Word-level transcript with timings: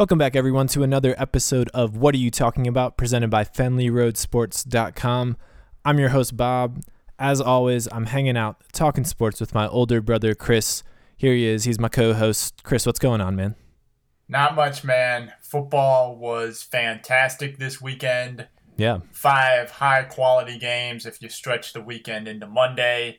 Welcome 0.00 0.16
back, 0.16 0.34
everyone, 0.34 0.66
to 0.68 0.82
another 0.82 1.14
episode 1.18 1.68
of 1.74 1.94
What 1.94 2.14
Are 2.14 2.18
You 2.18 2.30
Talking 2.30 2.66
About, 2.66 2.96
presented 2.96 3.28
by 3.28 3.44
FenleyRoadSports.com. 3.44 5.36
I'm 5.84 5.98
your 5.98 6.08
host, 6.08 6.38
Bob. 6.38 6.82
As 7.18 7.38
always, 7.38 7.86
I'm 7.92 8.06
hanging 8.06 8.34
out 8.34 8.62
talking 8.72 9.04
sports 9.04 9.40
with 9.40 9.54
my 9.54 9.68
older 9.68 10.00
brother, 10.00 10.34
Chris. 10.34 10.82
Here 11.18 11.34
he 11.34 11.44
is. 11.44 11.64
He's 11.64 11.78
my 11.78 11.90
co 11.90 12.14
host. 12.14 12.62
Chris, 12.62 12.86
what's 12.86 12.98
going 12.98 13.20
on, 13.20 13.36
man? 13.36 13.56
Not 14.26 14.54
much, 14.54 14.84
man. 14.84 15.34
Football 15.42 16.16
was 16.16 16.62
fantastic 16.62 17.58
this 17.58 17.82
weekend. 17.82 18.48
Yeah. 18.78 19.00
Five 19.12 19.70
high 19.70 20.04
quality 20.04 20.58
games 20.58 21.04
if 21.04 21.20
you 21.20 21.28
stretch 21.28 21.74
the 21.74 21.82
weekend 21.82 22.26
into 22.26 22.46
Monday. 22.46 23.18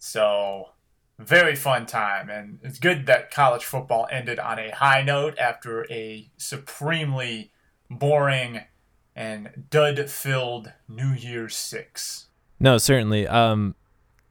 So 0.00 0.70
very 1.18 1.56
fun 1.56 1.84
time 1.84 2.30
and 2.30 2.60
it's 2.62 2.78
good 2.78 3.06
that 3.06 3.30
college 3.30 3.64
football 3.64 4.06
ended 4.10 4.38
on 4.38 4.58
a 4.58 4.70
high 4.70 5.02
note 5.02 5.36
after 5.38 5.84
a 5.90 6.30
supremely 6.36 7.50
boring 7.90 8.60
and 9.16 9.64
dud 9.68 10.08
filled 10.08 10.72
new 10.88 11.12
year's 11.12 11.56
six. 11.56 12.28
No 12.60 12.78
certainly. 12.78 13.26
Um 13.26 13.74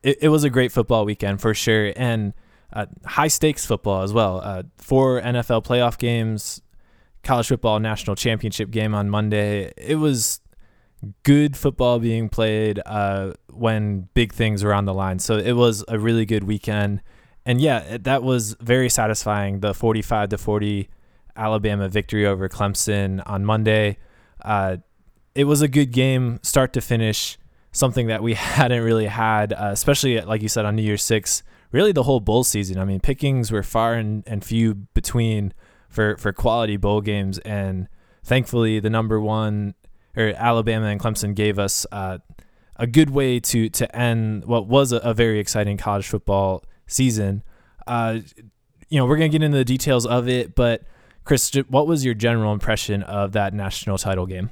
it, 0.01 0.17
it 0.21 0.29
was 0.29 0.45
a 0.45 0.49
great 0.49 0.71
football 0.71 1.03
weekend 1.03 1.41
for 1.41 1.53
sure 1.53 1.91
and 1.97 2.33
uh, 2.71 2.85
high 3.05 3.27
stakes 3.27 3.65
football 3.65 4.03
as 4.03 4.13
well. 4.13 4.39
Uh, 4.41 4.63
four 4.77 5.21
nfl 5.21 5.63
playoff 5.63 5.97
games 5.97 6.61
college 7.23 7.47
football 7.47 7.79
national 7.79 8.15
championship 8.15 8.71
game 8.71 8.95
on 8.95 9.09
monday. 9.09 9.73
It 9.75 9.95
was 9.95 10.39
good 11.23 11.55
football 11.55 11.99
being 11.99 12.29
played 12.29 12.81
uh, 12.85 13.33
when 13.51 14.09
big 14.13 14.33
things 14.33 14.63
were 14.63 14.73
on 14.73 14.85
the 14.85 14.93
line. 14.93 15.19
So 15.19 15.37
it 15.37 15.53
was 15.53 15.83
a 15.87 15.99
really 15.99 16.25
good 16.25 16.43
weekend. 16.43 17.01
And 17.45 17.61
yeah, 17.61 17.97
that 18.01 18.23
was 18.23 18.55
very 18.59 18.89
satisfying. 18.89 19.59
The 19.61 19.73
45 19.73 20.29
to 20.29 20.37
40 20.37 20.89
Alabama 21.35 21.87
victory 21.87 22.25
over 22.25 22.49
Clemson 22.49 23.21
on 23.25 23.45
Monday. 23.45 23.97
Uh, 24.43 24.77
it 25.35 25.45
was 25.45 25.61
a 25.61 25.67
good 25.67 25.91
game, 25.91 26.39
start 26.41 26.73
to 26.73 26.81
finish, 26.81 27.37
something 27.71 28.07
that 28.07 28.23
we 28.23 28.33
hadn't 28.33 28.83
really 28.83 29.05
had, 29.05 29.53
uh, 29.53 29.69
especially 29.71 30.19
like 30.21 30.41
you 30.41 30.49
said 30.49 30.65
on 30.65 30.75
New 30.75 30.81
Year's 30.81 31.03
Six. 31.03 31.43
Really, 31.71 31.91
the 31.91 32.03
whole 32.03 32.21
bowl 32.21 32.43
season. 32.43 32.79
I 32.79 32.85
mean, 32.85 33.01
pickings 33.01 33.51
were 33.51 33.61
far 33.61 33.93
and, 33.93 34.23
and 34.25 34.43
few 34.43 34.73
between 34.73 35.53
for 35.89 36.15
for 36.17 36.31
quality 36.31 36.77
bowl 36.77 37.01
games, 37.01 37.39
and 37.39 37.89
thankfully, 38.23 38.79
the 38.79 38.89
number 38.89 39.19
one 39.19 39.75
or 40.17 40.33
Alabama 40.35 40.87
and 40.87 40.99
Clemson 40.99 41.35
gave 41.35 41.59
us 41.59 41.85
uh, 41.91 42.17
a 42.75 42.87
good 42.87 43.09
way 43.09 43.39
to 43.39 43.69
to 43.69 43.95
end 43.95 44.45
what 44.45 44.67
was 44.67 44.91
a, 44.91 44.97
a 44.97 45.13
very 45.13 45.39
exciting 45.39 45.77
college 45.77 46.07
football 46.07 46.63
season. 46.87 47.43
Uh, 47.85 48.19
you 48.89 48.99
know, 48.99 49.05
we're 49.05 49.17
gonna 49.17 49.29
get 49.29 49.43
into 49.43 49.57
the 49.57 49.65
details 49.65 50.05
of 50.05 50.27
it, 50.27 50.55
but 50.55 50.83
Chris, 51.23 51.51
what 51.69 51.87
was 51.87 52.05
your 52.05 52.13
general 52.13 52.53
impression 52.53 53.03
of 53.03 53.33
that 53.33 53.53
national 53.53 53.97
title 53.97 54.25
game? 54.25 54.49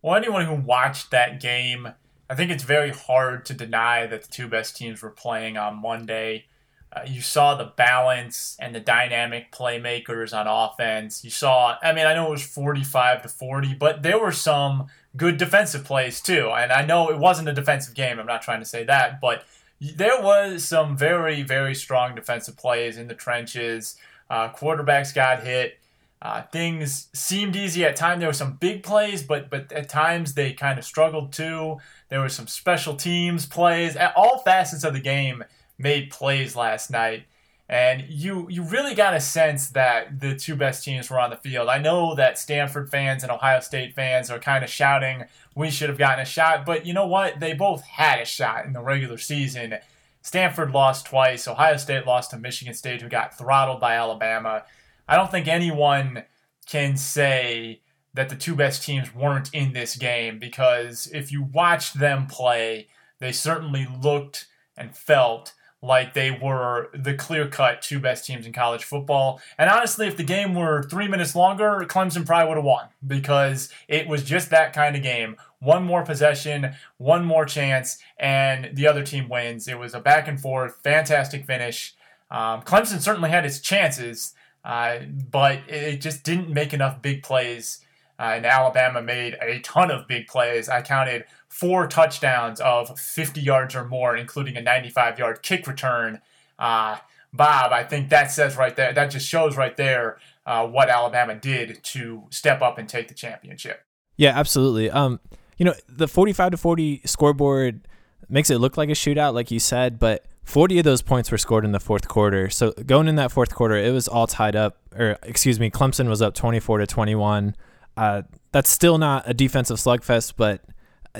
Well, 0.00 0.14
anyone 0.14 0.44
who 0.44 0.54
watched 0.54 1.10
that 1.10 1.40
game, 1.40 1.88
I 2.28 2.34
think 2.34 2.50
it's 2.50 2.62
very 2.62 2.90
hard 2.90 3.44
to 3.46 3.54
deny 3.54 4.06
that 4.06 4.22
the 4.22 4.28
two 4.30 4.48
best 4.48 4.76
teams 4.76 5.02
were 5.02 5.10
playing 5.10 5.56
on 5.56 5.80
Monday. 5.80 6.46
Uh, 6.94 7.00
you 7.06 7.20
saw 7.20 7.54
the 7.56 7.64
balance 7.64 8.56
and 8.60 8.74
the 8.74 8.80
dynamic 8.80 9.50
playmakers 9.50 10.32
on 10.32 10.46
offense. 10.46 11.24
You 11.24 11.30
saw, 11.30 11.76
I 11.82 11.92
mean, 11.92 12.06
I 12.06 12.14
know 12.14 12.28
it 12.28 12.30
was 12.30 12.46
45 12.46 13.22
to 13.22 13.28
40, 13.28 13.74
but 13.74 14.02
there 14.02 14.18
were 14.18 14.32
some 14.32 14.86
good 15.16 15.36
defensive 15.36 15.84
plays 15.84 16.20
too. 16.20 16.50
And 16.50 16.70
I 16.70 16.84
know 16.84 17.10
it 17.10 17.18
wasn't 17.18 17.48
a 17.48 17.52
defensive 17.52 17.94
game. 17.94 18.18
I'm 18.20 18.26
not 18.26 18.42
trying 18.42 18.60
to 18.60 18.66
say 18.66 18.84
that, 18.84 19.20
but 19.20 19.44
there 19.80 20.20
was 20.20 20.64
some 20.64 20.96
very, 20.96 21.42
very 21.42 21.74
strong 21.74 22.14
defensive 22.14 22.56
plays 22.56 22.96
in 22.96 23.08
the 23.08 23.14
trenches. 23.14 23.96
Uh, 24.30 24.48
quarterbacks 24.50 25.14
got 25.14 25.42
hit. 25.42 25.78
Uh, 26.22 26.42
things 26.42 27.08
seemed 27.12 27.54
easy 27.54 27.84
at 27.84 27.96
times. 27.96 28.20
There 28.20 28.28
were 28.28 28.32
some 28.32 28.54
big 28.54 28.82
plays, 28.82 29.22
but 29.22 29.50
but 29.50 29.70
at 29.72 29.90
times 29.90 30.32
they 30.32 30.54
kind 30.54 30.78
of 30.78 30.84
struggled 30.86 31.34
too. 31.34 31.76
There 32.08 32.20
were 32.20 32.30
some 32.30 32.46
special 32.46 32.96
teams 32.96 33.44
plays. 33.44 33.94
At 33.94 34.14
all 34.16 34.38
facets 34.38 34.84
of 34.84 34.94
the 34.94 35.00
game 35.00 35.44
made 35.78 36.10
plays 36.10 36.56
last 36.56 36.90
night. 36.90 37.24
And 37.66 38.04
you 38.08 38.46
you 38.50 38.62
really 38.62 38.94
got 38.94 39.14
a 39.14 39.20
sense 39.20 39.70
that 39.70 40.20
the 40.20 40.36
two 40.36 40.54
best 40.54 40.84
teams 40.84 41.08
were 41.08 41.18
on 41.18 41.30
the 41.30 41.36
field. 41.36 41.68
I 41.68 41.78
know 41.78 42.14
that 42.14 42.38
Stanford 42.38 42.90
fans 42.90 43.22
and 43.22 43.32
Ohio 43.32 43.60
State 43.60 43.94
fans 43.94 44.30
are 44.30 44.38
kind 44.38 44.62
of 44.62 44.68
shouting, 44.68 45.24
we 45.54 45.70
should 45.70 45.88
have 45.88 45.98
gotten 45.98 46.20
a 46.20 46.26
shot, 46.26 46.66
but 46.66 46.84
you 46.84 46.92
know 46.92 47.06
what? 47.06 47.40
They 47.40 47.54
both 47.54 47.82
had 47.84 48.20
a 48.20 48.26
shot 48.26 48.66
in 48.66 48.74
the 48.74 48.82
regular 48.82 49.16
season. 49.16 49.76
Stanford 50.20 50.72
lost 50.72 51.06
twice. 51.06 51.46
Ohio 51.46 51.76
State 51.76 52.06
lost 52.06 52.30
to 52.30 52.38
Michigan 52.38 52.74
State, 52.74 53.02
who 53.02 53.08
got 53.08 53.36
throttled 53.36 53.80
by 53.80 53.94
Alabama. 53.94 54.64
I 55.08 55.16
don't 55.16 55.30
think 55.30 55.46
anyone 55.46 56.24
can 56.66 56.96
say 56.96 57.80
that 58.14 58.28
the 58.28 58.36
two 58.36 58.54
best 58.54 58.82
teams 58.84 59.14
weren't 59.14 59.50
in 59.52 59.72
this 59.72 59.96
game 59.96 60.38
because 60.38 61.08
if 61.12 61.30
you 61.30 61.42
watched 61.42 61.98
them 61.98 62.26
play, 62.26 62.88
they 63.18 63.32
certainly 63.32 63.86
looked 64.02 64.46
and 64.76 64.96
felt 64.96 65.52
like 65.84 66.14
they 66.14 66.30
were 66.30 66.88
the 66.94 67.14
clear 67.14 67.46
cut 67.46 67.82
two 67.82 68.00
best 68.00 68.24
teams 68.24 68.46
in 68.46 68.52
college 68.52 68.84
football. 68.84 69.40
And 69.58 69.68
honestly, 69.68 70.06
if 70.06 70.16
the 70.16 70.24
game 70.24 70.54
were 70.54 70.82
three 70.82 71.08
minutes 71.08 71.36
longer, 71.36 71.84
Clemson 71.86 72.24
probably 72.24 72.48
would 72.48 72.56
have 72.56 72.64
won 72.64 72.88
because 73.06 73.68
it 73.86 74.08
was 74.08 74.24
just 74.24 74.50
that 74.50 74.72
kind 74.72 74.96
of 74.96 75.02
game. 75.02 75.36
One 75.60 75.84
more 75.84 76.02
possession, 76.02 76.74
one 76.96 77.24
more 77.24 77.44
chance, 77.44 77.98
and 78.18 78.74
the 78.74 78.86
other 78.86 79.04
team 79.04 79.28
wins. 79.28 79.68
It 79.68 79.78
was 79.78 79.94
a 79.94 80.00
back 80.00 80.26
and 80.26 80.40
forth, 80.40 80.80
fantastic 80.82 81.44
finish. 81.44 81.94
Um, 82.30 82.62
Clemson 82.62 83.00
certainly 83.00 83.30
had 83.30 83.44
its 83.44 83.60
chances, 83.60 84.34
uh, 84.64 85.00
but 85.30 85.60
it 85.68 86.00
just 86.00 86.24
didn't 86.24 86.48
make 86.48 86.72
enough 86.72 87.02
big 87.02 87.22
plays. 87.22 87.80
Uh, 88.18 88.34
and 88.36 88.46
Alabama 88.46 89.02
made 89.02 89.36
a 89.42 89.58
ton 89.60 89.90
of 89.90 90.06
big 90.06 90.28
plays. 90.28 90.68
I 90.68 90.82
counted 90.82 91.24
four 91.54 91.86
touchdowns 91.86 92.60
of 92.60 92.98
50 92.98 93.40
yards 93.40 93.76
or 93.76 93.84
more, 93.84 94.16
including 94.16 94.56
a 94.56 94.60
95 94.60 95.20
yard 95.20 95.40
kick 95.40 95.68
return. 95.68 96.20
Uh, 96.58 96.96
Bob, 97.32 97.72
I 97.72 97.84
think 97.84 98.08
that 98.08 98.32
says 98.32 98.56
right 98.56 98.74
there, 98.74 98.92
that 98.92 99.12
just 99.12 99.28
shows 99.28 99.56
right 99.56 99.76
there 99.76 100.18
uh, 100.46 100.66
what 100.66 100.90
Alabama 100.90 101.36
did 101.36 101.78
to 101.84 102.24
step 102.30 102.60
up 102.60 102.76
and 102.76 102.88
take 102.88 103.06
the 103.06 103.14
championship. 103.14 103.84
Yeah, 104.16 104.36
absolutely. 104.36 104.90
Um, 104.90 105.20
you 105.56 105.64
know, 105.64 105.74
the 105.88 106.08
45 106.08 106.50
to 106.50 106.56
40 106.56 107.02
scoreboard 107.04 107.86
makes 108.28 108.50
it 108.50 108.58
look 108.58 108.76
like 108.76 108.88
a 108.88 108.94
shootout, 108.94 109.32
like 109.32 109.52
you 109.52 109.60
said, 109.60 110.00
but 110.00 110.26
40 110.42 110.80
of 110.80 110.84
those 110.84 111.02
points 111.02 111.30
were 111.30 111.38
scored 111.38 111.64
in 111.64 111.70
the 111.70 111.78
fourth 111.78 112.08
quarter. 112.08 112.50
So 112.50 112.72
going 112.84 113.06
in 113.06 113.14
that 113.14 113.30
fourth 113.30 113.54
quarter, 113.54 113.76
it 113.76 113.92
was 113.92 114.08
all 114.08 114.26
tied 114.26 114.56
up, 114.56 114.78
or 114.92 115.18
excuse 115.22 115.60
me, 115.60 115.70
Clemson 115.70 116.08
was 116.08 116.20
up 116.20 116.34
24 116.34 116.78
to 116.78 116.86
21. 116.88 117.54
Uh, 117.96 118.22
that's 118.50 118.70
still 118.70 118.98
not 118.98 119.22
a 119.26 119.34
defensive 119.34 119.76
slugfest, 119.76 120.34
but 120.36 120.60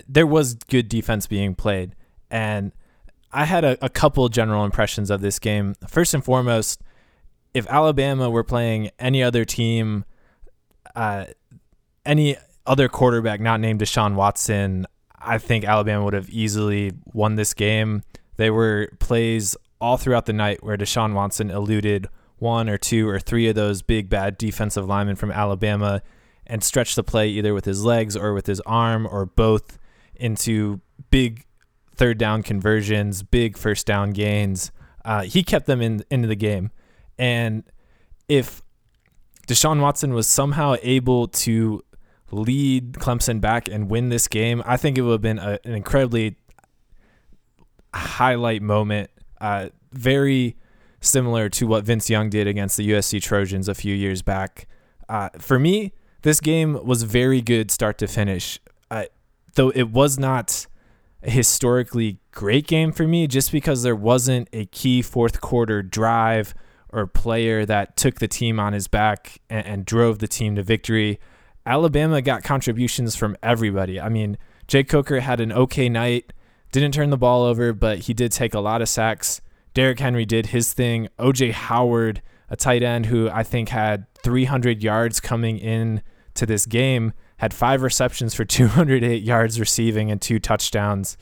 there 0.09 0.27
was 0.27 0.55
good 0.55 0.89
defense 0.89 1.27
being 1.27 1.55
played. 1.55 1.95
And 2.31 2.73
I 3.33 3.45
had 3.45 3.65
a, 3.65 3.85
a 3.85 3.89
couple 3.89 4.29
general 4.29 4.65
impressions 4.65 5.11
of 5.11 5.21
this 5.21 5.39
game. 5.39 5.75
First 5.89 6.15
and 6.15 6.25
foremost, 6.25 6.83
if 7.53 7.67
Alabama 7.69 8.31
were 8.31 8.45
playing 8.45 8.91
any 8.99 9.23
other 9.23 9.45
team, 9.45 10.05
uh, 10.95 11.27
any 12.05 12.37
other 12.67 12.89
quarterback 12.89 13.41
not 13.41 13.61
named 13.61 13.81
Deshaun 13.81 14.15
Watson, 14.15 14.87
I 15.21 15.39
think 15.39 15.65
Alabama 15.65 16.05
would 16.05 16.15
have 16.15 16.29
easily 16.31 16.93
won 17.13 17.37
this 17.37 17.55
game. 17.55 18.03
There 18.37 18.53
were 18.53 18.91
plays 18.99 19.57
all 19.81 19.97
throughout 19.97 20.27
the 20.27 20.33
night 20.33 20.63
where 20.63 20.77
Deshaun 20.77 21.15
Watson 21.15 21.51
eluded 21.51 22.09
one 22.39 22.69
or 22.69 22.77
two 22.77 23.09
or 23.09 23.21
three 23.21 23.49
of 23.49 23.55
those 23.55 23.83
big 23.83 24.09
bad 24.09 24.37
defensive 24.37 24.87
linemen 24.87 25.17
from 25.17 25.31
Alabama 25.31 26.03
and 26.47 26.63
stretched 26.63 26.97
the 26.97 27.03
play 27.03 27.29
either 27.29 27.55
with 27.55 27.65
his 27.65 27.85
legs 27.85 28.17
or 28.17 28.35
with 28.35 28.47
his 28.47 28.61
arm 28.61 29.07
or 29.07 29.25
both 29.25 29.79
into 30.17 30.81
big 31.11 31.45
third 31.95 32.19
down 32.19 32.43
conversions, 32.43 33.23
big 33.23 33.57
first 33.57 33.87
down 33.87 34.11
gains. 34.11 34.73
Uh, 35.05 35.23
he 35.23 35.43
kept 35.43 35.67
them 35.67 35.81
in 35.81 36.05
into 36.11 36.29
the 36.29 36.37
game, 36.37 36.71
and 37.19 37.65
if 38.29 38.63
Deshaun 39.47 39.81
Watson 39.81 40.15
was 40.15 40.27
somehow 40.27 40.77
able 40.83 41.29
to 41.29 41.83
lead 42.31 42.95
Clemson 42.95 43.41
back 43.41 43.69
and 43.69 43.91
win 43.91 44.09
this 44.09 44.29
game, 44.29 44.63
I 44.65 44.77
think 44.77 44.99
it 44.99 45.03
would 45.03 45.13
have 45.13 45.21
been 45.21 45.39
a, 45.39 45.59
an 45.65 45.75
incredibly 45.75 46.37
highlight 47.95 48.63
moment. 48.63 49.11
Uh, 49.41 49.69
very 49.93 50.57
similar 51.01 51.49
to 51.51 51.67
what 51.67 51.85
Vince 51.85 52.09
Young 52.09 52.31
did 52.31 52.47
against 52.47 52.77
the 52.77 52.91
USC 52.91 53.23
Trojans 53.23 53.69
a 53.69 53.75
few 53.75 53.95
years 53.95 54.23
back. 54.23 54.67
Uh, 55.09 55.29
for 55.39 55.59
me, 55.59 55.93
this 56.23 56.41
game 56.41 56.85
was 56.85 57.03
very 57.03 57.43
good 57.43 57.71
start 57.71 57.99
to 57.99 58.07
finish. 58.07 58.59
Uh, 58.91 59.05
though 59.55 59.71
it 59.71 59.91
was 59.91 60.19
not 60.19 60.67
a 61.23 61.31
historically 61.31 62.19
great 62.33 62.67
game 62.67 62.93
for 62.93 63.07
me 63.07 63.27
just 63.27 63.51
because 63.51 63.83
there 63.83 63.97
wasn't 63.97 64.49
a 64.53 64.67
key 64.67 65.03
fourth 65.03 65.41
quarter 65.41 65.83
drive 65.83 66.55
or 66.91 67.07
player 67.07 67.67
that 67.67 67.97
took 67.97 68.21
the 68.21 68.29
team 68.29 68.61
on 68.61 68.73
his 68.73 68.87
back 68.87 69.41
and, 69.51 69.67
and 69.67 69.85
drove 69.85 70.19
the 70.19 70.29
team 70.29 70.55
to 70.55 70.63
victory. 70.63 71.19
Alabama 71.67 72.21
got 72.21 72.45
contributions 72.45 73.17
from 73.17 73.37
everybody. 73.43 74.01
I 74.01 74.09
mean, 74.09 74.39
Jake 74.69 74.89
Coker 74.89 75.21
had 75.21 75.41
an 75.41 75.53
okay 75.53 75.89
night, 75.89 76.33
didn't 76.73 76.93
turn 76.93 77.11
the 77.11 77.17
ball 77.17 77.43
over, 77.43 77.73
but 77.73 78.01
he 78.01 78.15
did 78.15 78.33
take 78.33 78.55
a 78.55 78.61
lot 78.61 78.83
of 78.83 78.89
sacks. 78.89 79.41
Derrick 79.73 79.99
Henry 79.99 80.25
did 80.25 80.47
his 80.47 80.73
thing. 80.73 81.09
OJ 81.19 81.53
Howard, 81.53 82.23
a 82.49 82.57
tight 82.57 82.83
end 82.83 83.07
who 83.07 83.29
I 83.29 83.43
think 83.43 83.71
had 83.71 84.07
300 84.23 84.83
yards 84.83 85.21
coming 85.21 85.59
in 85.59 86.03
to 86.35 86.47
this 86.47 86.67
game, 86.67 87.13
had 87.45 87.53
five 87.53 87.83
receptions 87.83 88.35
for 88.35 88.45
208 88.47 89.23
yards 89.23 89.61
receiving 89.61 90.11
and 90.11 90.21
two 90.21 90.39
touchdowns. 90.39 91.19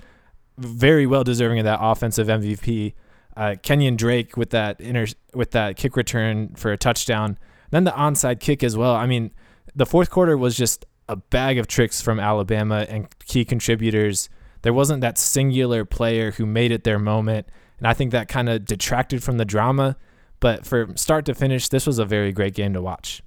Very 0.56 1.04
well 1.04 1.24
deserving 1.24 1.58
of 1.58 1.64
that 1.64 1.80
offensive 1.82 2.28
MVP. 2.28 2.94
Uh, 3.36 3.56
Kenyon 3.60 3.96
Drake 3.96 4.36
with 4.36 4.50
that 4.50 4.80
inter- 4.80 5.16
with 5.34 5.50
that 5.50 5.76
kick 5.76 5.96
return 5.96 6.54
for 6.54 6.70
a 6.70 6.76
touchdown. 6.76 7.38
Then 7.70 7.82
the 7.82 7.90
onside 7.90 8.38
kick 8.38 8.62
as 8.62 8.76
well. 8.76 8.94
I 8.94 9.06
mean, 9.06 9.32
the 9.74 9.86
fourth 9.86 10.10
quarter 10.10 10.36
was 10.36 10.56
just 10.56 10.84
a 11.08 11.16
bag 11.16 11.58
of 11.58 11.66
tricks 11.66 12.00
from 12.00 12.20
Alabama 12.20 12.86
and 12.88 13.08
key 13.26 13.44
contributors. 13.44 14.28
There 14.60 14.72
wasn't 14.72 15.00
that 15.00 15.18
singular 15.18 15.84
player 15.84 16.30
who 16.32 16.46
made 16.46 16.70
it 16.70 16.84
their 16.84 17.00
moment, 17.00 17.48
and 17.78 17.86
I 17.88 17.94
think 17.94 18.12
that 18.12 18.28
kind 18.28 18.48
of 18.48 18.64
detracted 18.64 19.24
from 19.24 19.38
the 19.38 19.44
drama. 19.44 19.96
But 20.38 20.66
from 20.66 20.96
start 20.96 21.24
to 21.24 21.34
finish, 21.34 21.68
this 21.68 21.84
was 21.84 21.98
a 21.98 22.04
very 22.04 22.30
great 22.30 22.54
game 22.54 22.74
to 22.74 22.82
watch. 22.82 23.22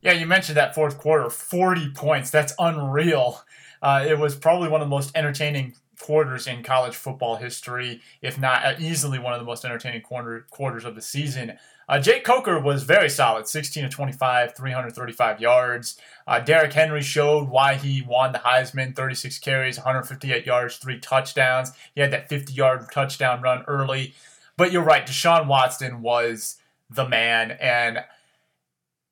Yeah, 0.00 0.12
you 0.12 0.26
mentioned 0.26 0.56
that 0.56 0.74
fourth 0.74 0.98
quarter, 0.98 1.28
40 1.28 1.90
points. 1.90 2.30
That's 2.30 2.54
unreal. 2.58 3.42
Uh, 3.82 4.04
it 4.06 4.18
was 4.18 4.36
probably 4.36 4.68
one 4.68 4.80
of 4.80 4.86
the 4.86 4.90
most 4.90 5.10
entertaining 5.16 5.74
quarters 6.00 6.46
in 6.46 6.62
college 6.62 6.94
football 6.94 7.36
history, 7.36 8.00
if 8.22 8.38
not 8.38 8.64
uh, 8.64 8.74
easily 8.78 9.18
one 9.18 9.32
of 9.32 9.40
the 9.40 9.44
most 9.44 9.64
entertaining 9.64 10.00
quarter, 10.00 10.46
quarters 10.50 10.84
of 10.84 10.94
the 10.94 11.02
season. 11.02 11.58
Uh, 11.88 11.98
Jake 11.98 12.22
Coker 12.22 12.60
was 12.60 12.82
very 12.84 13.08
solid, 13.08 13.48
16 13.48 13.84
to 13.84 13.88
25, 13.88 14.54
335 14.54 15.40
yards. 15.40 15.98
Uh, 16.26 16.38
Derrick 16.38 16.72
Henry 16.72 17.02
showed 17.02 17.48
why 17.48 17.74
he 17.74 18.02
won 18.02 18.32
the 18.32 18.38
Heisman, 18.38 18.94
36 18.94 19.38
carries, 19.38 19.78
158 19.78 20.46
yards, 20.46 20.76
three 20.76 21.00
touchdowns. 21.00 21.72
He 21.94 22.00
had 22.00 22.12
that 22.12 22.28
50 22.28 22.52
yard 22.52 22.86
touchdown 22.92 23.40
run 23.40 23.64
early. 23.66 24.14
But 24.56 24.70
you're 24.70 24.82
right, 24.82 25.06
Deshaun 25.06 25.46
Watson 25.46 26.02
was 26.02 26.56
the 26.90 27.08
man. 27.08 27.52
And 27.52 28.00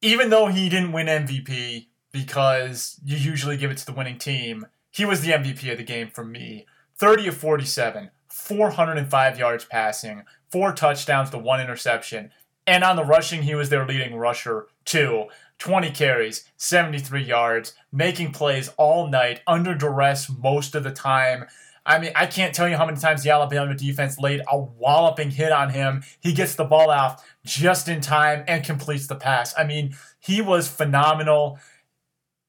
even 0.06 0.30
though 0.30 0.46
he 0.46 0.68
didn't 0.68 0.92
win 0.92 1.08
MVP 1.08 1.88
because 2.12 3.00
you 3.04 3.16
usually 3.16 3.56
give 3.56 3.72
it 3.72 3.78
to 3.78 3.86
the 3.86 3.92
winning 3.92 4.18
team, 4.18 4.66
he 4.88 5.04
was 5.04 5.20
the 5.20 5.32
MVP 5.32 5.68
of 5.72 5.78
the 5.78 5.84
game 5.84 6.10
for 6.14 6.24
me. 6.24 6.64
30 6.94 7.26
of 7.26 7.36
47, 7.36 8.12
405 8.28 9.36
yards 9.36 9.64
passing, 9.64 10.22
four 10.48 10.72
touchdowns 10.72 11.30
to 11.30 11.38
one 11.38 11.60
interception. 11.60 12.30
And 12.68 12.84
on 12.84 12.94
the 12.94 13.04
rushing, 13.04 13.42
he 13.42 13.56
was 13.56 13.68
their 13.68 13.84
leading 13.84 14.14
rusher, 14.14 14.68
too. 14.84 15.24
20 15.58 15.90
carries, 15.90 16.44
73 16.56 17.24
yards, 17.24 17.74
making 17.90 18.30
plays 18.30 18.70
all 18.76 19.08
night, 19.08 19.40
under 19.44 19.74
duress 19.74 20.30
most 20.30 20.76
of 20.76 20.84
the 20.84 20.92
time. 20.92 21.46
I 21.86 22.00
mean, 22.00 22.10
I 22.16 22.26
can't 22.26 22.52
tell 22.52 22.68
you 22.68 22.76
how 22.76 22.84
many 22.84 22.98
times 22.98 23.22
the 23.22 23.30
Alabama 23.30 23.74
defense 23.74 24.18
laid 24.18 24.42
a 24.50 24.58
walloping 24.58 25.30
hit 25.30 25.52
on 25.52 25.70
him. 25.70 26.02
He 26.18 26.32
gets 26.32 26.56
the 26.56 26.64
ball 26.64 26.90
out 26.90 27.20
just 27.44 27.88
in 27.88 28.00
time 28.00 28.44
and 28.48 28.64
completes 28.64 29.06
the 29.06 29.14
pass. 29.14 29.54
I 29.56 29.64
mean, 29.64 29.96
he 30.18 30.42
was 30.42 30.68
phenomenal. 30.68 31.60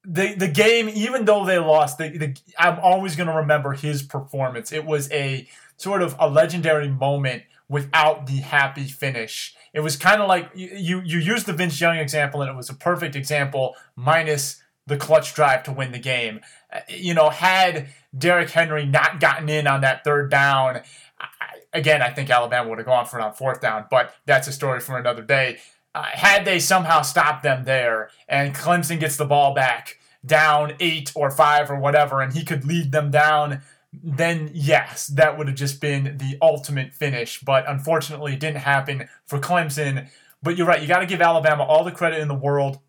The 0.03 0.33
the 0.33 0.47
game, 0.47 0.89
even 0.89 1.25
though 1.25 1.45
they 1.45 1.59
lost, 1.59 1.99
the, 1.99 2.17
the, 2.17 2.35
I'm 2.57 2.79
always 2.79 3.15
going 3.15 3.27
to 3.27 3.35
remember 3.35 3.73
his 3.73 4.01
performance. 4.01 4.71
It 4.71 4.85
was 4.85 5.11
a 5.11 5.47
sort 5.77 6.01
of 6.01 6.15
a 6.19 6.27
legendary 6.27 6.89
moment 6.89 7.43
without 7.69 8.25
the 8.25 8.37
happy 8.37 8.85
finish. 8.85 9.53
It 9.73 9.81
was 9.81 9.95
kind 9.95 10.21
of 10.21 10.27
like 10.27 10.49
you 10.55 11.01
you 11.05 11.19
used 11.19 11.45
the 11.45 11.53
Vince 11.53 11.79
Young 11.79 11.97
example, 11.97 12.41
and 12.41 12.49
it 12.49 12.55
was 12.55 12.69
a 12.69 12.73
perfect 12.73 13.15
example 13.15 13.75
minus 13.95 14.63
the 14.87 14.97
clutch 14.97 15.35
drive 15.35 15.63
to 15.63 15.71
win 15.71 15.91
the 15.91 15.99
game. 15.99 16.41
Uh, 16.73 16.79
you 16.89 17.13
know, 17.13 17.29
had 17.29 17.89
Derrick 18.17 18.49
Henry 18.49 18.85
not 18.85 19.19
gotten 19.19 19.49
in 19.49 19.67
on 19.67 19.81
that 19.81 20.03
third 20.03 20.31
down, 20.31 20.81
I, 21.19 21.27
again, 21.73 22.01
I 22.01 22.09
think 22.09 22.29
Alabama 22.29 22.69
would 22.69 22.79
have 22.79 22.87
gone 22.87 23.05
for 23.05 23.19
it 23.19 23.23
on 23.23 23.33
fourth 23.33 23.61
down, 23.61 23.85
but 23.89 24.15
that's 24.25 24.47
a 24.47 24.51
story 24.51 24.79
for 24.79 24.97
another 24.97 25.21
day. 25.21 25.59
Uh, 25.93 26.03
had 26.03 26.45
they 26.45 26.59
somehow 26.59 27.01
stopped 27.01 27.43
them 27.43 27.65
there 27.65 28.09
and 28.27 28.55
Clemson 28.55 28.99
gets 28.99 29.17
the 29.17 29.25
ball 29.25 29.53
back 29.53 29.97
down 30.25 30.73
eight 30.79 31.11
or 31.15 31.31
five 31.31 31.71
or 31.71 31.79
whatever, 31.79 32.21
and 32.21 32.33
he 32.33 32.43
could 32.43 32.65
lead 32.65 32.91
them 32.91 33.09
down, 33.09 33.61
then 33.93 34.51
yes, 34.53 35.07
that 35.07 35.37
would 35.37 35.47
have 35.47 35.55
just 35.55 35.81
been 35.81 36.17
the 36.17 36.37
ultimate 36.41 36.93
finish. 36.93 37.39
But 37.39 37.67
unfortunately, 37.67 38.33
it 38.33 38.39
didn't 38.39 38.57
happen 38.57 39.07
for 39.25 39.39
Clemson. 39.39 40.09
But 40.43 40.57
you're 40.57 40.67
right, 40.67 40.81
you 40.81 40.87
got 40.87 40.99
to 40.99 41.05
give 41.05 41.21
Alabama 41.21 41.63
all 41.63 41.83
the 41.83 41.91
credit 41.91 42.19
in 42.19 42.27
the 42.27 42.35
world. 42.35 42.79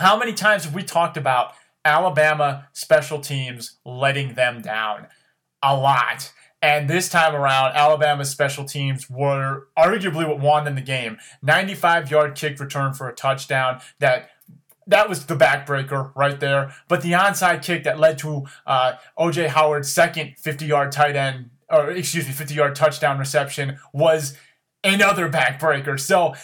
How 0.00 0.18
many 0.18 0.32
times 0.32 0.64
have 0.64 0.74
we 0.74 0.82
talked 0.82 1.18
about 1.18 1.52
Alabama 1.84 2.68
special 2.72 3.20
teams 3.20 3.76
letting 3.84 4.32
them 4.32 4.62
down? 4.62 5.08
A 5.62 5.76
lot. 5.76 6.32
And 6.62 6.88
this 6.88 7.10
time 7.10 7.34
around, 7.34 7.76
Alabama's 7.76 8.30
special 8.30 8.64
teams 8.64 9.10
were 9.10 9.66
arguably 9.78 10.26
what 10.26 10.40
won 10.40 10.64
them 10.64 10.76
the 10.76 10.80
game. 10.80 11.18
95 11.42 12.10
yard 12.10 12.34
kick 12.34 12.58
return 12.58 12.94
for 12.94 13.10
a 13.10 13.14
touchdown 13.14 13.82
that 13.98 14.30
that 14.86 15.06
was 15.06 15.26
the 15.26 15.36
backbreaker 15.36 16.12
right 16.16 16.40
there. 16.40 16.74
But 16.88 17.02
the 17.02 17.12
onside 17.12 17.62
kick 17.62 17.84
that 17.84 17.98
led 17.98 18.16
to 18.20 18.46
uh, 18.66 18.94
OJ 19.18 19.48
Howard's 19.48 19.92
second 19.92 20.38
50 20.38 20.64
yard 20.64 20.92
tight 20.92 21.14
end, 21.14 21.50
or 21.68 21.90
excuse 21.90 22.26
me, 22.26 22.32
50 22.32 22.54
yard 22.54 22.74
touchdown 22.74 23.18
reception 23.18 23.78
was 23.92 24.34
another 24.82 25.28
backbreaker. 25.28 26.00
So, 26.00 26.36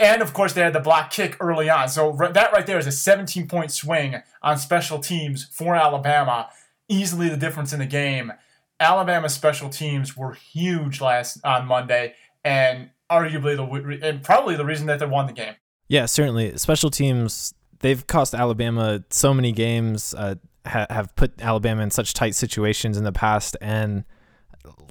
and 0.00 0.22
of 0.22 0.32
course, 0.32 0.52
they 0.52 0.62
had 0.62 0.72
the 0.72 0.80
block 0.80 1.10
kick 1.10 1.36
early 1.40 1.68
on. 1.68 1.88
So 1.88 2.16
that 2.18 2.52
right 2.52 2.66
there 2.66 2.78
is 2.78 2.86
a 2.86 2.92
17 2.92 3.48
point 3.48 3.70
swing 3.70 4.22
on 4.42 4.58
special 4.58 4.98
teams 4.98 5.44
for 5.44 5.74
Alabama. 5.74 6.48
Easily 6.88 7.28
the 7.28 7.36
difference 7.36 7.72
in 7.72 7.78
the 7.78 7.86
game. 7.86 8.32
Alabama 8.80 9.28
special 9.28 9.68
teams 9.68 10.16
were 10.16 10.32
huge 10.32 11.00
last 11.00 11.38
on 11.44 11.66
Monday, 11.66 12.14
and 12.44 12.90
arguably 13.10 13.56
the 13.56 14.06
and 14.06 14.22
probably 14.22 14.56
the 14.56 14.64
reason 14.64 14.86
that 14.86 14.98
they 14.98 15.06
won 15.06 15.26
the 15.26 15.32
game. 15.32 15.54
Yeah, 15.88 16.06
certainly. 16.06 16.56
Special 16.56 16.90
teams 16.90 17.54
they've 17.80 18.06
cost 18.06 18.34
Alabama 18.34 19.04
so 19.10 19.32
many 19.32 19.52
games. 19.52 20.14
Uh, 20.14 20.36
ha- 20.66 20.86
have 20.90 21.14
put 21.16 21.40
Alabama 21.40 21.82
in 21.82 21.90
such 21.90 22.14
tight 22.14 22.34
situations 22.34 22.96
in 22.96 23.04
the 23.04 23.12
past, 23.12 23.56
and 23.60 24.04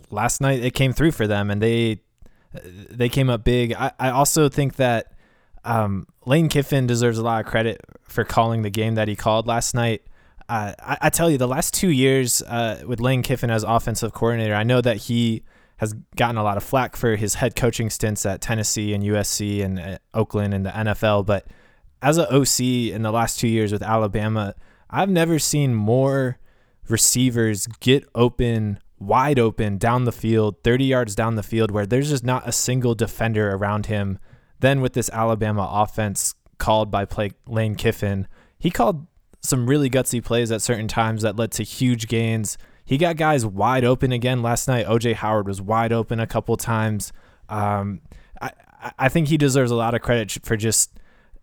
last 0.10 0.42
night 0.42 0.64
it 0.64 0.74
came 0.74 0.94
through 0.94 1.12
for 1.12 1.28
them, 1.28 1.50
and 1.52 1.62
they 1.62 2.00
they 2.64 3.10
came 3.10 3.30
up 3.30 3.44
big. 3.44 3.74
I, 3.74 3.92
I 4.00 4.10
also 4.10 4.50
think 4.50 4.76
that 4.76 5.14
um, 5.64 6.08
Lane 6.26 6.50
Kiffin 6.50 6.88
deserves 6.88 7.18
a 7.18 7.24
lot 7.24 7.44
of 7.46 7.50
credit 7.50 7.82
for 8.04 8.24
calling 8.24 8.62
the 8.62 8.70
game 8.70 8.96
that 8.96 9.08
he 9.08 9.16
called 9.16 9.48
last 9.48 9.74
night 9.74 10.04
uh, 10.50 10.74
I, 10.80 10.98
I, 11.02 11.10
tell 11.10 11.30
you, 11.30 11.38
the 11.38 11.48
last 11.48 11.74
two 11.74 11.90
years 11.90 12.42
uh, 12.44 12.84
with 12.86 13.00
Lane 13.00 13.22
Kiffin 13.22 13.50
as 13.50 13.64
offensive 13.64 14.14
coordinator, 14.14 14.54
I 14.54 14.64
know 14.64 14.82
that 14.82 14.98
he 14.98 15.44
has 15.78 15.94
gotten 16.16 16.38
a 16.38 16.44
lot 16.44 16.58
of 16.58 16.64
flack 16.64 16.96
for 16.96 17.16
his 17.16 17.36
head 17.36 17.56
coaching 17.56 17.90
stints 17.90 18.26
at 18.26 18.42
Tennessee 18.42 18.94
and 18.94 19.04
USC 19.04 19.64
and 19.64 19.80
uh, 19.80 19.98
Oakland 20.14 20.54
and 20.54 20.66
the 20.66 20.70
NFL. 20.72 21.26
But 21.26 21.48
as 22.02 22.18
an 22.18 22.26
OC 22.30 22.94
in 22.94 23.04
the 23.04 23.12
last 23.12 23.40
two 23.40 23.48
years 23.48 23.72
with 23.72 23.82
Alabama, 23.82 24.54
I've 24.90 25.10
never 25.10 25.40
seen 25.40 25.74
more 25.74 26.38
receivers 26.88 27.68
get 27.80 28.06
open, 28.14 28.80
wide 29.06 29.40
open 29.40 29.78
down 29.78 30.06
the 30.06 30.12
field, 30.12 30.56
30 30.64 30.86
yards 30.86 31.16
down 31.16 31.36
the 31.36 31.44
field, 31.44 31.72
where 31.72 31.86
there's 31.86 32.10
just 32.10 32.24
not 32.24 32.48
a 32.48 32.52
single 32.52 32.96
defender 32.96 33.52
around 33.52 33.88
him. 33.88 34.20
Then 34.60 34.82
with 34.82 34.94
this 34.94 35.10
Alabama 35.10 35.70
offense 35.72 36.36
called 36.58 36.90
by 36.90 37.06
play 37.06 37.32
Lane 37.48 37.76
Kiffin, 37.76 38.28
he 38.58 38.72
called 38.72 39.08
some 39.42 39.68
really 39.68 39.90
gutsy 39.90 40.24
plays 40.24 40.52
at 40.52 40.62
certain 40.62 40.88
times 40.88 41.22
that 41.22 41.36
led 41.36 41.52
to 41.52 41.64
huge 41.64 42.08
gains. 42.08 42.58
He 42.86 42.98
got 42.98 43.18
guys 43.18 43.46
wide 43.46 43.84
open 43.84 44.12
again 44.12 44.42
last 44.42 44.68
night. 44.68 44.88
OJ 44.88 45.16
Howard 45.16 45.48
was 45.48 45.62
wide 45.62 45.92
open 45.92 46.20
a 46.20 46.28
couple 46.28 46.56
times. 46.58 47.12
Um, 47.50 48.02
I, 48.42 48.52
I 48.98 49.10
think 49.10 49.28
he 49.28 49.38
deserves 49.38 49.72
a 49.72 49.76
lot 49.76 49.94
of 49.94 50.02
credit 50.02 50.38
for 50.44 50.56
just 50.56 50.92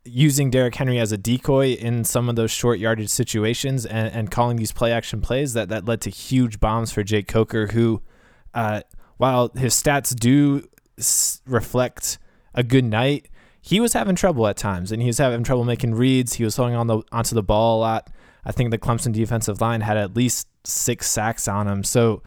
using 0.04 0.50
Derrick 0.50 0.74
Henry 0.74 0.98
as 0.98 1.12
a 1.12 1.18
decoy 1.18 1.72
in 1.74 2.04
some 2.04 2.28
of 2.28 2.36
those 2.36 2.50
short 2.50 2.78
yardage 2.78 3.10
situations 3.10 3.84
and, 3.84 4.12
and 4.12 4.30
calling 4.30 4.56
these 4.56 4.72
play 4.72 4.92
action 4.92 5.20
plays 5.20 5.52
that, 5.52 5.68
that 5.68 5.84
led 5.84 6.00
to 6.02 6.10
huge 6.10 6.58
bombs 6.60 6.90
for 6.90 7.02
Jake 7.02 7.28
Coker, 7.28 7.68
who, 7.68 8.02
uh, 8.54 8.80
while 9.18 9.50
his 9.56 9.74
stats 9.74 10.14
do 10.14 10.66
s- 10.98 11.42
reflect 11.46 12.18
a 12.54 12.62
good 12.62 12.84
night, 12.84 13.28
he 13.60 13.78
was 13.78 13.92
having 13.92 14.16
trouble 14.16 14.46
at 14.46 14.56
times, 14.56 14.90
and 14.90 15.02
he 15.02 15.06
was 15.06 15.18
having 15.18 15.44
trouble 15.44 15.64
making 15.64 15.94
reads. 15.94 16.34
He 16.34 16.44
was 16.44 16.56
holding 16.56 16.74
on 16.74 16.86
the 16.86 17.02
onto 17.12 17.34
the 17.34 17.42
ball 17.42 17.78
a 17.78 17.80
lot. 17.80 18.10
I 18.44 18.52
think 18.52 18.70
the 18.70 18.78
Clemson 18.78 19.12
defensive 19.12 19.60
line 19.60 19.82
had 19.82 19.98
at 19.98 20.16
least 20.16 20.48
six 20.64 21.10
sacks 21.10 21.46
on 21.46 21.68
him. 21.68 21.84
So 21.84 22.22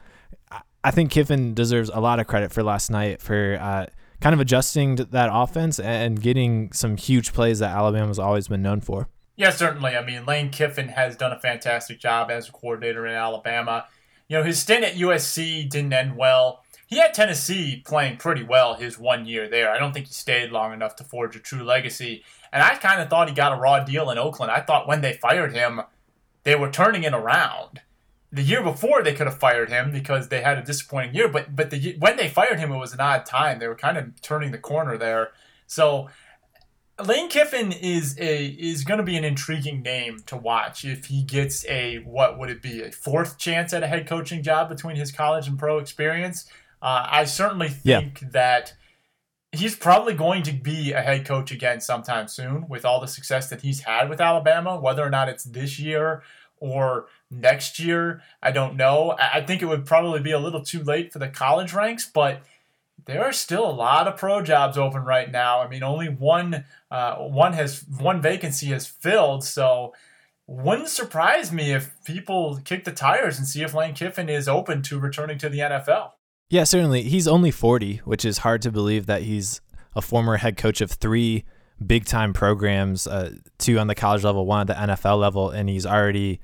I 0.84 0.92
think 0.92 1.12
Kiffin 1.12 1.54
deserves 1.54 1.90
a 1.92 2.00
lot 2.00 2.20
of 2.20 2.28
credit 2.28 2.52
for 2.52 2.62
last 2.62 2.92
night 2.92 3.22
for 3.22 3.58
uh, 3.60 3.88
kind 4.24 4.34
of 4.34 4.40
adjusting 4.40 4.96
that 4.96 5.30
offense 5.32 5.80
and 5.80 6.22
getting 6.22 6.72
some 6.72 6.98
huge 6.98 7.34
plays 7.34 7.60
that 7.60 7.70
Alabama's 7.70 8.18
always 8.18 8.48
been 8.48 8.64
known 8.64 8.82
for. 8.82 9.08
Yeah, 9.36 9.52
certainly. 9.52 9.96
I 9.96 10.04
mean, 10.04 10.26
Lane 10.26 10.50
Kiffin 10.50 10.88
has 10.90 11.16
done 11.16 11.32
a 11.32 11.40
fantastic 11.40 12.00
job 12.00 12.32
as 12.32 12.50
a 12.50 12.52
coordinator 12.52 13.06
in 13.06 13.14
Alabama. 13.14 13.86
You 14.28 14.38
know, 14.38 14.44
his 14.44 14.58
stint 14.58 14.84
at 14.84 14.96
USC 14.96 15.70
didn't 15.70 15.94
end 15.94 16.18
well 16.18 16.64
he 16.94 17.00
had 17.00 17.14
Tennessee 17.14 17.82
playing 17.84 18.18
pretty 18.18 18.44
well 18.44 18.76
his 18.76 19.00
one 19.00 19.26
year 19.26 19.50
there. 19.50 19.72
I 19.72 19.80
don't 19.80 19.94
think 19.94 20.06
he 20.06 20.14
stayed 20.14 20.52
long 20.52 20.74
enough 20.74 20.96
to 20.98 21.04
forge 21.04 21.36
a 21.36 21.40
true 21.40 21.64
legacy. 21.64 22.24
And 22.52 22.62
I 22.62 22.76
kind 22.76 23.02
of 23.02 23.10
thought 23.10 23.30
he 23.30 23.34
got 23.34 23.52
a 23.52 23.60
raw 23.60 23.84
deal 23.84 24.12
in 24.12 24.20
Oakland. 24.20 24.52
I 24.52 24.60
thought 24.60 24.88
when 24.88 25.02
they 25.02 25.14
fired 25.14 25.54
him, 25.54 25.82
they 26.44 26.56
were 26.56 26.70
turning 26.70 27.02
it 27.02 27.14
around. 27.14 27.82
The 28.34 28.42
year 28.42 28.64
before, 28.64 29.04
they 29.04 29.14
could 29.14 29.28
have 29.28 29.38
fired 29.38 29.70
him 29.70 29.92
because 29.92 30.28
they 30.28 30.42
had 30.42 30.58
a 30.58 30.64
disappointing 30.64 31.14
year. 31.14 31.28
But 31.28 31.56
but 31.56 31.70
the, 31.70 31.96
when 32.00 32.18
they 32.18 32.28
fired 32.28 32.60
him, 32.60 32.72
it 32.72 32.78
was 32.78 32.94
an 32.94 33.00
odd 33.00 33.26
time. 33.26 33.60
They 33.60 33.68
were 33.68 33.76
kind 33.76 33.98
of 33.98 34.20
turning 34.22 34.52
the 34.52 34.58
corner 34.58 34.98
there. 34.98 35.32
So 35.68 36.10
Lane 37.04 37.30
Kiffin 37.30 37.72
is 37.72 38.18
a 38.20 38.46
is 38.46 38.84
going 38.84 39.00
to 39.00 39.04
be 39.04 39.18
an 39.18 39.24
intriguing 39.24 39.82
name 39.82 40.20
to 40.28 40.38
watch 40.38 40.86
if 40.86 41.06
he 41.06 41.24
gets 41.24 41.66
a 41.68 41.98
what 42.00 42.38
would 42.38 42.50
it 42.50 42.62
be 42.62 42.82
a 42.82 42.92
fourth 42.92 43.38
chance 43.38 43.74
at 43.74 43.82
a 43.82 43.88
head 43.88 44.08
coaching 44.08 44.44
job 44.44 44.70
between 44.70 44.96
his 44.96 45.12
college 45.12 45.48
and 45.48 45.58
pro 45.58 45.80
experience. 45.80 46.46
Uh, 46.82 47.08
I 47.10 47.24
certainly 47.26 47.70
think 47.70 48.22
yeah. 48.22 48.28
that 48.32 48.74
he's 49.52 49.76
probably 49.76 50.14
going 50.14 50.44
to 50.44 50.52
be 50.52 50.92
a 50.92 51.02
head 51.02 51.26
coach 51.26 51.52
again 51.52 51.82
sometime 51.82 52.28
soon 52.28 52.68
with 52.68 52.86
all 52.86 53.00
the 53.00 53.08
success 53.08 53.50
that 53.50 53.62
he's 53.62 53.82
had 53.82 54.10
with 54.10 54.22
Alabama. 54.22 54.80
Whether 54.80 55.04
or 55.04 55.10
not 55.10 55.30
it's 55.30 55.46
this 55.46 55.80
year 55.80 56.22
or 56.64 57.08
next 57.30 57.78
year, 57.78 58.22
I 58.42 58.52
don't 58.52 58.78
know. 58.78 59.18
I 59.20 59.42
think 59.42 59.62
it 59.62 59.66
would 59.66 59.86
probably 59.86 60.22
be 60.22 60.32
a 60.32 60.40
little 60.40 60.64
too 60.64 60.82
late 60.82 61.12
for 61.12 61.20
the 61.20 61.28
college 61.28 61.74
ranks, 61.74 62.10
but 62.12 62.42
there 63.04 63.22
are 63.22 63.34
still 63.34 63.70
a 63.70 63.72
lot 63.72 64.08
of 64.08 64.16
pro 64.16 64.42
jobs 64.42 64.78
open 64.78 65.04
right 65.04 65.30
now. 65.30 65.62
I 65.62 65.68
mean, 65.68 65.84
only 65.84 66.08
one 66.08 66.64
uh, 66.90 67.16
one 67.16 67.52
has 67.52 67.84
one 68.00 68.22
vacancy 68.22 68.68
has 68.68 68.88
filled, 68.88 69.44
so 69.44 69.94
wouldn't 70.48 70.88
surprise 70.88 71.52
me 71.52 71.74
if 71.74 71.92
people 72.06 72.62
kick 72.64 72.86
the 72.86 72.94
tires 72.94 73.38
and 73.38 73.46
see 73.46 73.62
if 73.62 73.74
Lane 73.74 73.94
Kiffin 73.94 74.30
is 74.30 74.48
open 74.48 74.82
to 74.84 74.98
returning 74.98 75.38
to 75.40 75.50
the 75.50 75.60
NFL. 75.60 76.12
Yeah, 76.50 76.64
certainly. 76.64 77.04
He's 77.04 77.28
only 77.28 77.52
40, 77.52 77.98
which 78.06 78.24
is 78.24 78.40
hard 78.40 78.62
to 78.62 78.72
believe 78.72 79.06
that 79.08 79.24
he's 79.24 79.60
a 79.98 80.02
former 80.02 80.38
head 80.38 80.56
coach 80.56 80.80
of 80.80 80.92
three 80.92 81.44
big 81.86 82.06
time 82.06 82.32
programs, 82.32 83.06
uh, 83.06 83.34
two 83.58 83.80
on 83.80 83.88
the 83.88 83.96
college 83.96 84.24
level, 84.24 84.46
one 84.46 84.62
at 84.62 84.68
the 84.68 84.94
NFL 84.94 85.20
level, 85.20 85.50
and 85.50 85.68
he's 85.68 85.86
already 85.86 86.40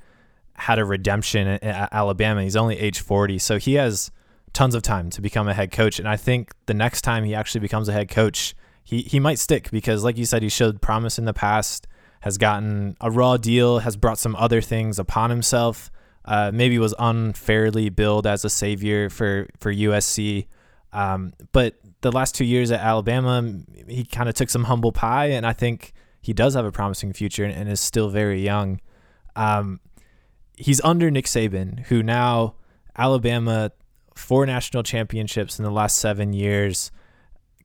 had 0.59 0.79
a 0.79 0.85
redemption 0.85 1.47
at 1.47 1.89
Alabama. 1.93 2.43
He's 2.43 2.55
only 2.55 2.77
age 2.77 2.99
40, 2.99 3.39
so 3.39 3.57
he 3.57 3.75
has 3.75 4.11
tons 4.53 4.75
of 4.75 4.81
time 4.81 5.09
to 5.11 5.21
become 5.21 5.47
a 5.47 5.53
head 5.53 5.71
coach. 5.71 5.99
And 5.99 6.07
I 6.07 6.17
think 6.17 6.51
the 6.65 6.73
next 6.73 7.01
time 7.01 7.23
he 7.23 7.33
actually 7.33 7.61
becomes 7.61 7.87
a 7.87 7.93
head 7.93 8.09
coach, 8.09 8.55
he, 8.83 9.01
he 9.01 9.19
might 9.19 9.39
stick 9.39 9.71
because, 9.71 10.03
like 10.03 10.17
you 10.17 10.25
said, 10.25 10.43
he 10.43 10.49
showed 10.49 10.81
promise 10.81 11.17
in 11.17 11.25
the 11.25 11.33
past, 11.33 11.87
has 12.21 12.37
gotten 12.37 12.97
a 12.99 13.09
raw 13.09 13.37
deal, 13.37 13.79
has 13.79 13.95
brought 13.95 14.19
some 14.19 14.35
other 14.35 14.61
things 14.61 14.99
upon 14.99 15.29
himself. 15.29 15.89
Uh, 16.25 16.51
maybe 16.53 16.77
was 16.77 16.93
unfairly 16.99 17.89
billed 17.89 18.27
as 18.27 18.43
a 18.43 18.49
savior 18.49 19.09
for 19.09 19.47
for 19.59 19.73
USC, 19.73 20.45
um, 20.91 21.33
but 21.53 21.75
the 22.01 22.11
last 22.11 22.35
two 22.35 22.45
years 22.45 22.71
at 22.71 22.81
Alabama, 22.81 23.53
he 23.87 24.03
kind 24.03 24.29
of 24.29 24.35
took 24.35 24.49
some 24.49 24.65
humble 24.65 24.91
pie, 24.91 25.27
and 25.27 25.45
I 25.45 25.53
think 25.53 25.93
he 26.21 26.33
does 26.33 26.53
have 26.55 26.65
a 26.65 26.71
promising 26.71 27.13
future 27.13 27.45
and, 27.45 27.53
and 27.53 27.69
is 27.69 27.79
still 27.79 28.09
very 28.09 28.41
young. 28.41 28.79
Um, 29.35 29.79
he's 30.59 30.81
under 30.81 31.09
Nick 31.09 31.25
Saban, 31.25 31.79
who 31.85 32.03
now 32.03 32.55
Alabama 32.97 33.71
four 34.15 34.45
national 34.45 34.83
championships 34.83 35.57
in 35.57 35.63
the 35.63 35.71
last 35.71 35.97
seven 35.97 36.33
years. 36.33 36.91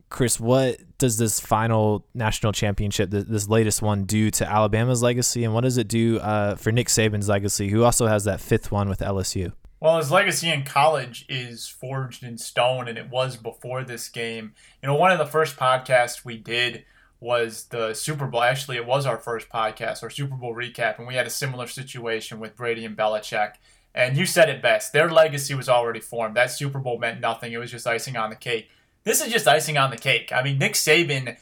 Chris, 0.09 0.39
what 0.39 0.79
does 0.99 1.19
this 1.19 1.41
final 1.41 2.07
national 2.15 2.53
championship, 2.53 3.11
this 3.11 3.49
latest 3.49 3.83
one, 3.83 4.05
do 4.05 4.31
to 4.31 4.49
Alabama's 4.49 5.03
legacy, 5.03 5.43
and 5.43 5.53
what 5.53 5.63
does 5.63 5.77
it 5.77 5.89
do 5.89 6.19
uh, 6.21 6.55
for 6.55 6.71
Nick 6.71 6.87
Saban's 6.87 7.29
legacy, 7.29 7.69
who 7.69 7.83
also 7.83 8.07
has 8.07 8.25
that 8.25 8.41
fifth 8.41 8.71
one 8.71 8.89
with 8.89 9.01
LSU? 9.01 9.53
Well, 9.81 9.99
his 9.99 10.13
legacy 10.13 10.49
in 10.51 10.63
college 10.63 11.27
is 11.29 11.67
forged 11.67 12.23
in 12.23 12.39
stone, 12.39 12.87
and 12.87 12.97
it 12.97 13.11
was 13.11 13.37
before 13.37 13.83
this 13.83 14.09
game. 14.09 14.55
You 14.83 14.87
know, 14.87 14.95
one 14.95 15.11
of 15.11 15.19
the 15.19 15.27
first 15.27 15.57
podcasts 15.57 16.25
we 16.25 16.39
did 16.39 16.85
was 17.21 17.65
the 17.71 17.95
Super 17.95 18.27
Bowl. 18.27 18.43
Actually, 18.43 18.77
it 18.77 18.87
was 18.87 19.07
our 19.07 19.19
first 19.19 19.49
podcast, 19.49 20.03
our 20.03 20.11
Super 20.11 20.35
Bowl 20.35 20.55
recap, 20.55 20.99
and 20.99 21.07
we 21.07 21.15
had 21.15 21.27
a 21.27 21.31
similar 21.31 21.67
situation 21.67 22.39
with 22.41 22.57
Brady 22.57 22.85
and 22.85 22.97
Belichick. 22.97 23.55
And 23.95 24.17
you 24.17 24.27
said 24.27 24.49
it 24.49 24.61
best. 24.61 24.93
Their 24.93 25.11
legacy 25.11 25.55
was 25.55 25.69
already 25.69 26.01
formed. 26.01 26.37
That 26.37 26.51
Super 26.51 26.81
Bowl 26.81 26.99
meant 26.99 27.21
nothing. 27.21 27.53
It 27.53 27.59
was 27.59 27.71
just 27.71 27.87
icing 27.87 28.17
on 28.17 28.31
the 28.31 28.37
cake. 28.37 28.69
This 29.05 29.21
is 29.21 29.33
just 29.33 29.47
icing 29.47 29.79
on 29.79 29.91
the 29.91 29.97
cake. 29.97 30.33
I 30.33 30.43
mean, 30.43 30.59
Nick 30.59 30.73
Saban 30.73 31.37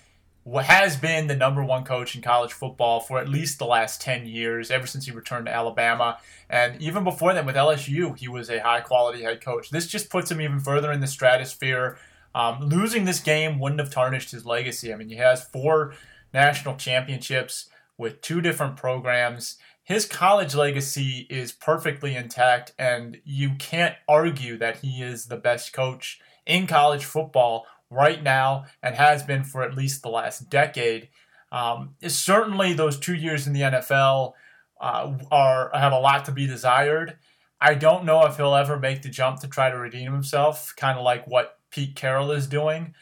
has 0.62 0.96
been 0.96 1.28
the 1.28 1.36
number 1.36 1.64
one 1.64 1.84
coach 1.84 2.14
in 2.16 2.20
college 2.20 2.52
football 2.52 3.00
for 3.00 3.18
at 3.18 3.28
least 3.28 3.58
the 3.58 3.64
last 3.64 4.00
10 4.00 4.26
years, 4.26 4.70
ever 4.70 4.86
since 4.86 5.06
he 5.06 5.12
returned 5.12 5.46
to 5.46 5.54
Alabama. 5.54 6.18
And 6.50 6.80
even 6.82 7.04
before 7.04 7.32
that, 7.32 7.46
with 7.46 7.54
LSU, 7.54 8.18
he 8.18 8.28
was 8.28 8.50
a 8.50 8.58
high 8.58 8.80
quality 8.80 9.22
head 9.22 9.40
coach. 9.40 9.70
This 9.70 9.86
just 9.86 10.10
puts 10.10 10.30
him 10.30 10.40
even 10.40 10.60
further 10.60 10.90
in 10.92 11.00
the 11.00 11.06
stratosphere. 11.06 11.96
Um, 12.34 12.60
losing 12.60 13.04
this 13.04 13.20
game 13.20 13.58
wouldn't 13.58 13.80
have 13.80 13.90
tarnished 13.90 14.30
his 14.30 14.46
legacy. 14.46 14.92
I 14.92 14.96
mean, 14.96 15.08
he 15.08 15.16
has 15.16 15.44
four 15.44 15.94
national 16.32 16.76
championships 16.76 17.68
with 17.98 18.20
two 18.22 18.40
different 18.40 18.76
programs 18.76 19.58
his 19.84 20.06
college 20.06 20.54
legacy 20.54 21.26
is 21.28 21.52
perfectly 21.52 22.14
intact, 22.14 22.72
and 22.78 23.20
you 23.24 23.54
can't 23.58 23.96
argue 24.08 24.56
that 24.58 24.78
he 24.78 25.02
is 25.02 25.26
the 25.26 25.36
best 25.36 25.72
coach 25.72 26.20
in 26.46 26.66
college 26.66 27.04
football 27.04 27.66
right 27.90 28.22
now 28.22 28.66
and 28.82 28.94
has 28.94 29.22
been 29.22 29.42
for 29.44 29.62
at 29.62 29.74
least 29.74 30.02
the 30.02 30.08
last 30.08 30.48
decade. 30.48 31.08
Um, 31.50 31.96
certainly, 32.06 32.72
those 32.72 32.98
two 32.98 33.14
years 33.14 33.46
in 33.46 33.52
the 33.52 33.62
NFL 33.62 34.34
uh, 34.80 35.18
are 35.30 35.70
have 35.74 35.92
a 35.92 35.98
lot 35.98 36.24
to 36.26 36.32
be 36.32 36.46
desired. 36.46 37.18
I 37.60 37.74
don't 37.74 38.04
know 38.04 38.24
if 38.26 38.36
he'll 38.36 38.54
ever 38.54 38.78
make 38.78 39.02
the 39.02 39.08
jump 39.08 39.40
to 39.40 39.48
try 39.48 39.70
to 39.70 39.76
redeem 39.76 40.12
himself, 40.12 40.74
kind 40.76 40.96
of 40.96 41.04
like 41.04 41.26
what 41.26 41.58
Pete 41.72 41.96
Carroll 41.96 42.30
is 42.30 42.46
doing. 42.46 42.94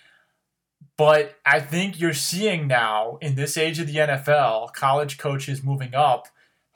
But 0.97 1.39
I 1.45 1.61
think 1.61 2.01
you're 2.01 2.15
seeing 2.15 2.67
now 2.67 3.19
in 3.21 3.35
this 3.35 3.57
age 3.57 3.79
of 3.79 3.87
the 3.87 3.97
NFL, 3.97 4.73
college 4.73 5.19
coaches 5.19 5.63
moving 5.63 5.95
up 5.95 6.29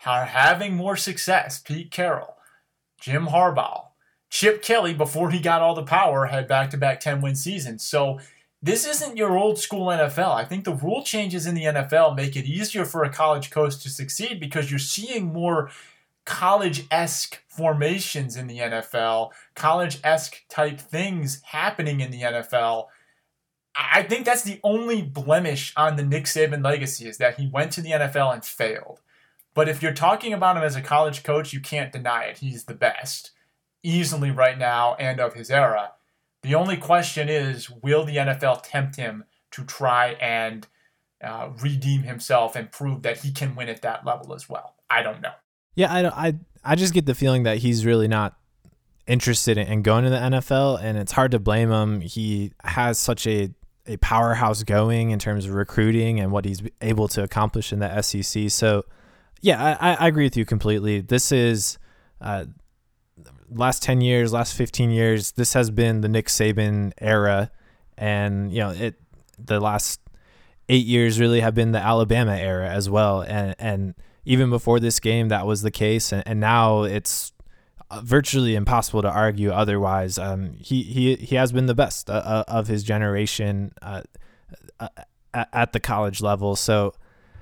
are 0.07 0.27
having 0.27 0.75
more 0.75 0.97
success. 0.97 1.59
Pete 1.59 1.91
Carroll, 1.91 2.37
Jim 3.01 3.27
Harbaugh, 3.27 3.89
Chip 4.31 4.63
Kelly, 4.63 4.93
before 4.93 5.31
he 5.31 5.41
got 5.41 5.63
all 5.63 5.75
the 5.75 5.83
power, 5.83 6.27
had 6.27 6.49
back 6.49 6.71
to 6.71 6.77
back 6.77 7.01
10 7.01 7.21
win 7.21 7.37
seasons. 7.37 7.85
So 7.85 8.19
this 8.61 8.87
isn't 8.87 9.17
your 9.17 9.37
old 9.37 9.59
school 9.59 9.89
NFL. 9.89 10.35
I 10.35 10.45
think 10.45 10.65
the 10.65 10.75
rule 10.75 11.05
changes 11.05 11.47
in 11.47 11.55
the 11.55 11.65
NFL 11.65 12.17
make 12.17 12.35
it 12.35 12.47
easier 12.47 12.85
for 12.85 13.05
a 13.05 13.13
college 13.13 13.51
coach 13.51 13.79
to 13.83 13.91
succeed 13.91 14.41
because 14.41 14.71
you're 14.71 14.79
seeing 14.79 15.33
more 15.33 15.71
college 16.25 16.87
esque 16.91 17.43
formations 17.49 18.37
in 18.37 18.47
the 18.47 18.59
NFL, 18.59 19.31
college 19.55 20.01
esque 20.03 20.43
type 20.49 20.81
things 20.81 21.43
happening 21.43 22.01
in 22.01 22.11
the 22.11 22.23
NFL. 22.23 22.87
I 23.77 24.03
think 24.03 24.25
that's 24.25 24.43
the 24.43 24.61
only 24.63 25.03
blemish 25.03 25.73
on 25.77 25.97
the 25.97 26.05
Nick 26.05 26.25
Saban 26.25 26.65
legacy 26.65 27.09
is 27.09 27.19
that 27.19 27.39
he 27.39 27.49
went 27.49 27.73
to 27.73 27.81
the 27.81 27.91
NFL 27.91 28.33
and 28.33 28.45
failed. 28.45 29.01
But 29.53 29.69
if 29.69 29.83
you're 29.83 29.93
talking 29.93 30.33
about 30.33 30.57
him 30.57 30.63
as 30.63 30.77
a 30.77 30.81
college 30.81 31.23
coach, 31.23 31.53
you 31.53 31.61
can't 31.61 31.93
deny 31.93 32.25
it. 32.25 32.39
He's 32.39 32.65
the 32.65 32.75
best, 32.75 33.33
easily 33.83 34.31
right 34.31 34.59
now 34.59 34.95
and 34.95 35.21
of 35.21 35.35
his 35.35 35.51
era. 35.51 35.93
The 36.43 36.55
only 36.55 36.77
question 36.77 37.29
is 37.29 37.71
will 37.71 38.05
the 38.05 38.17
NFL 38.17 38.63
tempt 38.63 38.97
him 38.97 39.25
to 39.53 39.65
try 39.65 40.11
and 40.21 40.67
uh, 41.23 41.51
redeem 41.61 42.03
himself 42.03 42.57
and 42.57 42.71
prove 42.71 43.03
that 43.03 43.19
he 43.19 43.33
can 43.33 43.55
win 43.55 43.69
at 43.69 43.83
that 43.83 44.05
level 44.05 44.35
as 44.35 44.49
well? 44.49 44.75
I 44.91 45.03
don't 45.03 45.21
know. 45.21 45.33
Yeah, 45.75 45.93
I, 45.93 46.29
I, 46.29 46.35
I 46.65 46.75
just 46.77 46.95
get 46.95 47.07
the 47.07 47.15
feeling 47.15 47.43
that 47.45 47.59
he's 47.59 47.85
really 47.85 48.09
not 48.09 48.37
interested 49.07 49.59
in 49.59 49.83
going 49.83 50.05
to 50.05 50.11
the 50.11 50.17
NFL, 50.17 50.83
and 50.83 50.97
it's 50.97 51.13
hard 51.13 51.33
to 51.33 51.39
blame 51.39 51.71
him. 51.71 52.01
He 52.01 52.53
has 52.63 52.99
such 52.99 53.27
a 53.27 53.51
a 53.87 53.99
powerhouse 53.99 54.63
going 54.63 55.11
in 55.11 55.19
terms 55.19 55.45
of 55.45 55.53
recruiting 55.53 56.19
and 56.19 56.33
what 56.33 56.47
he's 56.47 56.63
able 56.81 57.07
to 57.07 57.23
accomplish 57.23 57.71
in 57.71 57.81
the 57.81 58.01
SEC. 58.01 58.49
So 58.51 58.85
yeah, 59.43 59.77
I, 59.79 59.95
I 59.97 60.09
agree 60.09 60.25
with 60.25 60.39
you 60.39 60.47
completely. 60.47 61.03
This 61.03 61.31
is 61.31 61.79
uh, 62.19 62.47
last 63.51 63.83
ten 63.83 64.01
years, 64.01 64.33
last 64.33 64.55
fifteen 64.55 64.91
years. 64.91 65.33
This 65.33 65.53
has 65.53 65.71
been 65.71 66.01
the 66.01 66.09
Nick 66.09 66.29
Saban 66.29 66.93
era, 66.99 67.51
and 67.99 68.53
you 68.53 68.61
know 68.61 68.71
it. 68.71 68.95
The 69.39 69.61
last 69.61 70.01
eight 70.69 70.87
years 70.87 71.21
really 71.21 71.41
have 71.41 71.55
been 71.55 71.73
the 71.73 71.79
Alabama 71.79 72.37
era 72.37 72.71
as 72.71 72.89
well, 72.89 73.21
and 73.21 73.55
and 73.59 73.95
even 74.25 74.51
before 74.51 74.81
this 74.81 75.01
game, 75.01 75.29
that 75.29 75.47
was 75.47 75.63
the 75.63 75.71
case, 75.71 76.13
and, 76.13 76.23
and 76.27 76.41
now 76.41 76.83
it's 76.83 77.33
uh, 77.91 78.01
virtually 78.03 78.55
impossible 78.55 79.03
to 79.03 79.11
argue 79.11 79.51
otherwise. 79.51 80.19
Um, 80.19 80.55
he 80.59 80.83
he 80.83 81.17
he 81.17 81.37
has 81.37 81.53
been 81.53 81.67
the 81.67 81.75
best 81.75 82.09
uh, 82.09 82.15
uh 82.15 82.45
of 82.49 82.67
his 82.69 82.83
generation 82.83 83.73
uh, 83.83 84.03
uh 84.81 84.89
at 85.35 85.73
the 85.73 85.81
college 85.81 86.21
level. 86.21 86.57
So 86.57 86.95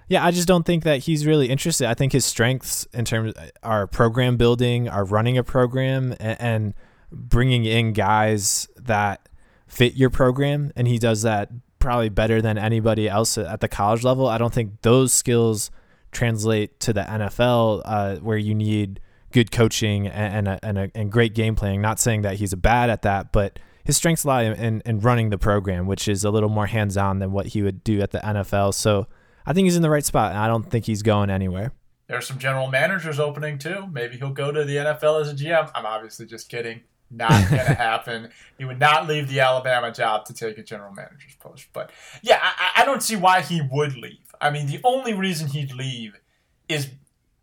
yeah, 0.08 0.24
I 0.24 0.30
just 0.30 0.48
don't 0.48 0.66
think 0.66 0.84
that 0.84 1.00
he's 1.00 1.26
really 1.26 1.48
interested. 1.48 1.88
I 1.88 1.94
think 1.94 2.12
his 2.12 2.24
strengths 2.24 2.86
in 2.92 3.04
terms 3.04 3.34
are 3.62 3.86
program 3.86 4.36
building, 4.36 4.88
are 4.88 5.04
running 5.04 5.38
a 5.38 5.44
program, 5.44 6.14
and, 6.20 6.40
and 6.40 6.74
bringing 7.10 7.64
in 7.64 7.92
guys 7.92 8.68
that 8.76 9.28
fit 9.66 9.94
your 9.94 10.10
program, 10.10 10.72
and 10.76 10.86
he 10.86 10.98
does 10.98 11.22
that 11.22 11.50
probably 11.78 12.08
better 12.08 12.42
than 12.42 12.58
anybody 12.58 13.08
else 13.08 13.38
at 13.38 13.60
the 13.60 13.68
college 13.68 14.04
level. 14.04 14.26
I 14.26 14.38
don't 14.38 14.52
think 14.52 14.82
those 14.82 15.12
skills 15.12 15.70
translate 16.12 16.78
to 16.81 16.92
the 16.92 17.02
NFL, 17.02 17.83
uh, 17.85 18.16
where 18.16 18.38
you 18.38 18.54
need 18.54 19.00
good 19.33 19.50
coaching 19.50 20.07
and 20.07 20.47
and, 20.47 20.49
a, 20.49 20.59
and, 20.62 20.78
a, 20.78 20.90
and 20.95 21.11
great 21.11 21.35
game 21.35 21.57
playing. 21.57 21.81
Not 21.81 21.99
saying 21.99 22.23
that 22.23 22.37
he's 22.37 22.54
bad 22.54 22.90
at 22.90 23.02
that, 23.02 23.33
but 23.33 23.59
his 23.85 23.97
strengths 23.97 24.25
lie 24.25 24.42
in, 24.42 24.81
in 24.85 25.00
running 25.00 25.31
the 25.31 25.38
program, 25.38 25.87
which 25.87 26.07
is 26.07 26.25
a 26.25 26.31
little 26.31 26.49
more 26.49 26.66
hands 26.66 26.97
on 26.97 27.19
than 27.19 27.33
what 27.33 27.47
he 27.47 27.62
would 27.62 27.83
do 27.83 28.00
at 28.00 28.12
the 28.12 28.19
NFL. 28.19 28.75
So 28.75 29.09
I 29.45 29.52
think 29.52 29.64
he's 29.64 29.76
in 29.76 29.83
the 29.83 29.90
right 29.90 30.04
spot, 30.04 30.31
and 30.31 30.38
I 30.38 30.47
don't 30.47 30.71
think 30.71 30.87
he's 30.87 31.02
going 31.02 31.31
anywhere. 31.31 31.73
There's 32.07 32.26
some 32.26 32.38
general 32.38 32.69
managers 32.69 33.19
opening 33.19 33.59
too. 33.59 33.88
Maybe 33.90 34.19
he'll 34.19 34.31
go 34.31 34.52
to 34.52 34.64
the 34.64 34.76
NFL 34.76 35.23
as 35.23 35.33
a 35.33 35.35
GM. 35.35 35.71
I'm 35.75 35.87
obviously 35.87 36.26
just 36.26 36.49
kidding. 36.49 36.83
Not 37.11 37.31
going 37.50 37.64
to 37.64 37.75
happen. 37.75 38.31
He 38.59 38.64
would 38.64 38.78
not 38.78 39.09
leave 39.09 39.28
the 39.28 39.40
Alabama 39.40 39.92
job 39.92 40.25
to 40.26 40.35
take 40.35 40.59
a 40.59 40.62
general 40.62 40.92
manager's 40.92 41.35
post. 41.37 41.69
But 41.73 41.90
yeah, 42.23 42.38
I, 42.40 42.83
I 42.83 42.85
don't 42.85 43.02
see 43.02 43.16
why 43.16 43.40
he 43.40 43.62
would 43.62 43.97
leave. 43.97 44.31
I 44.42 44.50
mean, 44.50 44.66
the 44.66 44.80
only 44.84 45.14
reason 45.14 45.49
he'd 45.49 45.72
leave 45.72 46.20
is 46.68 46.90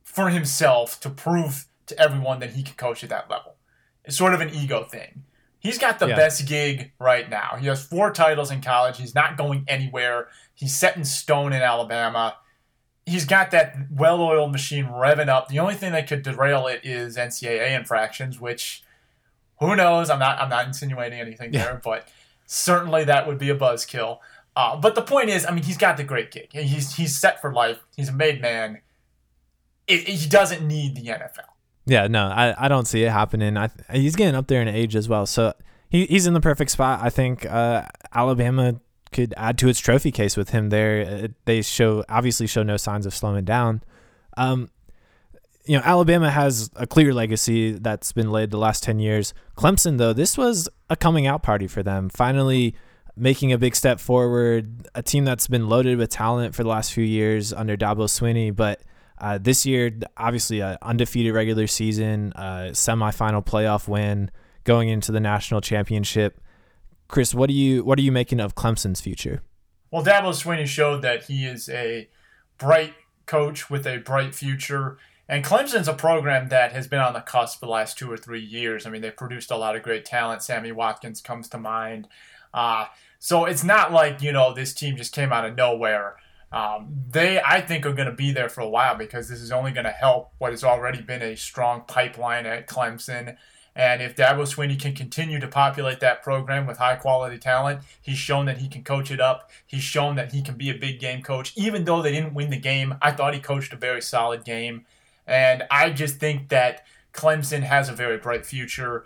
for 0.03 0.29
himself 0.29 1.00
to 1.00 1.10
prove 1.10 1.65
to 1.88 1.98
everyone 1.98 2.39
that 2.39 2.51
he 2.51 2.62
can 2.62 2.75
coach 2.75 3.03
at 3.03 3.10
that 3.10 3.29
level. 3.29 3.56
It's 4.03 4.18
sort 4.18 4.34
of 4.34 4.41
an 4.41 4.50
ego 4.53 4.84
thing. 4.84 5.24
He's 5.60 5.77
got 5.77 6.00
the 6.00 6.08
yeah. 6.08 6.15
best 6.15 6.48
gig 6.48 6.91
right 7.00 7.29
now. 7.29 7.58
He 7.60 7.68
has 7.68 7.84
four 7.84 8.12
titles 8.12 8.51
in 8.51 8.62
college. 8.62 8.98
He's 8.98 9.15
not 9.15 9.38
going 9.38 9.65
anywhere. 9.68 10.27
He's 10.53 10.75
set 10.75 10.96
in 10.96 11.03
stone 11.03 11.53
in 11.53 11.62
Alabama. 11.62 12.38
He's 13.06 13.25
got 13.25 13.51
that 13.51 13.75
well 13.91 14.22
oiled 14.22 14.51
machine 14.51 14.86
revving 14.86 15.29
up. 15.29 15.48
The 15.48 15.60
only 15.60 15.75
thing 15.75 15.91
that 15.94 16.08
could 16.08 16.22
derail 16.22 16.68
it 16.68 16.82
is 16.84 17.18
NCAA 17.18 17.77
infractions, 17.77 18.39
which 18.39 18.84
who 19.60 19.75
knows? 19.75 20.10
I'm 20.10 20.20
not 20.20 20.39
I'm 20.39 20.50
not 20.50 20.65
insinuating 20.65 21.20
anything 21.20 21.53
yeah. 21.53 21.65
there, 21.65 21.82
but 21.84 22.08
certainly 22.46 23.03
that 23.06 23.27
would 23.27 23.38
be 23.38 23.50
a 23.50 23.56
buzzkill. 23.58 24.20
Uh, 24.56 24.75
but 24.75 24.96
the 24.96 25.01
point 25.01 25.29
is, 25.29 25.46
I 25.46 25.51
mean, 25.51 25.63
he's 25.63 25.77
got 25.77 25.98
the 25.98 26.03
great 26.03 26.32
gig. 26.32 26.50
He's 26.51 26.96
he's 26.96 27.18
set 27.18 27.41
for 27.41 27.53
life. 27.53 27.79
He's 27.96 28.10
a 28.10 28.13
made 28.13 28.41
man. 28.41 28.82
It, 29.88 30.01
it, 30.01 30.15
he 30.15 30.29
doesn't 30.29 30.65
need 30.65 30.96
the 30.96 31.06
NFL. 31.06 31.46
Yeah, 31.86 32.08
no, 32.08 32.25
I, 32.25 32.65
I 32.65 32.68
don't 32.68 32.86
see 32.86 33.03
it 33.03 33.12
happening. 33.12 33.58
I 33.58 33.70
he's 33.91 34.15
getting 34.15 34.36
up 34.36 34.48
there 34.48 34.62
in 34.62 34.68
age 34.68 34.96
as 34.96 35.08
well, 35.08 35.25
so 35.25 35.53
he, 35.89 36.06
he's 36.06 36.27
in 36.27 36.34
the 36.34 36.41
perfect 36.41 36.72
spot. 36.72 37.00
I 37.01 37.10
think 37.10 37.46
uh, 37.46 37.86
Alabama 38.13 38.79
could 39.12 39.34
add 39.38 39.58
to 39.60 39.70
its 39.70 39.79
trophy 39.79 40.12
case 40.12 40.38
with 40.38 40.50
him 40.50 40.70
there. 40.70 41.24
Uh, 41.24 41.27
they 41.46 41.62
show 41.62 42.03
obviously 42.10 42.46
show 42.48 42.63
no 42.63 42.77
signs 42.77 43.06
of 43.06 43.13
slowing 43.13 43.46
down. 43.46 43.82
Um, 44.38 44.70
you 45.65 45.77
know, 45.77 45.84
Alabama 45.84 46.32
has 46.32 46.70
a 46.75 46.88
clear 46.88 47.13
legacy 47.13 47.74
that's 47.74 48.12
been 48.12 48.32
laid 48.32 48.50
the 48.50 48.58
last 48.58 48.82
10 48.82 48.98
years. 49.00 49.34
Clemson, 49.56 50.00
though, 50.00 50.13
this 50.13 50.36
was 50.36 50.68
a 50.89 50.96
coming 50.96 51.27
out 51.27 51.44
party 51.44 51.68
for 51.68 51.84
them. 51.84 52.10
Finally 52.10 52.75
making 53.16 53.51
a 53.51 53.58
big 53.58 53.75
step 53.75 54.00
forward, 54.00 54.88
a 54.96 55.04
team 55.04 55.25
that's 55.25 55.48
been 55.48 55.68
loaded 55.68 55.98
with 55.98 56.10
talent 56.10 56.56
for 56.56 56.63
the 56.63 56.70
last 56.70 56.94
few 56.94 57.04
years 57.04 57.54
under 57.54 57.75
Dabo 57.75 58.06
Swinney, 58.06 58.56
but 58.56 58.82
uh, 59.20 59.38
this 59.38 59.66
year, 59.66 59.92
obviously, 60.18 60.62
an 60.62 60.78
undefeated 60.82 61.34
regular 61.34 61.68
season, 61.68 62.32
uh, 62.36 62.70
semifinal 62.72 63.46
playoff 63.46 63.88
win, 63.88 64.32
going 64.63 64.89
into 64.89 65.12
the 65.12 65.20
national 65.20 65.62
championship. 65.62 66.39
Chris, 67.08 67.34
what 67.34 67.50
do 67.50 67.54
you 67.54 67.84
what 67.84 68.00
are 68.00 68.01
you 68.01 68.12
making 68.12 68.39
of 68.39 68.56
Clemson's 68.56 69.01
future? 69.01 69.42
Well, 69.92 70.04
Dabo 70.04 70.30
Swinney 70.30 70.68
showed 70.68 71.01
that 71.01 71.24
he 71.24 71.46
is 71.46 71.68
a 71.70 72.08
bright 72.58 72.94
coach 73.25 73.70
with 73.70 73.86
a 73.88 73.98
bright 73.98 74.36
future. 74.36 74.98
And 75.28 75.44
Clemson's 75.44 75.88
a 75.88 75.94
program 75.94 76.50
that 76.50 76.72
has 76.72 76.88
been 76.88 77.00
on 77.00 77.13
the 77.13 77.22
cusp 77.22 77.60
for 77.60 77.68
the 77.68 77.72
last 77.72 77.98
two 77.98 78.12
or 78.12 78.18
three 78.18 78.42
years. 78.42 78.88
I 78.88 78.89
mean, 78.89 79.01
they've 79.01 79.16
produced 79.16 79.51
a 79.51 79.58
lot 79.58 79.75
of 79.75 79.84
great 79.84 80.04
talent. 80.04 80.42
Sammy 80.42 80.72
Watkins 80.72 81.22
comes 81.22 81.48
to 81.50 81.60
mind. 81.60 82.08
Uh, 82.53 82.86
so 83.20 83.46
it's 83.46 83.63
not 83.63 83.91
like, 83.91 84.22
you 84.22 84.32
know, 84.32 84.53
this 84.53 84.74
team 84.74 84.96
just 84.96 85.13
came 85.13 85.32
out 85.32 85.46
of 85.46 85.56
nowhere. 85.56 86.15
Um, 86.51 87.03
they, 87.12 87.39
I 87.41 87.62
think, 87.62 87.86
are 87.86 87.94
going 87.94 88.08
to 88.08 88.15
be 88.15 88.32
there 88.32 88.50
for 88.50 88.62
a 88.62 88.70
while 88.70 88.96
because 88.96 89.29
this 89.29 89.41
is 89.41 89.51
only 89.51 89.72
going 89.72 89.86
to 89.86 89.91
help 89.91 90.32
what 90.39 90.51
has 90.51 90.63
already 90.63 91.01
been 91.01 91.22
a 91.22 91.36
strong 91.36 91.84
pipeline 91.88 92.46
at 92.46 92.68
Clemson. 92.68 93.36
And 93.75 94.01
if 94.01 94.15
Dabo 94.15 94.41
Swinney 94.41 94.79
can 94.79 94.94
continue 94.94 95.39
to 95.39 95.48
populate 95.48 96.00
that 96.00 96.24
program 96.24 96.65
with 96.65 96.79
high 96.79 96.96
quality 96.96 97.38
talent, 97.38 97.82
he's 98.01 98.18
shown 98.18 98.46
that 98.48 98.58
he 98.58 98.68
can 98.68 98.84
coach 98.84 99.12
it 99.12 99.22
up. 99.22 99.51
He's 99.65 99.84
shown 99.84 100.15
that 100.15 100.32
he 100.32 100.41
can 100.41 100.56
be 100.56 100.70
a 100.70 100.74
big 100.74 101.00
game 101.00 101.22
coach. 101.22 101.53
Even 101.56 101.86
though 101.86 102.01
they 102.01 102.12
didn't 102.12 102.34
win 102.34 102.50
the 102.50 102.58
game, 102.58 102.96
I 103.01 103.12
thought 103.12 103.34
he 103.34 103.39
coached 103.39 103.72
a 103.72 103.77
very 103.77 104.01
solid 104.01 104.44
game. 104.44 104.86
And 105.27 105.63
I 105.70 105.91
just 105.91 106.18
think 106.18 106.50
that 106.50 106.84
Clemson 107.13 107.62
has 107.62 107.89
a 107.89 107.94
very 107.94 108.18
bright 108.18 108.46
future. 108.46 109.06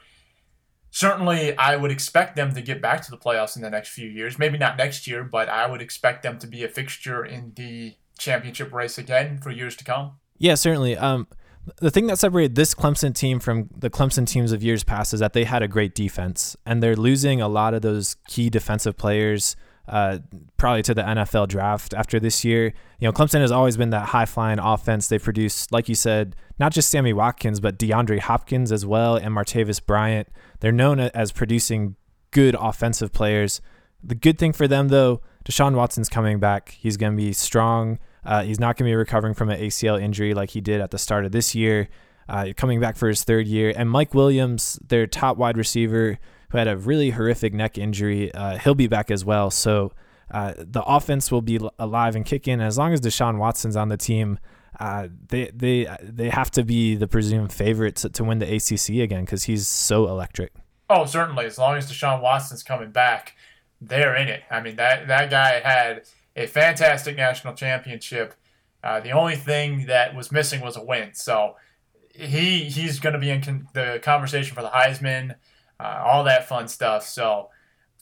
Certainly, 0.95 1.57
I 1.57 1.75
would 1.75 1.89
expect 1.89 2.35
them 2.35 2.53
to 2.53 2.61
get 2.61 2.79
back 2.79 3.01
to 3.01 3.09
the 3.09 3.17
playoffs 3.17 3.55
in 3.55 3.63
the 3.63 3.69
next 3.71 3.89
few 3.89 4.07
years. 4.07 4.37
Maybe 4.37 4.59
not 4.59 4.77
next 4.77 5.07
year, 5.07 5.23
but 5.23 5.49
I 5.49 5.65
would 5.65 5.81
expect 5.81 6.21
them 6.21 6.37
to 6.37 6.45
be 6.45 6.63
a 6.63 6.67
fixture 6.67 7.25
in 7.25 7.53
the 7.55 7.95
championship 8.19 8.71
race 8.71 8.99
again 8.99 9.39
for 9.39 9.49
years 9.49 9.75
to 9.77 9.83
come. 9.83 10.11
Yeah, 10.37 10.53
certainly. 10.53 10.95
Um, 10.95 11.25
the 11.81 11.89
thing 11.89 12.05
that 12.07 12.19
separated 12.19 12.53
this 12.53 12.75
Clemson 12.75 13.15
team 13.15 13.39
from 13.39 13.69
the 13.75 13.89
Clemson 13.89 14.27
teams 14.27 14.51
of 14.51 14.61
years 14.61 14.83
past 14.83 15.15
is 15.15 15.19
that 15.19 15.33
they 15.33 15.45
had 15.45 15.63
a 15.63 15.67
great 15.67 15.95
defense, 15.95 16.55
and 16.63 16.83
they're 16.83 16.95
losing 16.95 17.41
a 17.41 17.47
lot 17.47 17.73
of 17.73 17.81
those 17.81 18.15
key 18.27 18.51
defensive 18.51 18.95
players. 18.95 19.55
Uh, 19.85 20.19
probably 20.55 20.81
to 20.81 20.93
the 20.93 21.01
NFL 21.01 21.49
draft 21.49 21.93
after 21.93 22.17
this 22.17 22.45
year. 22.45 22.67
You 22.99 23.07
know, 23.07 23.11
Clemson 23.11 23.41
has 23.41 23.51
always 23.51 23.75
been 23.75 23.89
that 23.89 24.05
high 24.05 24.25
flying 24.25 24.57
offense. 24.57 25.09
They 25.09 25.19
produced, 25.19 25.73
like 25.73 25.89
you 25.89 25.95
said, 25.95 26.37
not 26.59 26.71
just 26.71 26.89
Sammy 26.89 27.13
Watkins, 27.13 27.59
but 27.59 27.77
DeAndre 27.77 28.19
Hopkins 28.19 28.71
as 28.71 28.85
well 28.85 29.15
and 29.15 29.35
Martavis 29.35 29.83
Bryant. 29.83 30.27
They're 30.59 30.71
known 30.71 30.99
as 30.99 31.31
producing 31.31 31.95
good 32.31 32.55
offensive 32.59 33.11
players. 33.11 33.61
The 34.03 34.15
good 34.15 34.37
thing 34.37 34.53
for 34.53 34.67
them, 34.67 34.89
though, 34.89 35.21
Deshaun 35.45 35.75
Watson's 35.75 36.09
coming 36.09 36.39
back. 36.39 36.77
He's 36.79 36.97
going 36.97 37.13
to 37.13 37.17
be 37.17 37.33
strong. 37.33 37.99
Uh, 38.25 38.43
he's 38.43 38.59
not 38.59 38.77
going 38.77 38.87
to 38.87 38.91
be 38.91 38.95
recovering 38.95 39.33
from 39.33 39.49
an 39.49 39.59
ACL 39.59 40.01
injury 40.01 40.33
like 40.33 40.51
he 40.51 40.61
did 40.61 40.81
at 40.81 40.91
the 40.91 40.97
start 40.97 41.25
of 41.25 41.31
this 41.31 41.55
year. 41.55 41.89
Uh, 42.29 42.53
coming 42.55 42.79
back 42.79 42.95
for 42.95 43.09
his 43.09 43.23
third 43.25 43.47
year. 43.47 43.73
And 43.75 43.89
Mike 43.89 44.13
Williams, 44.13 44.79
their 44.87 45.05
top 45.05 45.35
wide 45.35 45.57
receiver, 45.57 46.17
who 46.49 46.57
had 46.57 46.69
a 46.69 46.77
really 46.77 47.09
horrific 47.09 47.53
neck 47.53 47.77
injury, 47.77 48.33
uh, 48.33 48.57
he'll 48.59 48.75
be 48.75 48.87
back 48.87 49.11
as 49.11 49.25
well. 49.25 49.51
So 49.51 49.91
uh, 50.31 50.53
the 50.57 50.81
offense 50.83 51.31
will 51.31 51.41
be 51.41 51.59
alive 51.77 52.15
and 52.15 52.25
kicking. 52.25 52.61
As 52.61 52.77
long 52.77 52.93
as 52.93 53.01
Deshaun 53.01 53.39
Watson's 53.39 53.75
on 53.75 53.89
the 53.89 53.97
team, 53.97 54.39
uh, 54.79 55.07
they 55.27 55.51
they 55.53 55.87
they 56.01 56.29
have 56.29 56.51
to 56.51 56.63
be 56.63 56.95
the 56.95 57.07
presumed 57.07 57.53
favorites 57.53 58.01
to, 58.03 58.09
to 58.09 58.23
win 58.23 58.39
the 58.39 58.55
ACC 58.55 59.01
again 59.01 59.25
because 59.25 59.43
he's 59.43 59.67
so 59.67 60.07
electric. 60.07 60.53
Oh, 60.89 61.05
certainly. 61.05 61.45
As 61.45 61.57
long 61.57 61.75
as 61.77 61.91
Deshaun 61.91 62.21
Watson's 62.21 62.63
coming 62.63 62.91
back, 62.91 63.35
they're 63.81 64.15
in 64.15 64.27
it. 64.27 64.43
I 64.49 64.61
mean 64.61 64.75
that 64.77 65.07
that 65.07 65.29
guy 65.29 65.59
had 65.59 66.03
a 66.35 66.47
fantastic 66.47 67.15
national 67.15 67.53
championship. 67.53 68.33
Uh, 68.83 68.99
the 68.99 69.11
only 69.11 69.35
thing 69.35 69.85
that 69.85 70.15
was 70.15 70.31
missing 70.31 70.61
was 70.61 70.75
a 70.75 70.83
win. 70.83 71.13
So 71.13 71.55
he 72.13 72.65
he's 72.65 72.99
going 72.99 73.13
to 73.13 73.19
be 73.19 73.29
in 73.29 73.41
con- 73.41 73.67
the 73.73 73.99
conversation 74.03 74.55
for 74.55 74.61
the 74.61 74.69
Heisman, 74.69 75.35
uh, 75.79 76.01
all 76.05 76.23
that 76.25 76.47
fun 76.47 76.67
stuff. 76.67 77.07
So 77.07 77.49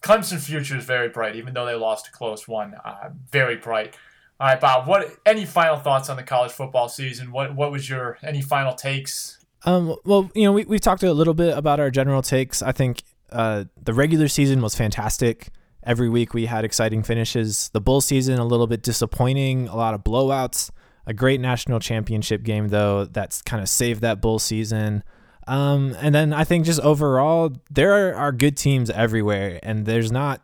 Clemson 0.01 0.39
future 0.39 0.77
is 0.77 0.85
very 0.85 1.09
bright, 1.09 1.35
even 1.35 1.53
though 1.53 1.65
they 1.65 1.75
lost 1.75 2.07
a 2.07 2.11
close 2.11 2.47
one. 2.47 2.75
Uh, 2.83 3.09
very 3.29 3.57
bright. 3.57 3.95
All 4.41 4.47
right, 4.47 4.59
Bob. 4.59 4.87
What 4.87 5.17
any 5.23 5.45
final 5.45 5.77
thoughts 5.77 6.09
on 6.09 6.17
the 6.17 6.23
college 6.23 6.51
football 6.51 6.89
season? 6.89 7.31
What 7.31 7.53
what 7.53 7.71
was 7.71 7.87
your 7.87 8.17
any 8.23 8.41
final 8.41 8.73
takes? 8.73 9.37
Um, 9.65 9.95
well, 10.03 10.31
you 10.33 10.45
know, 10.45 10.51
we 10.51 10.65
we've 10.65 10.81
talked 10.81 11.03
a 11.03 11.13
little 11.13 11.35
bit 11.35 11.55
about 11.55 11.79
our 11.79 11.91
general 11.91 12.23
takes. 12.23 12.63
I 12.63 12.71
think 12.71 13.03
uh, 13.31 13.65
the 13.79 13.93
regular 13.93 14.27
season 14.27 14.63
was 14.63 14.73
fantastic. 14.73 15.49
Every 15.83 16.09
week 16.09 16.33
we 16.33 16.47
had 16.47 16.65
exciting 16.65 17.03
finishes. 17.03 17.69
The 17.73 17.81
bowl 17.81 18.01
season 18.01 18.39
a 18.39 18.43
little 18.43 18.65
bit 18.65 18.81
disappointing, 18.81 19.67
a 19.67 19.75
lot 19.75 19.93
of 19.93 20.03
blowouts. 20.03 20.71
A 21.05 21.13
great 21.13 21.39
national 21.39 21.79
championship 21.79 22.41
game 22.41 22.69
though 22.69 23.05
that's 23.05 23.43
kind 23.43 23.61
of 23.61 23.69
saved 23.69 24.01
that 24.01 24.21
bowl 24.21 24.39
season. 24.39 25.03
Um, 25.45 25.95
and 25.99 26.15
then 26.15 26.33
I 26.33 26.45
think 26.45 26.65
just 26.65 26.79
overall 26.79 27.53
there 27.69 28.15
are 28.15 28.31
good 28.31 28.57
teams 28.57 28.89
everywhere, 28.89 29.59
and 29.61 29.85
there's 29.85 30.11
not 30.11 30.41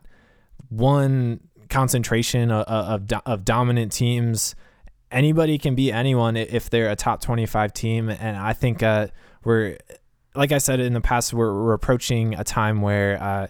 one 0.70 1.47
concentration 1.70 2.52
of, 2.52 2.66
of, 2.68 3.22
of 3.26 3.46
dominant 3.46 3.92
teams. 3.92 4.56
Anybody 5.12 5.58
can 5.58 5.76
beat 5.76 5.94
anyone 5.94 6.36
if 6.36 6.70
they're 6.70 6.90
a 6.90 6.96
top 6.96 7.22
25 7.22 7.74
team, 7.74 8.10
and 8.10 8.38
I 8.38 8.54
think 8.54 8.84
uh, 8.84 9.08
we're 9.44 9.78
like 10.38 10.52
I 10.52 10.60
said 10.60 10.80
in 10.80 10.94
the 10.94 11.02
past, 11.02 11.34
we're, 11.34 11.52
we're 11.52 11.74
approaching 11.74 12.36
a 12.36 12.44
time 12.44 12.82
where 12.82 13.22
uh, 13.22 13.48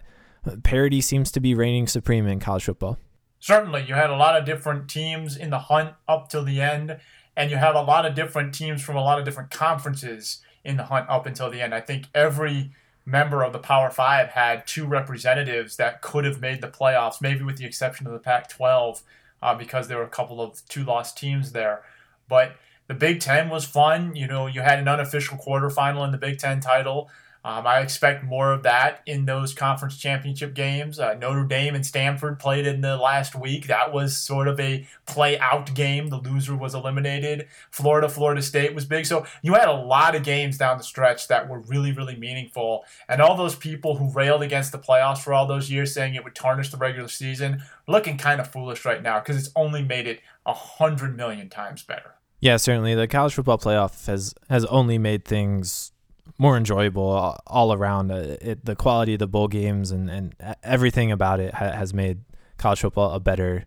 parity 0.64 1.02
seems 1.02 1.32
to 1.34 1.40
be 1.40 1.54
reigning 1.54 1.86
supreme 1.86 2.26
in 2.26 2.40
college 2.40 2.64
football. 2.64 2.98
Certainly, 3.40 3.86
you 3.88 3.94
had 3.94 4.10
a 4.10 4.16
lot 4.16 4.36
of 4.36 4.46
different 4.46 4.90
teams 4.90 5.36
in 5.36 5.52
the 5.52 5.60
hunt 5.60 5.94
up 6.08 6.30
till 6.30 6.44
the 6.44 6.62
end, 6.62 6.98
and 7.36 7.52
you 7.52 7.58
have 7.58 7.76
a 7.76 7.82
lot 7.82 8.06
of 8.06 8.16
different 8.16 8.56
teams 8.56 8.82
from 8.82 8.96
a 8.96 9.02
lot 9.02 9.20
of 9.20 9.26
different 9.26 9.52
conferences 9.52 10.42
in 10.64 10.78
the 10.78 10.86
hunt 10.86 11.08
up 11.10 11.26
until 11.26 11.52
the 11.52 11.62
end. 11.62 11.76
I 11.76 11.82
think 11.82 12.06
every 12.16 12.72
member 13.08 13.42
of 13.42 13.54
the 13.54 13.60
Power 13.60 13.90
Five 13.90 14.30
had 14.30 14.68
two 14.68 14.86
representatives 14.86 15.78
that 15.78 16.02
could 16.02 16.26
have 16.26 16.42
made 16.42 16.62
the 16.62 16.68
playoffs, 16.68 17.22
maybe 17.22 17.42
with 17.42 17.56
the 17.56 17.66
exception 17.66 18.06
of 18.06 18.12
the 18.12 18.20
Pac 18.20 18.50
12, 18.50 19.02
uh, 19.42 19.56
because 19.56 19.88
there 19.88 19.98
were 19.98 20.04
a 20.04 20.10
couple 20.10 20.42
of 20.42 20.62
two 20.68 20.84
lost 20.84 21.18
teams 21.18 21.54
there. 21.54 21.84
But 22.28 22.58
the 22.88 22.94
Big 22.94 23.22
Ten 23.22 23.50
was 23.50 23.64
fun. 23.64 24.14
You 24.16 24.28
know, 24.28 24.46
you 24.48 24.62
had 24.62 24.78
an 24.78 24.90
unofficial 24.90 25.38
quarterfinal 25.38 26.04
in 26.06 26.12
the 26.12 26.18
Big 26.18 26.38
Ten 26.38 26.60
title. 26.60 27.10
Um, 27.48 27.66
I 27.66 27.80
expect 27.80 28.26
more 28.26 28.52
of 28.52 28.64
that 28.64 29.02
in 29.06 29.24
those 29.24 29.54
conference 29.54 29.96
championship 29.98 30.54
games. 30.54 31.00
Uh, 31.00 31.14
Notre 31.14 31.46
Dame 31.46 31.76
and 31.76 31.86
Stanford 31.86 32.40
played 32.40 32.68
in 32.68 32.82
the 32.82 32.98
last 32.98 33.36
week. 33.36 33.68
That 33.68 33.94
was 33.94 34.18
sort 34.18 34.50
of 34.50 34.60
a 34.60 34.86
play 35.06 35.40
out 35.40 35.74
game. 35.74 36.10
The 36.10 36.18
loser 36.18 36.58
was 36.58 36.76
eliminated. 36.76 37.48
Florida, 37.72 38.10
Florida 38.10 38.42
State 38.42 38.76
was 38.76 38.84
big. 38.84 39.06
So 39.06 39.26
you 39.42 39.54
had 39.54 39.70
a 39.70 39.74
lot 39.74 40.14
of 40.14 40.24
games 40.24 40.58
down 40.58 40.78
the 40.78 40.84
stretch 40.84 41.30
that 41.30 41.48
were 41.48 41.60
really, 41.60 41.94
really 41.94 42.18
meaningful. 42.18 42.84
And 43.08 43.22
all 43.22 43.38
those 43.38 43.56
people 43.56 43.96
who 43.96 44.12
railed 44.12 44.42
against 44.42 44.74
the 44.74 44.80
playoffs 44.80 45.20
for 45.20 45.34
all 45.34 45.48
those 45.48 45.72
years, 45.72 45.94
saying 45.94 46.16
it 46.16 46.26
would 46.26 46.36
tarnish 46.36 46.70
the 46.70 46.76
regular 46.76 47.08
season, 47.08 47.64
looking 47.88 48.18
kind 48.18 48.42
of 48.42 48.52
foolish 48.52 48.84
right 48.84 49.02
now 49.02 49.20
because 49.20 49.38
it's 49.38 49.54
only 49.56 49.82
made 49.82 50.06
it 50.06 50.20
a 50.46 50.54
hundred 50.54 51.16
million 51.16 51.48
times 51.48 51.82
better. 51.82 52.16
Yeah, 52.42 52.58
certainly. 52.58 52.94
The 52.94 53.08
college 53.08 53.36
football 53.36 53.58
playoff 53.58 54.06
has 54.08 54.36
has 54.50 54.66
only 54.66 54.98
made 54.98 55.24
things 55.24 55.94
more 56.38 56.58
enjoyable 56.58 57.38
all 57.48 57.74
around. 57.74 58.12
Uh, 58.12 58.38
it, 58.42 58.66
the 58.66 58.76
quality 58.76 59.14
of 59.14 59.20
the 59.20 59.28
bowl 59.28 59.48
games 59.48 59.92
and, 59.92 60.10
and 60.10 60.36
everything 60.64 61.12
about 61.12 61.40
it 61.40 61.54
ha- 61.56 61.72
has 61.72 61.94
made 61.94 62.20
college 62.58 62.82
football 62.82 63.12
a 63.12 63.20
better 63.20 63.66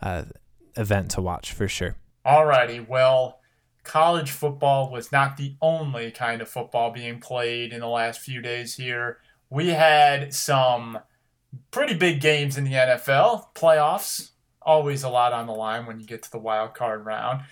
uh, 0.00 0.24
event 0.76 1.10
to 1.12 1.20
watch 1.20 1.52
for 1.52 1.68
sure. 1.68 1.96
Alrighty, 2.24 2.86
well, 2.86 3.40
college 3.84 4.30
football 4.30 4.90
was 4.90 5.10
not 5.10 5.36
the 5.36 5.56
only 5.60 6.10
kind 6.10 6.42
of 6.42 6.48
football 6.48 6.90
being 6.90 7.20
played 7.20 7.72
in 7.72 7.80
the 7.80 7.88
last 7.88 8.20
few 8.20 8.40
days 8.42 8.74
here. 8.74 9.18
We 9.50 9.68
had 9.68 10.34
some 10.34 10.98
pretty 11.70 11.94
big 11.94 12.20
games 12.20 12.58
in 12.58 12.64
the 12.64 12.72
NFL 12.72 13.54
playoffs. 13.54 14.30
Always 14.60 15.02
a 15.02 15.08
lot 15.08 15.32
on 15.32 15.46
the 15.46 15.54
line 15.54 15.86
when 15.86 16.00
you 16.00 16.06
get 16.06 16.22
to 16.24 16.30
the 16.30 16.38
wild 16.38 16.74
card 16.74 17.06
round. 17.06 17.42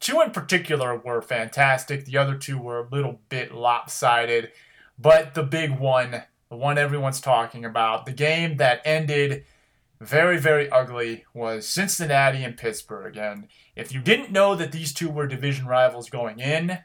Two 0.00 0.20
in 0.20 0.30
particular 0.30 0.96
were 0.96 1.22
fantastic. 1.22 2.04
The 2.04 2.18
other 2.18 2.36
two 2.36 2.58
were 2.58 2.80
a 2.80 2.88
little 2.88 3.20
bit 3.28 3.52
lopsided. 3.54 4.50
But 4.98 5.34
the 5.34 5.42
big 5.42 5.78
one, 5.78 6.22
the 6.48 6.56
one 6.56 6.78
everyone's 6.78 7.20
talking 7.20 7.64
about, 7.64 8.06
the 8.06 8.12
game 8.12 8.56
that 8.56 8.82
ended 8.84 9.44
very, 10.00 10.38
very 10.38 10.70
ugly 10.70 11.24
was 11.32 11.66
Cincinnati 11.66 12.44
and 12.44 12.56
Pittsburgh. 12.56 13.16
And 13.16 13.48
if 13.74 13.92
you 13.92 14.00
didn't 14.00 14.32
know 14.32 14.54
that 14.54 14.72
these 14.72 14.92
two 14.92 15.08
were 15.08 15.26
division 15.26 15.66
rivals 15.66 16.10
going 16.10 16.38
in, 16.38 16.78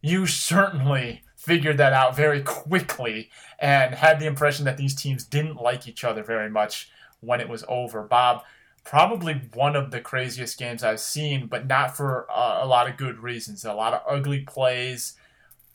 you 0.00 0.26
certainly 0.26 1.22
figured 1.36 1.78
that 1.78 1.92
out 1.92 2.16
very 2.16 2.42
quickly 2.42 3.30
and 3.58 3.94
had 3.94 4.20
the 4.20 4.26
impression 4.26 4.64
that 4.64 4.76
these 4.76 4.94
teams 4.94 5.24
didn't 5.24 5.56
like 5.56 5.88
each 5.88 6.04
other 6.04 6.22
very 6.22 6.50
much 6.50 6.90
when 7.20 7.40
it 7.40 7.48
was 7.48 7.64
over. 7.68 8.02
Bob, 8.02 8.42
probably 8.88 9.34
one 9.52 9.76
of 9.76 9.90
the 9.90 10.00
craziest 10.00 10.58
games 10.58 10.82
I've 10.82 10.98
seen, 10.98 11.46
but 11.46 11.66
not 11.66 11.94
for 11.94 12.26
uh, 12.30 12.60
a 12.62 12.66
lot 12.66 12.88
of 12.88 12.96
good 12.96 13.18
reasons. 13.18 13.66
A 13.66 13.74
lot 13.74 13.92
of 13.92 14.00
ugly 14.08 14.40
plays. 14.40 15.12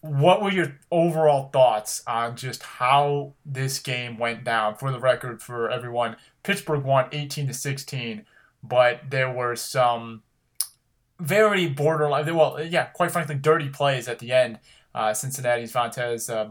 What 0.01 0.41
were 0.41 0.51
your 0.51 0.79
overall 0.89 1.49
thoughts 1.53 2.01
on 2.07 2.35
just 2.35 2.63
how 2.63 3.33
this 3.45 3.77
game 3.77 4.17
went 4.17 4.43
down? 4.43 4.77
For 4.77 4.91
the 4.91 4.99
record, 4.99 5.43
for 5.43 5.69
everyone, 5.69 6.15
Pittsburgh 6.41 6.83
won 6.83 7.07
18 7.11 7.45
to 7.45 7.53
16, 7.53 8.25
but 8.63 9.01
there 9.11 9.31
were 9.31 9.55
some 9.55 10.23
very 11.19 11.69
borderline, 11.69 12.35
well, 12.35 12.63
yeah, 12.63 12.85
quite 12.85 13.11
frankly, 13.11 13.35
dirty 13.35 13.69
plays 13.69 14.07
at 14.07 14.17
the 14.17 14.31
end. 14.31 14.59
Uh, 14.95 15.13
Cincinnati's 15.13 15.71
Vontaze 15.71 16.33
uh, 16.33 16.49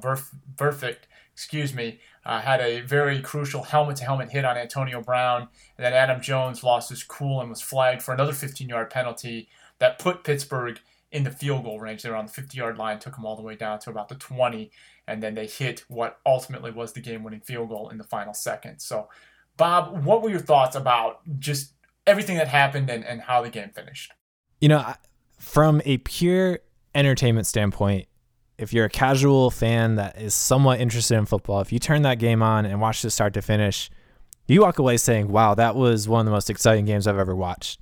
Burfict, 0.56 1.08
excuse 1.32 1.74
me, 1.74 1.98
uh, 2.24 2.40
had 2.40 2.60
a 2.60 2.80
very 2.80 3.20
crucial 3.20 3.62
helmet-to-helmet 3.62 4.30
hit 4.30 4.44
on 4.44 4.56
Antonio 4.56 5.00
Brown, 5.00 5.48
and 5.76 5.84
then 5.84 5.92
Adam 5.92 6.20
Jones 6.20 6.62
lost 6.62 6.90
his 6.90 7.02
cool 7.02 7.40
and 7.40 7.50
was 7.50 7.60
flagged 7.60 8.02
for 8.02 8.12
another 8.12 8.32
15-yard 8.32 8.90
penalty 8.90 9.48
that 9.78 9.98
put 9.98 10.24
Pittsburgh 10.24 10.78
in 11.10 11.24
the 11.24 11.30
field 11.30 11.64
goal 11.64 11.80
range. 11.80 12.02
They 12.02 12.10
were 12.10 12.16
on 12.16 12.26
the 12.26 12.32
50-yard 12.32 12.78
line, 12.78 12.98
took 12.98 13.16
them 13.16 13.24
all 13.24 13.36
the 13.36 13.42
way 13.42 13.56
down 13.56 13.78
to 13.80 13.90
about 13.90 14.08
the 14.08 14.14
20, 14.14 14.70
and 15.06 15.22
then 15.22 15.34
they 15.34 15.46
hit 15.46 15.84
what 15.88 16.18
ultimately 16.24 16.70
was 16.70 16.92
the 16.92 17.00
game-winning 17.00 17.40
field 17.40 17.68
goal 17.68 17.88
in 17.88 17.98
the 17.98 18.04
final 18.04 18.34
second. 18.34 18.78
So, 18.80 19.08
Bob, 19.56 20.04
what 20.04 20.22
were 20.22 20.30
your 20.30 20.40
thoughts 20.40 20.76
about 20.76 21.20
just 21.38 21.74
everything 22.06 22.36
that 22.36 22.48
happened 22.48 22.88
and, 22.90 23.04
and 23.04 23.20
how 23.22 23.42
the 23.42 23.50
game 23.50 23.70
finished? 23.74 24.12
You 24.60 24.68
know, 24.68 24.94
from 25.38 25.82
a 25.84 25.98
pure 25.98 26.60
entertainment 26.94 27.46
standpoint, 27.46 28.06
if 28.62 28.72
you're 28.72 28.84
a 28.84 28.90
casual 28.90 29.50
fan 29.50 29.96
that 29.96 30.20
is 30.20 30.34
somewhat 30.34 30.80
interested 30.80 31.16
in 31.16 31.26
football, 31.26 31.60
if 31.60 31.72
you 31.72 31.80
turn 31.80 32.02
that 32.02 32.20
game 32.20 32.42
on 32.42 32.64
and 32.64 32.80
watch 32.80 33.04
it 33.04 33.10
start 33.10 33.34
to 33.34 33.42
finish, 33.42 33.90
you 34.46 34.60
walk 34.60 34.78
away 34.78 34.96
saying, 34.96 35.28
wow, 35.28 35.54
that 35.54 35.74
was 35.74 36.08
one 36.08 36.20
of 36.20 36.26
the 36.26 36.30
most 36.30 36.48
exciting 36.48 36.84
games 36.84 37.08
I've 37.08 37.18
ever 37.18 37.34
watched. 37.34 37.80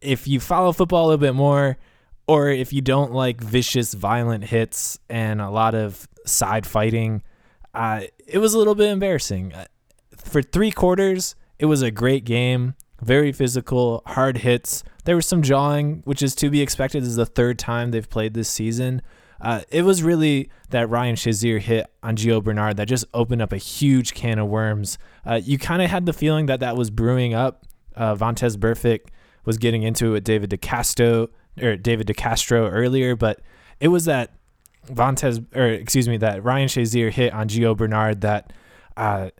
If 0.00 0.26
you 0.26 0.40
follow 0.40 0.72
football 0.72 1.04
a 1.04 1.06
little 1.06 1.20
bit 1.20 1.34
more, 1.34 1.78
or 2.26 2.48
if 2.48 2.72
you 2.72 2.80
don't 2.80 3.12
like 3.12 3.40
vicious, 3.40 3.94
violent 3.94 4.44
hits 4.44 4.98
and 5.08 5.40
a 5.40 5.48
lot 5.48 5.76
of 5.76 6.08
side 6.24 6.66
fighting, 6.66 7.22
uh, 7.72 8.02
it 8.26 8.38
was 8.38 8.52
a 8.52 8.58
little 8.58 8.74
bit 8.74 8.90
embarrassing. 8.90 9.52
Uh, 9.52 9.66
for 10.16 10.42
three 10.42 10.72
quarters, 10.72 11.36
it 11.60 11.66
was 11.66 11.82
a 11.82 11.92
great 11.92 12.24
game, 12.24 12.74
very 13.00 13.30
physical, 13.30 14.02
hard 14.06 14.38
hits. 14.38 14.82
There 15.04 15.14
was 15.14 15.26
some 15.26 15.42
jawing, 15.42 16.02
which 16.04 16.20
is 16.20 16.34
to 16.36 16.50
be 16.50 16.62
expected. 16.62 17.04
This 17.04 17.10
is 17.10 17.16
the 17.16 17.26
third 17.26 17.60
time 17.60 17.92
they've 17.92 18.10
played 18.10 18.34
this 18.34 18.48
season. 18.50 19.02
Uh, 19.40 19.60
it 19.70 19.82
was 19.82 20.02
really 20.02 20.50
that 20.70 20.88
Ryan 20.88 21.16
Shazier 21.16 21.60
hit 21.60 21.86
on 22.02 22.16
Gio 22.16 22.42
Bernard 22.42 22.76
that 22.78 22.88
just 22.88 23.04
opened 23.12 23.42
up 23.42 23.52
a 23.52 23.58
huge 23.58 24.14
can 24.14 24.38
of 24.38 24.48
worms. 24.48 24.98
Uh, 25.24 25.40
you 25.42 25.58
kind 25.58 25.82
of 25.82 25.90
had 25.90 26.06
the 26.06 26.12
feeling 26.12 26.46
that 26.46 26.60
that 26.60 26.76
was 26.76 26.90
brewing 26.90 27.34
up. 27.34 27.66
Uh, 27.94 28.14
Vontaze 28.14 28.56
Burfict 28.56 29.08
was 29.44 29.58
getting 29.58 29.82
into 29.82 30.06
it 30.06 30.10
with 30.10 30.24
David 30.24 30.50
DeCastro 30.50 31.28
or 31.60 31.76
David 31.76 32.06
DeCastro 32.06 32.70
earlier, 32.70 33.16
but 33.16 33.40
it 33.80 33.88
was 33.88 34.04
that 34.06 34.32
Vontaze 34.86 35.44
or 35.54 35.66
excuse 35.66 36.08
me 36.08 36.16
that 36.18 36.44
Ryan 36.44 36.68
Shazier 36.68 37.10
hit 37.10 37.32
on 37.32 37.48
Gio 37.48 37.76
Bernard 37.76 38.20
that 38.22 38.52
uh, 38.96 39.30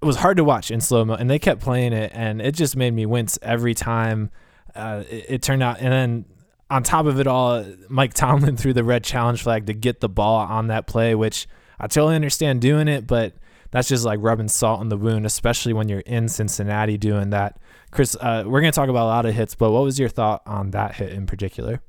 it 0.00 0.04
was 0.04 0.16
hard 0.16 0.36
to 0.36 0.44
watch 0.44 0.70
in 0.70 0.80
slow 0.80 1.04
mo, 1.04 1.14
and 1.14 1.28
they 1.28 1.38
kept 1.38 1.60
playing 1.60 1.92
it, 1.92 2.12
and 2.14 2.40
it 2.40 2.54
just 2.54 2.76
made 2.76 2.94
me 2.94 3.06
wince 3.06 3.38
every 3.42 3.74
time. 3.74 4.30
Uh, 4.74 5.02
it, 5.08 5.24
it, 5.28 5.42
turned 5.42 5.62
out, 5.62 5.78
and 5.80 5.92
then 5.92 6.24
on 6.70 6.82
top 6.82 7.06
of 7.06 7.18
it 7.18 7.26
all, 7.26 7.64
Mike 7.88 8.14
Tomlin 8.14 8.56
threw 8.56 8.72
the 8.72 8.84
red 8.84 9.04
challenge 9.04 9.42
flag 9.42 9.66
to 9.66 9.74
get 9.74 10.00
the 10.00 10.08
ball 10.08 10.36
on 10.36 10.68
that 10.68 10.86
play, 10.86 11.14
which 11.14 11.46
I 11.80 11.86
totally 11.86 12.14
understand 12.14 12.60
doing 12.60 12.88
it, 12.88 13.06
but 13.06 13.34
that's 13.70 13.88
just 13.88 14.04
like 14.04 14.18
rubbing 14.22 14.48
salt 14.48 14.80
in 14.80 14.88
the 14.88 14.96
wound, 14.96 15.26
especially 15.26 15.72
when 15.72 15.88
you're 15.88 16.00
in 16.00 16.28
Cincinnati 16.28 16.96
doing 16.96 17.30
that. 17.30 17.58
Chris, 17.90 18.16
uh, 18.20 18.44
we're 18.46 18.60
going 18.60 18.72
to 18.72 18.76
talk 18.76 18.88
about 18.88 19.04
a 19.04 19.08
lot 19.08 19.26
of 19.26 19.34
hits, 19.34 19.54
but 19.54 19.70
what 19.70 19.82
was 19.82 19.98
your 19.98 20.08
thought 20.08 20.42
on 20.46 20.70
that 20.70 20.96
hit 20.96 21.12
in 21.12 21.26
particular? 21.26 21.80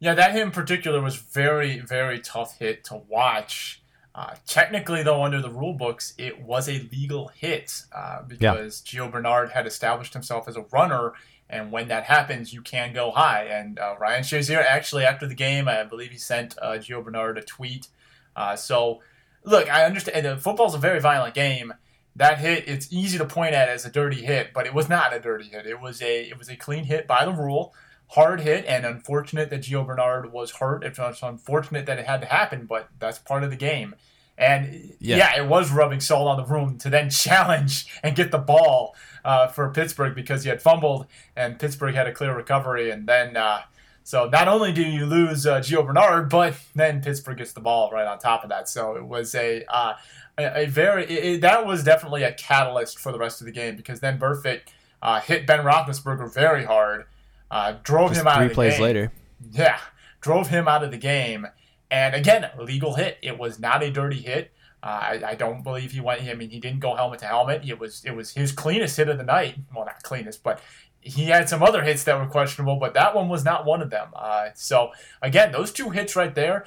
Yeah, 0.00 0.14
that 0.14 0.32
hit 0.32 0.42
in 0.42 0.50
particular 0.52 1.00
was 1.00 1.16
very, 1.16 1.80
very 1.80 2.20
tough 2.20 2.58
hit 2.58 2.84
to 2.84 2.96
watch. 3.08 3.82
Uh, 4.14 4.34
technically, 4.46 5.02
though, 5.02 5.22
under 5.22 5.40
the 5.40 5.50
rule 5.50 5.74
books, 5.74 6.14
it 6.18 6.40
was 6.40 6.68
a 6.68 6.88
legal 6.92 7.28
hit 7.28 7.82
uh, 7.92 8.22
because 8.22 8.82
yeah. 8.92 9.00
Gio 9.00 9.12
Bernard 9.12 9.50
had 9.50 9.66
established 9.66 10.12
himself 10.12 10.48
as 10.48 10.56
a 10.56 10.62
runner 10.72 11.12
and 11.50 11.72
when 11.72 11.88
that 11.88 12.04
happens, 12.04 12.52
you 12.52 12.60
can 12.60 12.92
go 12.92 13.10
high. 13.10 13.44
And 13.44 13.78
uh, 13.78 13.94
Ryan 13.98 14.22
Shazier 14.22 14.62
actually, 14.62 15.04
after 15.04 15.26
the 15.26 15.34
game, 15.34 15.68
I 15.68 15.84
believe 15.84 16.10
he 16.10 16.18
sent 16.18 16.56
uh, 16.60 16.72
Gio 16.72 17.02
Bernard 17.02 17.38
a 17.38 17.42
tweet. 17.42 17.88
Uh, 18.36 18.54
so, 18.54 19.00
look, 19.44 19.70
I 19.70 19.84
understand. 19.84 20.26
Uh, 20.26 20.36
football's 20.36 20.74
a 20.74 20.78
very 20.78 21.00
violent 21.00 21.34
game. 21.34 21.74
That 22.16 22.38
hit, 22.38 22.68
it's 22.68 22.92
easy 22.92 23.16
to 23.18 23.24
point 23.24 23.54
at 23.54 23.68
as 23.68 23.84
a 23.84 23.90
dirty 23.90 24.22
hit, 24.22 24.52
but 24.52 24.66
it 24.66 24.74
was 24.74 24.88
not 24.88 25.14
a 25.14 25.20
dirty 25.20 25.48
hit. 25.48 25.66
It 25.66 25.80
was 25.80 26.02
a 26.02 26.28
it 26.28 26.38
was 26.38 26.48
a 26.48 26.56
clean 26.56 26.84
hit 26.84 27.06
by 27.06 27.24
the 27.24 27.32
rule, 27.32 27.72
hard 28.08 28.40
hit, 28.40 28.64
and 28.66 28.84
unfortunate 28.84 29.50
that 29.50 29.62
Gio 29.62 29.86
Bernard 29.86 30.32
was 30.32 30.52
hurt. 30.52 30.84
It's 30.84 30.98
unfortunate 31.22 31.86
that 31.86 31.98
it 31.98 32.06
had 32.06 32.20
to 32.20 32.26
happen, 32.26 32.66
but 32.66 32.88
that's 32.98 33.18
part 33.18 33.44
of 33.44 33.50
the 33.50 33.56
game. 33.56 33.94
And 34.36 34.94
yeah. 35.00 35.16
yeah. 35.16 35.42
it 35.42 35.48
was 35.48 35.72
rubbing 35.72 36.00
salt 36.00 36.28
on 36.28 36.36
the 36.36 36.44
room 36.44 36.78
to 36.78 36.90
then 36.90 37.10
challenge 37.10 37.86
and 38.02 38.14
get 38.14 38.30
the 38.30 38.38
ball 38.38 38.94
uh, 39.24 39.48
for 39.48 39.68
Pittsburgh 39.70 40.14
because 40.14 40.44
he 40.44 40.48
had 40.48 40.62
fumbled 40.62 41.06
and 41.36 41.58
Pittsburgh 41.58 41.94
had 41.94 42.06
a 42.06 42.12
clear 42.12 42.34
recovery. 42.34 42.90
And 42.90 43.06
then, 43.06 43.36
uh, 43.36 43.62
so 44.04 44.28
not 44.28 44.48
only 44.48 44.72
do 44.72 44.82
you 44.82 45.06
lose 45.06 45.46
uh, 45.46 45.60
Gio 45.60 45.86
Bernard, 45.86 46.28
but 46.28 46.54
then 46.74 47.02
Pittsburgh 47.02 47.38
gets 47.38 47.52
the 47.52 47.60
ball 47.60 47.90
right 47.90 48.06
on 48.06 48.18
top 48.18 48.42
of 48.42 48.50
that. 48.50 48.68
So 48.68 48.96
it 48.96 49.04
was 49.04 49.34
a, 49.34 49.64
uh, 49.68 49.94
a, 50.38 50.62
a, 50.62 50.66
very, 50.66 51.04
it, 51.06 51.40
that 51.42 51.66
was 51.66 51.84
definitely 51.84 52.22
a 52.22 52.32
catalyst 52.32 52.98
for 52.98 53.12
the 53.12 53.18
rest 53.18 53.40
of 53.40 53.46
the 53.46 53.52
game 53.52 53.76
because 53.76 54.00
then 54.00 54.18
Burfict 54.18 54.62
uh, 55.02 55.20
hit 55.20 55.46
Ben 55.46 55.60
Roethlisberger 55.60 56.32
very 56.32 56.64
hard, 56.64 57.06
uh, 57.50 57.74
drove 57.82 58.10
Just 58.10 58.22
him 58.22 58.26
out 58.28 58.42
of 58.42 58.48
the 58.48 58.54
plays 58.54 58.74
game. 58.74 58.82
later. 58.82 59.12
Yeah, 59.52 59.78
drove 60.20 60.48
him 60.48 60.66
out 60.66 60.82
of 60.82 60.90
the 60.90 60.98
game 60.98 61.46
and 61.90 62.14
again, 62.14 62.50
legal 62.58 62.94
hit. 62.94 63.18
It 63.22 63.38
was 63.38 63.58
not 63.58 63.82
a 63.82 63.90
dirty 63.90 64.20
hit. 64.20 64.52
Uh, 64.82 64.86
I, 64.86 65.22
I, 65.28 65.34
don't 65.34 65.64
believe 65.64 65.90
he 65.90 66.00
went. 66.00 66.22
I 66.22 66.34
mean, 66.34 66.50
he 66.50 66.60
didn't 66.60 66.78
go 66.78 66.94
helmet 66.94 67.18
to 67.20 67.26
helmet. 67.26 67.68
It 67.68 67.80
was 67.80 68.04
it 68.04 68.12
was 68.12 68.32
his 68.34 68.52
cleanest 68.52 68.96
hit 68.96 69.08
of 69.08 69.18
the 69.18 69.24
night. 69.24 69.56
Well, 69.74 69.84
not 69.84 70.02
cleanest, 70.04 70.44
but 70.44 70.60
he 71.00 71.24
had 71.24 71.48
some 71.48 71.62
other 71.62 71.82
hits 71.82 72.04
that 72.04 72.18
were 72.18 72.26
questionable. 72.26 72.76
But 72.76 72.94
that 72.94 73.14
one 73.14 73.28
was 73.28 73.44
not 73.44 73.64
one 73.64 73.82
of 73.82 73.90
them. 73.90 74.08
Uh, 74.14 74.50
so 74.54 74.92
again, 75.20 75.50
those 75.50 75.72
two 75.72 75.90
hits 75.90 76.14
right 76.14 76.32
there, 76.32 76.64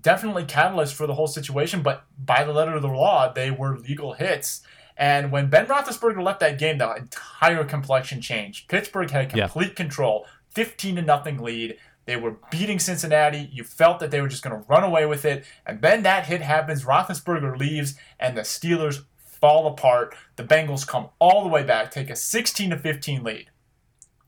definitely 0.00 0.44
catalyst 0.44 0.94
for 0.94 1.06
the 1.06 1.14
whole 1.14 1.28
situation. 1.28 1.82
But 1.82 2.04
by 2.18 2.42
the 2.42 2.52
letter 2.52 2.74
of 2.74 2.82
the 2.82 2.88
law, 2.88 3.32
they 3.32 3.52
were 3.52 3.78
legal 3.78 4.14
hits. 4.14 4.62
And 4.96 5.30
when 5.30 5.48
Ben 5.48 5.66
Roethlisberger 5.66 6.22
left 6.22 6.40
that 6.40 6.58
game, 6.58 6.78
the 6.78 6.94
entire 6.94 7.64
complexion 7.64 8.20
changed. 8.20 8.68
Pittsburgh 8.68 9.10
had 9.10 9.30
complete 9.30 9.68
yeah. 9.68 9.74
control, 9.74 10.26
fifteen 10.50 10.96
to 10.96 11.02
nothing 11.02 11.38
lead. 11.38 11.78
They 12.04 12.16
were 12.16 12.36
beating 12.50 12.78
Cincinnati. 12.78 13.48
You 13.52 13.64
felt 13.64 14.00
that 14.00 14.10
they 14.10 14.20
were 14.20 14.28
just 14.28 14.42
going 14.42 14.56
to 14.56 14.68
run 14.68 14.82
away 14.82 15.06
with 15.06 15.24
it. 15.24 15.44
And 15.64 15.80
then 15.80 16.02
that 16.02 16.26
hit 16.26 16.42
happens. 16.42 16.84
Roethlisberger 16.84 17.56
leaves, 17.56 17.94
and 18.18 18.36
the 18.36 18.42
Steelers 18.42 19.04
fall 19.16 19.66
apart. 19.66 20.14
The 20.36 20.44
Bengals 20.44 20.86
come 20.86 21.10
all 21.18 21.42
the 21.42 21.48
way 21.48 21.62
back, 21.62 21.90
take 21.90 22.10
a 22.10 22.16
16 22.16 22.70
to 22.70 22.78
15 22.78 23.22
lead. 23.22 23.50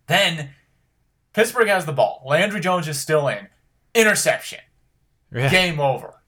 Then 0.07 0.51
Pittsburgh 1.33 1.69
has 1.69 1.87
the 1.87 1.93
ball. 1.93 2.23
Landry 2.27 2.61
Jones 2.61 2.89
is 2.89 3.01
still 3.01 3.29
in. 3.29 3.49
Interception. 3.95 4.61
Yeah. 5.33 5.51
Game 5.51 5.81
over. 5.81 6.23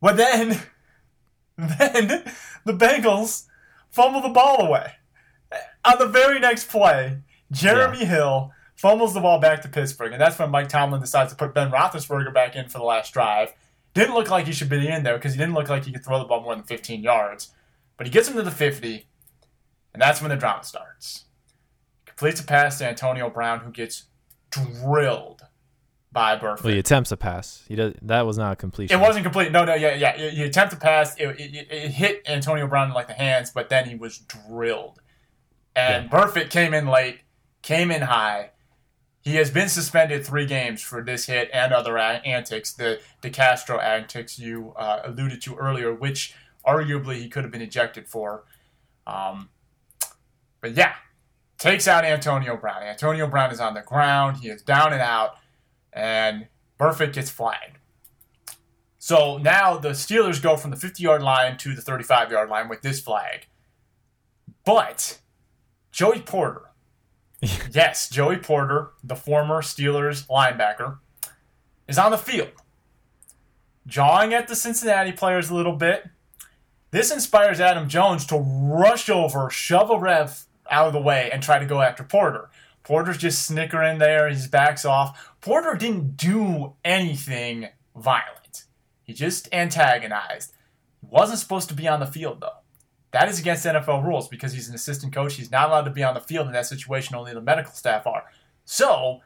But 0.00 0.16
then, 0.16 0.60
then 1.58 2.24
the 2.64 2.72
Bengals 2.72 3.46
fumble 3.90 4.20
the 4.20 4.28
ball 4.28 4.66
away. 4.66 4.92
On 5.84 5.98
the 5.98 6.08
very 6.08 6.40
next 6.40 6.68
play, 6.68 7.18
Jeremy 7.52 8.00
yeah. 8.00 8.06
Hill 8.06 8.52
fumbles 8.76 9.14
the 9.14 9.20
ball 9.20 9.40
back 9.40 9.62
to 9.62 9.68
Pittsburgh, 9.68 10.12
and 10.12 10.20
that's 10.20 10.38
when 10.38 10.50
Mike 10.50 10.68
Tomlin 10.68 11.00
decides 11.00 11.32
to 11.32 11.36
put 11.36 11.54
Ben 11.54 11.70
Roethlisberger 11.70 12.32
back 12.32 12.54
in 12.54 12.68
for 12.68 12.78
the 12.78 12.84
last 12.84 13.12
drive. 13.12 13.52
Didn't 13.94 14.14
look 14.14 14.30
like 14.30 14.46
he 14.46 14.52
should 14.52 14.68
be 14.68 14.86
in 14.86 15.02
there 15.02 15.16
because 15.16 15.32
he 15.32 15.38
didn't 15.38 15.54
look 15.54 15.68
like 15.68 15.84
he 15.84 15.92
could 15.92 16.04
throw 16.04 16.18
the 16.18 16.26
ball 16.26 16.42
more 16.42 16.54
than 16.54 16.64
15 16.64 17.02
yards. 17.02 17.52
But 17.96 18.06
he 18.06 18.12
gets 18.12 18.28
him 18.28 18.36
to 18.36 18.42
the 18.42 18.50
50, 18.50 19.06
and 19.94 20.02
that's 20.02 20.20
when 20.20 20.30
the 20.30 20.36
drama 20.36 20.62
starts. 20.62 21.24
Completes 22.04 22.40
a 22.40 22.44
pass 22.44 22.78
to 22.78 22.86
Antonio 22.86 23.30
Brown, 23.30 23.60
who 23.60 23.70
gets 23.70 24.04
drilled 24.50 25.42
by 26.12 26.36
Burfict. 26.36 26.64
Well, 26.64 26.72
he 26.72 26.78
attempts 26.78 27.12
a 27.12 27.16
pass. 27.16 27.64
He 27.68 27.74
does. 27.74 27.94
That 28.02 28.26
was 28.26 28.38
not 28.38 28.52
a 28.52 28.56
completion. 28.56 28.98
It 28.98 29.02
wasn't 29.02 29.24
complete. 29.24 29.52
No, 29.52 29.64
no, 29.64 29.74
yeah, 29.74 29.94
yeah. 29.94 30.30
He 30.30 30.42
attempted 30.42 30.76
to 30.76 30.80
pass. 30.80 31.14
It, 31.18 31.28
it, 31.38 31.66
it, 31.70 31.90
hit 31.90 32.22
Antonio 32.26 32.66
Brown 32.66 32.88
in 32.88 32.94
like 32.94 33.06
the 33.06 33.14
hands, 33.14 33.50
but 33.50 33.68
then 33.68 33.88
he 33.88 33.96
was 33.96 34.18
drilled. 34.18 35.00
And 35.74 36.10
yeah. 36.10 36.18
Burfict 36.18 36.50
came 36.50 36.72
in 36.72 36.86
late, 36.86 37.20
came 37.62 37.90
in 37.90 38.02
high. 38.02 38.52
He 39.26 39.34
has 39.34 39.50
been 39.50 39.68
suspended 39.68 40.24
three 40.24 40.46
games 40.46 40.80
for 40.80 41.02
this 41.02 41.26
hit 41.26 41.50
and 41.52 41.72
other 41.72 41.98
antics, 41.98 42.72
the 42.72 43.00
DeCastro 43.22 43.82
antics 43.82 44.38
you 44.38 44.72
uh, 44.76 45.00
alluded 45.02 45.42
to 45.42 45.56
earlier, 45.56 45.92
which 45.92 46.32
arguably 46.64 47.16
he 47.16 47.28
could 47.28 47.42
have 47.42 47.50
been 47.50 47.60
ejected 47.60 48.06
for. 48.06 48.44
Um, 49.04 49.48
but 50.60 50.76
yeah, 50.76 50.94
takes 51.58 51.88
out 51.88 52.04
Antonio 52.04 52.56
Brown. 52.56 52.84
Antonio 52.84 53.26
Brown 53.26 53.50
is 53.50 53.58
on 53.58 53.74
the 53.74 53.80
ground. 53.80 54.36
He 54.36 54.48
is 54.48 54.62
down 54.62 54.92
and 54.92 55.02
out, 55.02 55.38
and 55.92 56.46
Burfict 56.78 57.14
gets 57.14 57.28
flagged. 57.28 57.78
So 59.00 59.38
now 59.38 59.76
the 59.76 59.88
Steelers 59.88 60.40
go 60.40 60.56
from 60.56 60.70
the 60.70 60.76
50 60.76 61.02
yard 61.02 61.24
line 61.24 61.56
to 61.56 61.74
the 61.74 61.82
35 61.82 62.30
yard 62.30 62.48
line 62.48 62.68
with 62.68 62.82
this 62.82 63.00
flag. 63.00 63.48
But 64.64 65.18
Joey 65.90 66.20
Porter, 66.20 66.65
yes, 67.72 68.08
Joey 68.08 68.38
Porter, 68.38 68.90
the 69.02 69.16
former 69.16 69.62
Steelers 69.62 70.26
linebacker, 70.26 70.98
is 71.88 71.98
on 71.98 72.10
the 72.10 72.18
field, 72.18 72.50
jawing 73.86 74.34
at 74.34 74.48
the 74.48 74.56
Cincinnati 74.56 75.12
players 75.12 75.50
a 75.50 75.54
little 75.54 75.74
bit. 75.76 76.08
This 76.90 77.10
inspires 77.10 77.60
Adam 77.60 77.88
Jones 77.88 78.26
to 78.26 78.38
rush 78.38 79.08
over, 79.08 79.50
shove 79.50 79.90
a 79.90 79.98
ref 79.98 80.46
out 80.70 80.86
of 80.86 80.92
the 80.92 81.00
way, 81.00 81.30
and 81.32 81.42
try 81.42 81.58
to 81.58 81.66
go 81.66 81.80
after 81.80 82.02
Porter. 82.02 82.50
Porter's 82.82 83.18
just 83.18 83.44
snickering 83.44 83.98
there, 83.98 84.28
his 84.28 84.46
back's 84.46 84.84
off. 84.84 85.34
Porter 85.40 85.74
didn't 85.74 86.16
do 86.16 86.74
anything 86.84 87.68
violent, 87.94 88.64
he 89.02 89.12
just 89.12 89.48
antagonized. 89.52 90.52
He 91.00 91.06
wasn't 91.08 91.40
supposed 91.40 91.68
to 91.68 91.74
be 91.74 91.88
on 91.88 92.00
the 92.00 92.06
field, 92.06 92.40
though. 92.40 92.58
That 93.12 93.28
is 93.28 93.38
against 93.38 93.64
NFL 93.64 94.04
rules 94.04 94.28
because 94.28 94.52
he's 94.52 94.68
an 94.68 94.74
assistant 94.74 95.12
coach. 95.12 95.34
He's 95.34 95.50
not 95.50 95.68
allowed 95.68 95.84
to 95.84 95.90
be 95.90 96.04
on 96.04 96.14
the 96.14 96.20
field 96.20 96.46
in 96.46 96.52
that 96.52 96.66
situation, 96.66 97.16
only 97.16 97.32
the 97.32 97.40
medical 97.40 97.72
staff 97.72 98.06
are. 98.06 98.24
So, 98.64 99.20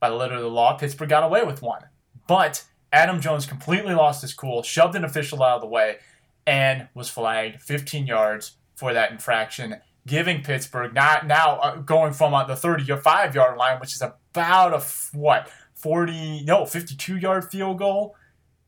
by 0.00 0.10
the 0.10 0.16
letter 0.16 0.34
of 0.34 0.42
the 0.42 0.50
law, 0.50 0.76
Pittsburgh 0.76 1.08
got 1.08 1.24
away 1.24 1.42
with 1.42 1.62
one. 1.62 1.82
But 2.28 2.64
Adam 2.92 3.20
Jones 3.20 3.46
completely 3.46 3.94
lost 3.94 4.22
his 4.22 4.34
cool, 4.34 4.62
shoved 4.62 4.94
an 4.94 5.04
official 5.04 5.42
out 5.42 5.56
of 5.56 5.60
the 5.62 5.66
way, 5.66 5.98
and 6.46 6.88
was 6.94 7.08
flagged 7.08 7.60
15 7.60 8.06
yards 8.06 8.56
for 8.74 8.92
that 8.92 9.10
infraction, 9.10 9.80
giving 10.06 10.42
Pittsburgh 10.42 10.94
not 10.94 11.26
now 11.26 11.56
uh, 11.56 11.76
going 11.76 12.12
from 12.12 12.34
uh, 12.34 12.44
the 12.44 12.54
35 12.54 13.34
yard 13.34 13.58
line, 13.58 13.80
which 13.80 13.94
is 13.94 14.02
about 14.02 14.74
a 14.74 14.80
what 15.16 15.50
40 15.74 16.44
no 16.44 16.64
52 16.64 17.16
yard 17.16 17.50
field 17.50 17.78
goal. 17.78 18.14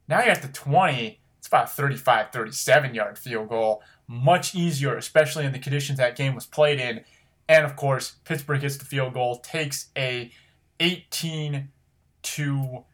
Now 0.08 0.20
you're 0.20 0.30
at 0.30 0.42
the 0.42 0.48
20. 0.48 1.20
It's 1.38 1.46
about 1.46 1.66
a 1.66 1.68
35 1.68 2.32
37 2.32 2.94
yard 2.94 3.18
field 3.18 3.48
goal. 3.48 3.82
Much 4.08 4.54
easier, 4.54 4.96
especially 4.96 5.44
in 5.44 5.52
the 5.52 5.58
conditions 5.58 5.98
that 5.98 6.16
game 6.16 6.34
was 6.34 6.46
played 6.46 6.80
in. 6.80 7.04
And 7.48 7.64
of 7.64 7.76
course, 7.76 8.16
Pittsburgh 8.24 8.60
gets 8.60 8.76
the 8.76 8.84
field 8.84 9.14
goal, 9.14 9.36
takes 9.36 9.90
a 9.96 10.32
18 10.80 11.68
to 12.22 12.84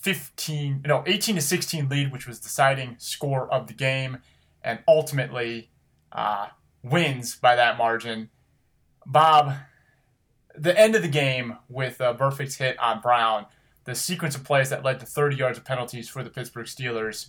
15, 0.00 0.82
no, 0.86 1.02
18 1.06 1.36
to 1.36 1.40
16 1.40 1.88
lead, 1.88 2.12
which 2.12 2.26
was 2.26 2.40
the 2.40 2.44
deciding 2.44 2.96
score 2.98 3.52
of 3.52 3.66
the 3.66 3.72
game, 3.72 4.18
and 4.62 4.80
ultimately 4.86 5.70
uh, 6.10 6.48
wins 6.82 7.36
by 7.36 7.56
that 7.56 7.78
margin. 7.78 8.28
Bob, 9.06 9.54
the 10.56 10.78
end 10.78 10.94
of 10.94 11.02
the 11.02 11.08
game 11.08 11.56
with 11.68 12.00
a 12.00 12.12
Burfict's 12.12 12.56
hit 12.56 12.78
on 12.78 13.00
Brown, 13.00 13.46
the 13.84 13.94
sequence 13.94 14.34
of 14.34 14.44
plays 14.44 14.70
that 14.70 14.84
led 14.84 15.00
to 15.00 15.06
30 15.06 15.36
yards 15.36 15.58
of 15.58 15.64
penalties 15.64 16.08
for 16.08 16.22
the 16.22 16.30
Pittsburgh 16.30 16.66
Steelers. 16.66 17.28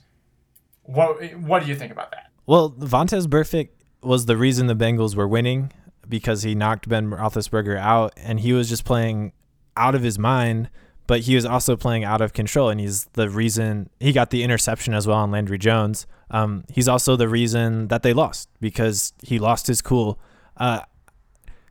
What 0.84 1.34
what 1.36 1.64
do 1.64 1.70
you 1.70 1.76
think 1.76 1.92
about 1.92 2.12
that? 2.12 2.33
Well, 2.46 2.72
Vontaze 2.72 3.28
Burfict 3.28 3.70
was 4.02 4.26
the 4.26 4.38
reason 4.38 4.68
the 4.68 4.76
Bengals 4.76 5.16
were 5.16 5.28
winning 5.28 5.72
because 6.08 6.44
he 6.44 6.56
knocked 6.56 6.90
Ben 6.90 7.10
Roethlisberger 7.10 7.78
out, 7.78 8.14
and 8.18 8.40
he 8.40 8.52
was 8.52 8.68
just 8.68 8.84
playing 8.84 9.32
out 9.78 9.96
of 9.96 10.04
his 10.04 10.20
mind 10.20 10.70
but 11.08 11.22
he 11.22 11.36
was 11.36 11.46
also 11.46 11.76
playing 11.76 12.04
out 12.04 12.22
of 12.22 12.34
control, 12.34 12.70
and 12.70 12.80
he's 12.80 13.06
the 13.14 13.30
reason 13.30 13.90
he 14.00 14.12
got 14.12 14.30
the 14.30 14.44
interception 14.44 14.94
as 14.94 15.06
well 15.06 15.18
on 15.18 15.32
Landry 15.32 15.58
Jones. 15.58 16.08
Um, 16.32 16.64
he's 16.70 16.88
also 16.88 17.16
the 17.16 17.28
reason 17.28 17.90
that 17.90 18.04
they 18.04 18.14
lost 18.14 18.50
because 18.60 19.14
he 19.22 19.40
lost 19.40 19.68
his 19.68 19.82
cool. 19.82 20.20
Uh, 20.58 20.82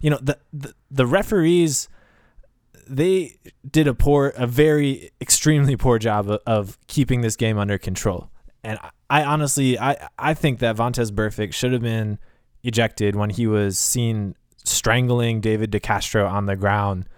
you 0.00 0.10
know, 0.10 0.18
the, 0.20 0.38
the 0.52 0.74
the 0.90 1.06
referees 1.06 1.88
they 2.86 3.36
did 3.68 3.86
a 3.86 3.94
poor, 3.94 4.32
a 4.36 4.46
very 4.46 5.10
extremely 5.20 5.76
poor 5.76 5.98
job 5.98 6.28
of, 6.28 6.40
of 6.46 6.78
keeping 6.88 7.22
this 7.22 7.36
game 7.36 7.58
under 7.58 7.78
control. 7.78 8.28
And 8.64 8.78
I, 8.80 8.90
I 9.10 9.24
honestly, 9.24 9.78
I 9.78 10.08
I 10.18 10.34
think 10.34 10.58
that 10.60 10.76
Vontaze 10.76 11.10
Burfict 11.10 11.52
should 11.52 11.72
have 11.72 11.82
been 11.82 12.18
ejected 12.62 13.16
when 13.16 13.30
he 13.30 13.46
was 13.46 13.78
seen 13.78 14.36
strangling 14.64 15.40
David 15.40 15.72
DeCastro 15.72 16.30
on 16.30 16.46
the 16.46 16.56
ground 16.56 17.08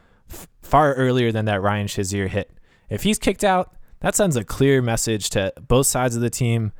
far 0.62 0.94
earlier 0.94 1.30
than 1.30 1.44
that 1.44 1.60
Ryan 1.62 1.86
Shazier 1.86 2.28
hit. 2.28 2.50
If 2.88 3.02
he's 3.02 3.18
kicked 3.18 3.44
out, 3.44 3.74
that 4.00 4.14
sends 4.14 4.36
a 4.36 4.44
clear 4.44 4.82
message 4.82 5.30
to 5.30 5.52
both 5.60 5.86
sides 5.86 6.16
of 6.16 6.22
the 6.22 6.30
team 6.30 6.72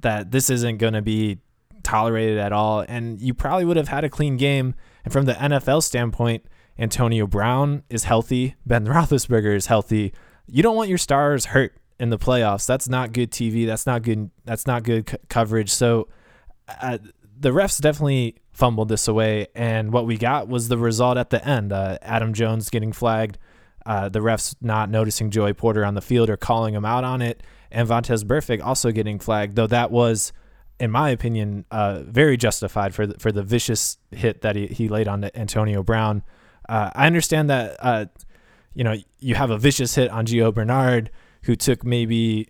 that 0.00 0.30
this 0.30 0.50
isn't 0.50 0.78
going 0.78 0.94
to 0.94 1.02
be 1.02 1.38
tolerated 1.82 2.38
at 2.38 2.52
all. 2.52 2.84
And 2.86 3.20
you 3.20 3.34
probably 3.34 3.64
would 3.64 3.76
have 3.76 3.88
had 3.88 4.04
a 4.04 4.10
clean 4.10 4.36
game. 4.36 4.74
And 5.04 5.12
from 5.12 5.26
the 5.26 5.34
NFL 5.34 5.82
standpoint, 5.82 6.44
Antonio 6.78 7.26
Brown 7.26 7.84
is 7.88 8.04
healthy. 8.04 8.56
Ben 8.66 8.86
Roethlisberger 8.86 9.54
is 9.54 9.66
healthy. 9.66 10.12
You 10.46 10.62
don't 10.62 10.76
want 10.76 10.88
your 10.88 10.98
stars 10.98 11.46
hurt 11.46 11.74
in 11.98 12.10
the 12.10 12.18
playoffs. 12.18 12.66
That's 12.66 12.88
not 12.88 13.12
good 13.12 13.30
TV. 13.30 13.66
That's 13.66 13.86
not 13.86 14.02
good. 14.02 14.30
That's 14.44 14.66
not 14.66 14.82
good 14.82 15.18
coverage. 15.28 15.70
So 15.70 16.08
uh, 16.68 16.98
the 17.38 17.50
refs 17.50 17.80
definitely 17.80 18.36
fumbled 18.52 18.88
this 18.88 19.08
away, 19.08 19.48
and 19.54 19.92
what 19.92 20.06
we 20.06 20.16
got 20.16 20.48
was 20.48 20.68
the 20.68 20.78
result 20.78 21.18
at 21.18 21.30
the 21.30 21.46
end. 21.46 21.72
Uh, 21.72 21.98
Adam 22.02 22.32
Jones 22.32 22.70
getting 22.70 22.92
flagged, 22.92 23.38
uh, 23.84 24.08
the 24.08 24.20
refs 24.20 24.54
not 24.60 24.90
noticing 24.90 25.30
Joey 25.30 25.52
Porter 25.52 25.84
on 25.84 25.94
the 25.94 26.00
field 26.00 26.30
or 26.30 26.36
calling 26.36 26.74
him 26.74 26.84
out 26.84 27.04
on 27.04 27.22
it, 27.22 27.42
and 27.70 27.88
Vontaze 27.88 28.24
Burfict 28.24 28.62
also 28.64 28.90
getting 28.90 29.18
flagged. 29.18 29.56
Though 29.56 29.66
that 29.66 29.90
was, 29.90 30.32
in 30.80 30.90
my 30.90 31.10
opinion, 31.10 31.64
uh, 31.70 32.02
very 32.04 32.36
justified 32.36 32.94
for 32.94 33.06
the, 33.06 33.18
for 33.18 33.30
the 33.30 33.42
vicious 33.42 33.98
hit 34.10 34.42
that 34.42 34.56
he, 34.56 34.66
he 34.66 34.88
laid 34.88 35.08
on 35.08 35.24
Antonio 35.34 35.82
Brown. 35.82 36.22
Uh, 36.68 36.90
I 36.94 37.06
understand 37.06 37.50
that 37.50 37.76
uh, 37.80 38.06
you 38.74 38.84
know 38.84 38.96
you 39.20 39.34
have 39.34 39.50
a 39.50 39.58
vicious 39.58 39.94
hit 39.94 40.10
on 40.10 40.26
Gio 40.26 40.52
Bernard, 40.52 41.10
who 41.42 41.56
took 41.56 41.84
maybe 41.84 42.48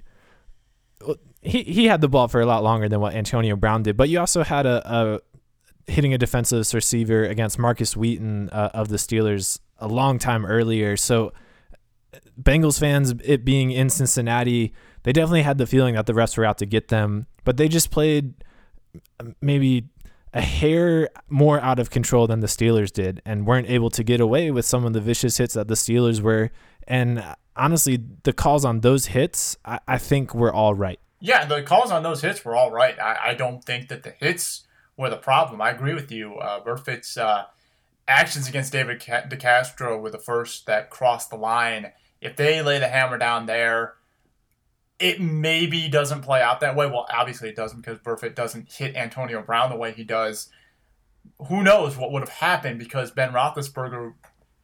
he, 1.42 1.62
he 1.62 1.86
had 1.86 2.00
the 2.00 2.08
ball 2.08 2.28
for 2.28 2.40
a 2.40 2.46
lot 2.46 2.62
longer 2.62 2.88
than 2.88 3.00
what 3.00 3.14
Antonio 3.14 3.56
Brown 3.56 3.82
did, 3.82 3.96
but 3.96 4.08
you 4.08 4.18
also 4.18 4.42
had 4.42 4.66
a, 4.66 4.82
a 4.84 5.20
hitting 5.90 6.12
a 6.12 6.18
defensive 6.18 6.72
receiver 6.74 7.24
against 7.24 7.58
Markus 7.58 7.96
Wheaton 7.96 8.50
uh, 8.50 8.70
of 8.74 8.88
the 8.88 8.96
Steelers 8.96 9.60
a 9.78 9.86
long 9.86 10.18
time 10.18 10.44
earlier. 10.44 10.96
So 10.96 11.32
Bengals 12.40 12.80
fans, 12.80 13.14
it 13.24 13.44
being 13.44 13.70
in 13.70 13.90
Cincinnati, 13.90 14.72
they 15.04 15.12
definitely 15.12 15.42
had 15.42 15.58
the 15.58 15.66
feeling 15.66 15.94
that 15.94 16.06
the 16.06 16.12
refs 16.12 16.36
were 16.36 16.44
out 16.44 16.58
to 16.58 16.66
get 16.66 16.88
them, 16.88 17.26
but 17.44 17.56
they 17.56 17.68
just 17.68 17.90
played 17.90 18.34
maybe 19.40 19.88
a 20.32 20.40
hair 20.40 21.08
more 21.28 21.60
out 21.60 21.78
of 21.78 21.90
control 21.90 22.26
than 22.26 22.40
the 22.40 22.46
Steelers 22.46 22.92
did 22.92 23.22
and 23.24 23.46
weren't 23.46 23.70
able 23.70 23.90
to 23.90 24.02
get 24.02 24.20
away 24.20 24.50
with 24.50 24.66
some 24.66 24.84
of 24.84 24.92
the 24.92 25.00
vicious 25.00 25.38
hits 25.38 25.54
that 25.54 25.68
the 25.68 25.74
Steelers 25.74 26.20
were. 26.20 26.50
And 26.88 27.24
honestly, 27.56 28.02
the 28.22 28.32
calls 28.32 28.64
on 28.64 28.80
those 28.80 29.06
hits, 29.06 29.56
I, 29.64 29.80
I 29.86 29.98
think 29.98 30.34
were 30.34 30.52
all 30.52 30.74
right. 30.74 31.00
Yeah, 31.20 31.44
the 31.44 31.62
calls 31.62 31.90
on 31.90 32.02
those 32.02 32.22
hits 32.22 32.44
were 32.44 32.54
all 32.54 32.70
right. 32.70 32.98
I, 33.00 33.30
I 33.30 33.34
don't 33.34 33.64
think 33.64 33.88
that 33.88 34.02
the 34.02 34.10
hits 34.10 34.64
were 34.96 35.10
the 35.10 35.16
problem. 35.16 35.60
I 35.60 35.70
agree 35.70 35.94
with 35.94 36.10
you. 36.10 36.36
Uh, 36.36 36.62
Burfict's 36.62 37.16
uh, 37.16 37.44
actions 38.06 38.48
against 38.48 38.72
David 38.72 39.00
DeCastro 39.00 40.00
were 40.00 40.10
the 40.10 40.18
first 40.18 40.66
that 40.66 40.90
crossed 40.90 41.30
the 41.30 41.36
line. 41.36 41.92
If 42.20 42.36
they 42.36 42.62
lay 42.62 42.78
the 42.78 42.88
hammer 42.88 43.18
down 43.18 43.46
there, 43.46 43.94
it 44.98 45.20
maybe 45.20 45.88
doesn't 45.88 46.22
play 46.22 46.40
out 46.40 46.60
that 46.60 46.76
way. 46.76 46.86
Well, 46.86 47.06
obviously 47.12 47.48
it 47.48 47.56
doesn't 47.56 47.80
because 47.80 47.98
Burfict 47.98 48.34
doesn't 48.34 48.72
hit 48.72 48.96
Antonio 48.96 49.42
Brown 49.42 49.70
the 49.70 49.76
way 49.76 49.92
he 49.92 50.04
does. 50.04 50.48
Who 51.48 51.62
knows 51.62 51.96
what 51.96 52.12
would 52.12 52.22
have 52.22 52.28
happened 52.30 52.78
because 52.78 53.10
Ben 53.10 53.32
Roethlisberger 53.32 54.14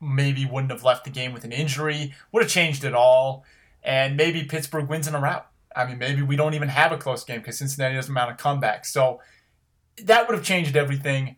maybe 0.02 0.44
wouldn't 0.44 0.72
have 0.72 0.82
left 0.82 1.04
the 1.04 1.10
game 1.10 1.32
with 1.32 1.44
an 1.44 1.52
injury, 1.52 2.12
would 2.32 2.42
have 2.42 2.50
changed 2.50 2.84
it 2.84 2.92
all, 2.92 3.44
and 3.82 4.16
maybe 4.16 4.44
Pittsburgh 4.44 4.88
wins 4.88 5.06
in 5.06 5.14
a 5.14 5.20
rout. 5.20 5.46
I 5.74 5.86
mean, 5.86 5.98
maybe 5.98 6.20
we 6.22 6.36
don't 6.36 6.54
even 6.54 6.68
have 6.68 6.92
a 6.92 6.98
close 6.98 7.24
game 7.24 7.38
because 7.38 7.58
Cincinnati 7.58 7.94
doesn't 7.94 8.12
mount 8.12 8.32
a 8.32 8.34
comeback. 8.34 8.84
So 8.84 9.20
that 10.04 10.28
would 10.28 10.36
have 10.36 10.44
changed 10.44 10.76
everything. 10.76 11.36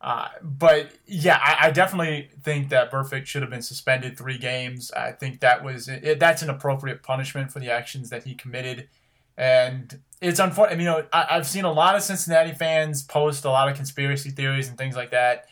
Uh, 0.00 0.28
but 0.42 0.92
yeah, 1.06 1.38
I, 1.42 1.66
I, 1.66 1.70
definitely 1.70 2.30
think 2.42 2.70
that 2.70 2.90
Burfict 2.90 3.26
should 3.26 3.42
have 3.42 3.50
been 3.50 3.60
suspended 3.60 4.16
three 4.16 4.38
games. 4.38 4.90
I 4.92 5.12
think 5.12 5.40
that 5.40 5.62
was 5.62 5.88
it, 5.88 6.18
that's 6.18 6.40
an 6.40 6.48
appropriate 6.48 7.02
punishment 7.02 7.52
for 7.52 7.60
the 7.60 7.70
actions 7.70 8.08
that 8.08 8.24
he 8.24 8.34
committed. 8.34 8.88
And 9.36 10.00
it's 10.22 10.38
unfortunate. 10.38 10.78
You 10.78 10.86
know, 10.86 11.06
I, 11.12 11.26
I've 11.32 11.46
seen 11.46 11.64
a 11.66 11.72
lot 11.72 11.96
of 11.96 12.02
Cincinnati 12.02 12.52
fans 12.52 13.02
post 13.02 13.44
a 13.44 13.50
lot 13.50 13.68
of 13.68 13.76
conspiracy 13.76 14.30
theories 14.30 14.68
and 14.68 14.78
things 14.78 14.96
like 14.96 15.10
that. 15.10 15.46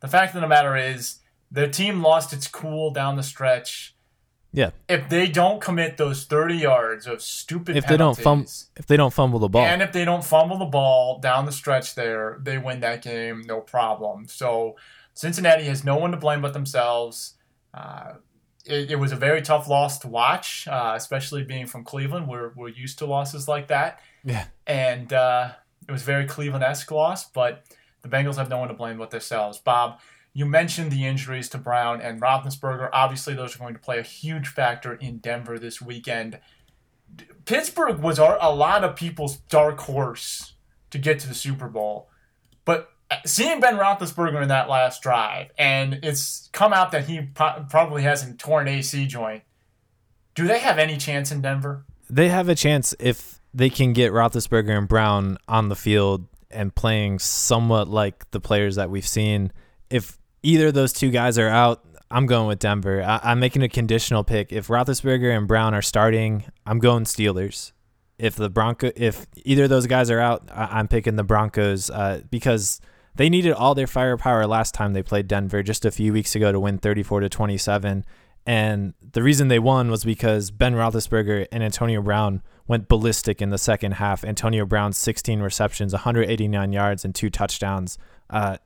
The 0.00 0.08
fact 0.08 0.34
of 0.34 0.40
the 0.40 0.48
matter 0.48 0.76
is, 0.76 1.20
their 1.52 1.68
team 1.68 2.02
lost 2.02 2.32
its 2.32 2.48
cool 2.48 2.90
down 2.90 3.16
the 3.16 3.22
stretch. 3.22 3.94
Yeah. 4.54 4.70
If 4.88 5.08
they 5.08 5.28
don't 5.28 5.60
commit 5.60 5.96
those 5.96 6.24
30 6.24 6.56
yards 6.56 7.06
of 7.06 7.22
stupid 7.22 7.76
if 7.76 7.86
they 7.86 7.96
don't 7.96 8.18
fumble, 8.18 8.50
if 8.76 8.86
they 8.86 8.96
don't 8.96 9.12
fumble 9.12 9.38
the 9.38 9.48
ball, 9.48 9.64
and 9.64 9.80
if 9.80 9.92
they 9.92 10.04
don't 10.04 10.24
fumble 10.24 10.58
the 10.58 10.66
ball 10.66 11.18
down 11.20 11.46
the 11.46 11.52
stretch, 11.52 11.94
there 11.94 12.38
they 12.42 12.58
win 12.58 12.80
that 12.80 13.02
game, 13.02 13.42
no 13.46 13.60
problem. 13.60 14.26
So 14.28 14.76
Cincinnati 15.14 15.64
has 15.64 15.84
no 15.84 15.96
one 15.96 16.10
to 16.10 16.16
blame 16.16 16.42
but 16.42 16.52
themselves. 16.52 17.34
Uh, 17.72 18.14
it, 18.66 18.92
it, 18.92 18.96
was 18.96 19.10
a 19.10 19.16
very 19.16 19.40
tough 19.40 19.68
loss 19.68 19.98
to 20.00 20.08
watch, 20.08 20.68
uh, 20.68 20.92
especially 20.96 21.44
being 21.44 21.66
from 21.66 21.82
Cleveland. 21.82 22.28
We're 22.28 22.52
we're 22.54 22.68
used 22.68 22.98
to 22.98 23.06
losses 23.06 23.48
like 23.48 23.68
that. 23.68 24.00
Yeah. 24.22 24.44
And 24.66 25.12
uh, 25.12 25.52
it 25.88 25.92
was 25.92 26.02
very 26.02 26.26
Cleveland 26.26 26.62
esque 26.62 26.90
loss, 26.90 27.24
but 27.24 27.64
the 28.02 28.08
Bengals 28.08 28.36
have 28.36 28.50
no 28.50 28.58
one 28.58 28.68
to 28.68 28.74
blame 28.74 28.98
but 28.98 29.10
themselves. 29.10 29.58
Bob, 29.58 29.98
you 30.34 30.46
mentioned 30.46 30.90
the 30.90 31.06
injuries 31.06 31.48
to 31.50 31.58
Brown 31.58 32.00
and 32.00 32.20
Roethlisberger. 32.20 32.88
Obviously, 32.92 33.34
those 33.34 33.54
are 33.54 33.58
going 33.58 33.74
to 33.74 33.80
play 33.80 33.98
a 33.98 34.02
huge 34.02 34.48
factor 34.48 34.94
in 34.94 35.18
Denver 35.18 35.58
this 35.58 35.82
weekend. 35.82 36.38
Pittsburgh 37.44 37.98
was 37.98 38.18
a 38.18 38.24
lot 38.24 38.84
of 38.84 38.96
people's 38.96 39.36
dark 39.36 39.80
horse 39.80 40.54
to 40.90 40.98
get 40.98 41.18
to 41.20 41.28
the 41.28 41.34
Super 41.34 41.68
Bowl, 41.68 42.08
but 42.64 42.90
uh, 43.10 43.16
seeing 43.26 43.60
Ben 43.60 43.76
Roethlisberger 43.76 44.40
in 44.40 44.48
that 44.48 44.70
last 44.70 45.02
drive, 45.02 45.50
and 45.58 46.00
it's 46.02 46.48
come 46.52 46.72
out 46.72 46.92
that 46.92 47.06
he 47.06 47.20
probably 47.20 48.02
has 48.02 48.26
a 48.26 48.32
torn 48.32 48.68
AC 48.68 49.06
joint. 49.06 49.42
Do 50.34 50.46
they 50.46 50.60
have 50.60 50.78
any 50.78 50.96
chance 50.96 51.30
in 51.30 51.42
Denver? 51.42 51.84
They 52.08 52.30
have 52.30 52.48
a 52.48 52.54
chance 52.54 52.94
if 52.98 53.40
they 53.52 53.68
can 53.68 53.92
get 53.92 54.12
Roethlisberger 54.12 54.76
and 54.76 54.88
Brown 54.88 55.36
on 55.46 55.68
the 55.68 55.76
field 55.76 56.26
and 56.50 56.74
playing 56.74 57.18
somewhat 57.18 57.88
like 57.88 58.30
the 58.30 58.40
players 58.40 58.76
that 58.76 58.88
we've 58.88 59.06
seen. 59.06 59.52
If 59.90 60.18
either 60.42 60.68
of 60.68 60.74
those 60.74 60.92
two 60.92 61.10
guys 61.10 61.38
are 61.38 61.48
out, 61.48 61.84
I'm 62.10 62.26
going 62.26 62.46
with 62.46 62.58
Denver. 62.58 63.02
I, 63.02 63.32
am 63.32 63.40
making 63.40 63.62
a 63.62 63.68
conditional 63.68 64.22
pick. 64.22 64.52
If 64.52 64.68
Roethlisberger 64.68 65.34
and 65.34 65.48
Brown 65.48 65.74
are 65.74 65.82
starting, 65.82 66.44
I'm 66.66 66.78
going 66.78 67.04
Steelers. 67.04 67.72
If 68.18 68.36
the 68.36 68.50
Bronco, 68.50 68.90
if 68.94 69.26
either 69.44 69.64
of 69.64 69.70
those 69.70 69.86
guys 69.86 70.10
are 70.10 70.20
out, 70.20 70.48
I, 70.52 70.78
am 70.78 70.88
picking 70.88 71.16
the 71.16 71.24
Broncos 71.24 71.88
uh, 71.90 72.20
because 72.30 72.80
they 73.14 73.30
needed 73.30 73.52
all 73.52 73.74
their 73.74 73.86
firepower 73.86 74.46
last 74.46 74.74
time 74.74 74.92
they 74.92 75.02
played 75.02 75.26
Denver 75.26 75.62
just 75.62 75.84
a 75.84 75.90
few 75.90 76.12
weeks 76.12 76.34
ago 76.34 76.52
to 76.52 76.60
win 76.60 76.78
34 76.78 77.20
to 77.20 77.28
27. 77.28 78.04
And 78.44 78.94
the 79.12 79.22
reason 79.22 79.48
they 79.48 79.58
won 79.58 79.90
was 79.90 80.04
because 80.04 80.50
Ben 80.50 80.74
Roethlisberger 80.74 81.46
and 81.50 81.62
Antonio 81.62 82.02
Brown 82.02 82.42
went 82.66 82.88
ballistic 82.88 83.40
in 83.40 83.50
the 83.50 83.58
second 83.58 83.92
half. 83.92 84.24
Antonio 84.24 84.66
Brown 84.66 84.92
16 84.92 85.40
receptions, 85.40 85.92
189 85.92 86.72
yards, 86.72 87.04
and 87.04 87.14
two 87.14 87.30
touchdowns. 87.30 87.98
Uh, 88.28 88.56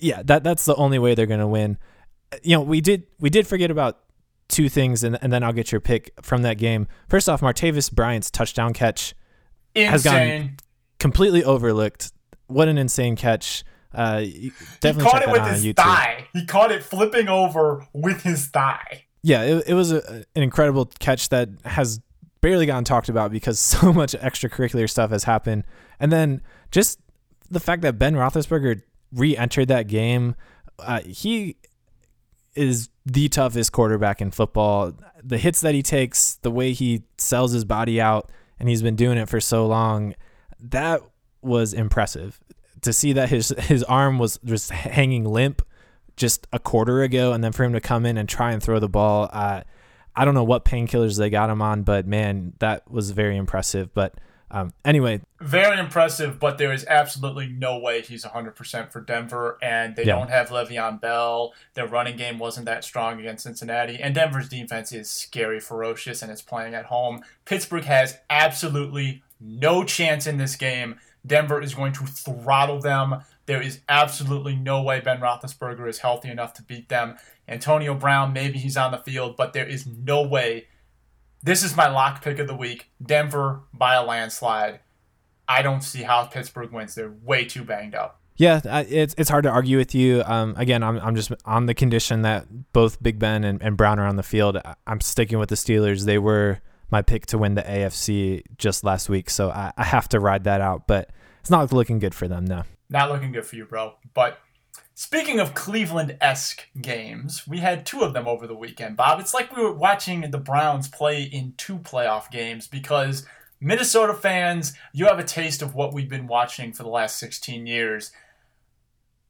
yeah, 0.00 0.22
that 0.24 0.44
that's 0.44 0.64
the 0.64 0.74
only 0.76 0.98
way 0.98 1.14
they're 1.14 1.26
going 1.26 1.40
to 1.40 1.46
win. 1.46 1.78
You 2.42 2.56
know, 2.56 2.62
we 2.62 2.80
did 2.80 3.06
we 3.18 3.30
did 3.30 3.46
forget 3.46 3.70
about 3.70 3.98
two 4.48 4.68
things, 4.68 5.04
and 5.04 5.18
and 5.22 5.32
then 5.32 5.42
I'll 5.42 5.52
get 5.52 5.72
your 5.72 5.80
pick 5.80 6.12
from 6.22 6.42
that 6.42 6.58
game. 6.58 6.88
First 7.08 7.28
off, 7.28 7.40
Martavis 7.40 7.92
Bryant's 7.92 8.30
touchdown 8.30 8.72
catch 8.72 9.14
insane. 9.74 9.90
has 9.90 10.04
gone 10.04 10.56
completely 10.98 11.44
overlooked. 11.44 12.12
What 12.46 12.68
an 12.68 12.78
insane 12.78 13.16
catch! 13.16 13.64
Uh, 13.92 14.24
definitely 14.80 15.04
he 15.04 15.10
caught 15.10 15.22
it 15.22 15.30
with 15.30 15.46
his 15.46 15.64
YouTube. 15.64 15.76
thigh. 15.76 16.26
He 16.32 16.46
caught 16.46 16.70
it 16.72 16.82
flipping 16.82 17.28
over 17.28 17.86
with 17.92 18.22
his 18.22 18.46
thigh. 18.46 19.06
Yeah, 19.22 19.42
it, 19.42 19.64
it 19.68 19.74
was 19.74 19.92
a, 19.92 20.24
an 20.34 20.42
incredible 20.42 20.86
catch 20.98 21.28
that 21.30 21.48
has 21.64 22.00
barely 22.40 22.66
gotten 22.66 22.84
talked 22.84 23.08
about 23.08 23.30
because 23.30 23.58
so 23.60 23.92
much 23.92 24.12
extracurricular 24.12 24.88
stuff 24.88 25.10
has 25.10 25.24
happened. 25.24 25.64
And 25.98 26.12
then 26.12 26.42
just 26.70 27.00
the 27.50 27.60
fact 27.60 27.82
that 27.82 27.98
Ben 27.98 28.14
Roethlisberger 28.14 28.82
re-entered 29.12 29.68
that 29.68 29.86
game. 29.86 30.34
Uh, 30.78 31.00
he 31.00 31.56
is 32.54 32.88
the 33.06 33.28
toughest 33.28 33.72
quarterback 33.72 34.20
in 34.20 34.30
football. 34.30 34.92
The 35.22 35.38
hits 35.38 35.60
that 35.60 35.74
he 35.74 35.82
takes, 35.82 36.34
the 36.36 36.50
way 36.50 36.72
he 36.72 37.02
sells 37.18 37.52
his 37.52 37.64
body 37.64 38.00
out, 38.00 38.30
and 38.58 38.68
he's 38.68 38.82
been 38.82 38.96
doing 38.96 39.18
it 39.18 39.28
for 39.28 39.40
so 39.40 39.66
long, 39.66 40.14
that 40.58 41.00
was 41.42 41.72
impressive. 41.72 42.40
To 42.82 42.92
see 42.92 43.12
that 43.12 43.28
his 43.28 43.50
his 43.58 43.84
arm 43.84 44.18
was 44.18 44.38
just 44.44 44.70
hanging 44.70 45.24
limp 45.24 45.62
just 46.16 46.46
a 46.52 46.58
quarter 46.58 47.02
ago, 47.02 47.32
and 47.32 47.44
then 47.44 47.52
for 47.52 47.64
him 47.64 47.72
to 47.74 47.80
come 47.80 48.06
in 48.06 48.16
and 48.16 48.28
try 48.28 48.52
and 48.52 48.62
throw 48.62 48.78
the 48.78 48.88
ball, 48.88 49.28
uh, 49.32 49.62
I 50.16 50.24
don't 50.24 50.34
know 50.34 50.44
what 50.44 50.64
painkillers 50.64 51.18
they 51.18 51.30
got 51.30 51.50
him 51.50 51.62
on, 51.62 51.82
but 51.82 52.06
man, 52.06 52.54
that 52.58 52.90
was 52.90 53.10
very 53.10 53.36
impressive. 53.36 53.92
But 53.94 54.14
um, 54.50 54.72
anyway, 54.84 55.20
very 55.40 55.78
impressive, 55.78 56.40
but 56.40 56.58
there 56.58 56.72
is 56.72 56.84
absolutely 56.86 57.46
no 57.46 57.78
way 57.78 58.00
he's 58.00 58.24
100% 58.24 58.90
for 58.90 59.00
Denver, 59.00 59.58
and 59.62 59.94
they 59.94 60.04
yeah. 60.04 60.16
don't 60.16 60.30
have 60.30 60.48
Le'Veon 60.48 61.00
Bell. 61.00 61.54
Their 61.74 61.86
running 61.86 62.16
game 62.16 62.38
wasn't 62.38 62.66
that 62.66 62.84
strong 62.84 63.20
against 63.20 63.44
Cincinnati, 63.44 63.98
and 64.00 64.14
Denver's 64.14 64.48
defense 64.48 64.92
is 64.92 65.10
scary, 65.10 65.60
ferocious, 65.60 66.20
and 66.22 66.32
it's 66.32 66.42
playing 66.42 66.74
at 66.74 66.86
home. 66.86 67.22
Pittsburgh 67.44 67.84
has 67.84 68.18
absolutely 68.28 69.22
no 69.40 69.84
chance 69.84 70.26
in 70.26 70.36
this 70.36 70.56
game. 70.56 70.98
Denver 71.24 71.60
is 71.60 71.74
going 71.74 71.92
to 71.92 72.06
throttle 72.06 72.80
them. 72.80 73.22
There 73.46 73.62
is 73.62 73.80
absolutely 73.88 74.56
no 74.56 74.82
way 74.82 75.00
Ben 75.00 75.20
Roethlisberger 75.20 75.88
is 75.88 75.98
healthy 75.98 76.30
enough 76.30 76.54
to 76.54 76.62
beat 76.62 76.88
them. 76.88 77.16
Antonio 77.48 77.94
Brown, 77.94 78.32
maybe 78.32 78.58
he's 78.58 78.76
on 78.76 78.90
the 78.90 78.98
field, 78.98 79.36
but 79.36 79.52
there 79.52 79.66
is 79.66 79.86
no 79.86 80.22
way 80.22 80.66
this 81.42 81.62
is 81.62 81.76
my 81.76 81.88
lock 81.88 82.22
pick 82.22 82.38
of 82.38 82.46
the 82.46 82.54
week. 82.54 82.90
Denver 83.04 83.60
by 83.72 83.94
a 83.94 84.04
landslide. 84.04 84.80
I 85.48 85.62
don't 85.62 85.82
see 85.82 86.02
how 86.02 86.26
Pittsburgh 86.26 86.70
wins. 86.70 86.94
They're 86.94 87.12
way 87.22 87.44
too 87.44 87.64
banged 87.64 87.94
up. 87.94 88.20
Yeah, 88.36 88.60
it's 88.88 89.14
it's 89.18 89.28
hard 89.28 89.44
to 89.44 89.50
argue 89.50 89.76
with 89.76 89.94
you. 89.94 90.22
Um, 90.24 90.54
again, 90.56 90.82
I'm 90.82 90.98
I'm 91.00 91.14
just 91.14 91.30
on 91.44 91.66
the 91.66 91.74
condition 91.74 92.22
that 92.22 92.72
both 92.72 93.02
Big 93.02 93.18
Ben 93.18 93.44
and, 93.44 93.60
and 93.62 93.76
Brown 93.76 93.98
are 93.98 94.06
on 94.06 94.16
the 94.16 94.22
field. 94.22 94.58
I'm 94.86 95.00
sticking 95.02 95.38
with 95.38 95.50
the 95.50 95.56
Steelers. 95.56 96.06
They 96.06 96.16
were 96.18 96.60
my 96.90 97.02
pick 97.02 97.26
to 97.26 97.38
win 97.38 97.54
the 97.54 97.62
AFC 97.62 98.42
just 98.56 98.82
last 98.82 99.10
week, 99.10 99.28
so 99.28 99.50
I, 99.50 99.72
I 99.76 99.84
have 99.84 100.08
to 100.10 100.20
ride 100.20 100.44
that 100.44 100.62
out. 100.62 100.86
But 100.86 101.10
it's 101.40 101.50
not 101.50 101.70
looking 101.72 101.98
good 101.98 102.14
for 102.14 102.28
them, 102.28 102.46
no. 102.46 102.62
Not 102.88 103.10
looking 103.10 103.32
good 103.32 103.44
for 103.44 103.56
you, 103.56 103.66
bro. 103.66 103.94
But 104.14 104.38
Speaking 105.00 105.40
of 105.40 105.54
Cleveland 105.54 106.18
esque 106.20 106.68
games, 106.78 107.48
we 107.48 107.60
had 107.60 107.86
two 107.86 108.02
of 108.02 108.12
them 108.12 108.28
over 108.28 108.46
the 108.46 108.54
weekend, 108.54 108.98
Bob. 108.98 109.18
It's 109.18 109.32
like 109.32 109.56
we 109.56 109.62
were 109.62 109.72
watching 109.72 110.30
the 110.30 110.36
Browns 110.36 110.88
play 110.88 111.22
in 111.22 111.54
two 111.56 111.78
playoff 111.78 112.30
games 112.30 112.68
because 112.68 113.24
Minnesota 113.62 114.12
fans, 114.12 114.74
you 114.92 115.06
have 115.06 115.18
a 115.18 115.24
taste 115.24 115.62
of 115.62 115.74
what 115.74 115.94
we've 115.94 116.10
been 116.10 116.26
watching 116.26 116.74
for 116.74 116.82
the 116.82 116.90
last 116.90 117.18
16 117.18 117.66
years. 117.66 118.12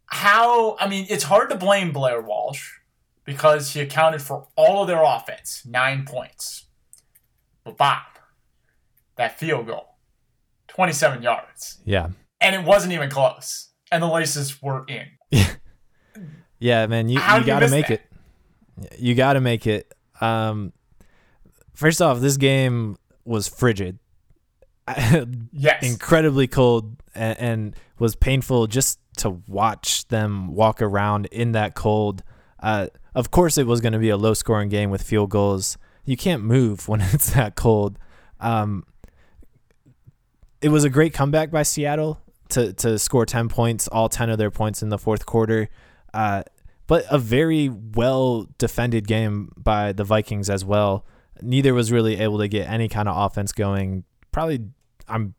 How, 0.06 0.76
I 0.80 0.88
mean, 0.88 1.06
it's 1.08 1.22
hard 1.22 1.50
to 1.50 1.56
blame 1.56 1.92
Blair 1.92 2.20
Walsh 2.20 2.72
because 3.24 3.72
he 3.72 3.80
accounted 3.80 4.22
for 4.22 4.48
all 4.56 4.82
of 4.82 4.88
their 4.88 5.04
offense, 5.04 5.62
nine 5.64 6.04
points. 6.04 6.66
But 7.62 7.76
Bob, 7.76 8.02
that 9.14 9.38
field 9.38 9.68
goal, 9.68 9.98
27 10.66 11.22
yards. 11.22 11.78
Yeah. 11.84 12.08
And 12.40 12.56
it 12.56 12.64
wasn't 12.64 12.92
even 12.92 13.08
close. 13.08 13.68
And 13.92 14.02
the 14.02 14.08
laces 14.08 14.60
were 14.60 14.84
in. 14.88 15.06
Yeah, 16.60 16.86
man, 16.86 17.08
you, 17.08 17.14
you 17.14 17.44
got 17.44 17.60
to 17.60 17.68
make 17.68 17.88
that? 17.88 18.02
it. 18.82 19.00
You 19.00 19.14
got 19.14 19.32
to 19.32 19.40
make 19.40 19.66
it. 19.66 19.92
Um, 20.20 20.74
first 21.72 22.02
off, 22.02 22.20
this 22.20 22.36
game 22.36 22.98
was 23.24 23.48
frigid. 23.48 23.98
yes. 25.52 25.82
Incredibly 25.82 26.46
cold 26.46 26.96
and, 27.14 27.38
and, 27.38 27.76
was 27.98 28.16
painful 28.16 28.66
just 28.66 28.98
to 29.18 29.28
watch 29.46 30.08
them 30.08 30.54
walk 30.54 30.80
around 30.80 31.26
in 31.26 31.52
that 31.52 31.74
cold. 31.74 32.22
Uh, 32.58 32.86
of 33.14 33.30
course, 33.30 33.58
it 33.58 33.66
was 33.66 33.82
going 33.82 33.92
to 33.92 33.98
be 33.98 34.08
a 34.08 34.16
low 34.16 34.32
scoring 34.32 34.70
game 34.70 34.90
with 34.90 35.02
field 35.02 35.28
goals. 35.28 35.76
You 36.06 36.16
can't 36.16 36.42
move 36.42 36.88
when 36.88 37.00
it's 37.12 37.34
that 37.34 37.56
cold. 37.56 37.98
Um, 38.38 38.86
it 40.62 40.70
was 40.70 40.84
a 40.84 40.90
great 40.90 41.12
comeback 41.12 41.50
by 41.50 41.62
Seattle 41.62 42.20
to, 42.52 42.72
to 42.74 42.98
score 42.98 43.26
10 43.26 43.48
points, 43.48 43.88
all 43.88 44.08
10 44.08 44.30
of 44.30 44.38
their 44.38 44.50
points 44.50 44.82
in 44.82 44.88
the 44.88 44.98
fourth 44.98 45.26
quarter. 45.26 45.68
Uh, 46.12 46.42
but 46.86 47.04
a 47.10 47.18
very 47.18 47.68
well 47.68 48.48
defended 48.58 49.06
game 49.06 49.52
by 49.56 49.92
the 49.92 50.04
Vikings 50.04 50.50
as 50.50 50.64
well. 50.64 51.06
Neither 51.40 51.72
was 51.72 51.92
really 51.92 52.18
able 52.18 52.38
to 52.38 52.48
get 52.48 52.68
any 52.68 52.88
kind 52.88 53.08
of 53.08 53.16
offense 53.16 53.52
going. 53.52 54.04
Probably, 54.32 54.60
I'm 55.08 55.34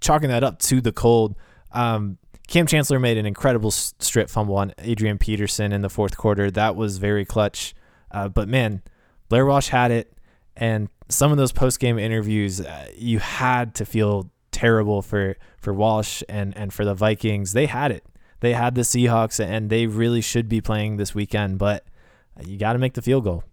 chalking 0.00 0.28
that 0.28 0.44
up 0.44 0.60
to 0.60 0.80
the 0.80 0.92
cold. 0.92 1.34
Um, 1.72 2.18
Kam 2.46 2.66
Chancellor 2.66 2.98
made 2.98 3.16
an 3.16 3.26
incredible 3.26 3.70
strip 3.70 4.28
fumble 4.28 4.56
on 4.56 4.72
Adrian 4.78 5.18
Peterson 5.18 5.72
in 5.72 5.82
the 5.82 5.90
fourth 5.90 6.16
quarter. 6.16 6.50
That 6.50 6.74
was 6.74 6.98
very 6.98 7.24
clutch. 7.24 7.74
Uh, 8.10 8.28
but 8.28 8.48
man, 8.48 8.82
Blair 9.28 9.46
Walsh 9.46 9.68
had 9.68 9.92
it, 9.92 10.12
and 10.56 10.88
some 11.08 11.30
of 11.30 11.38
those 11.38 11.52
post 11.52 11.78
game 11.78 11.98
interviews, 11.98 12.60
uh, 12.60 12.88
you 12.96 13.20
had 13.20 13.74
to 13.76 13.84
feel 13.84 14.30
terrible 14.52 15.02
for 15.02 15.36
for 15.58 15.72
Walsh 15.72 16.22
and 16.28 16.56
and 16.56 16.72
for 16.72 16.84
the 16.84 16.94
Vikings. 16.94 17.52
They 17.52 17.66
had 17.66 17.90
it 17.90 18.04
they 18.40 18.54
had 18.54 18.74
the 18.74 18.82
Seahawks 18.82 19.42
and 19.42 19.70
they 19.70 19.86
really 19.86 20.20
should 20.20 20.48
be 20.48 20.60
playing 20.60 20.96
this 20.96 21.14
weekend, 21.14 21.58
but 21.58 21.84
you 22.44 22.58
got 22.58 22.72
to 22.72 22.78
make 22.78 22.94
the 22.94 23.02
field 23.02 23.24
goal. 23.24 23.44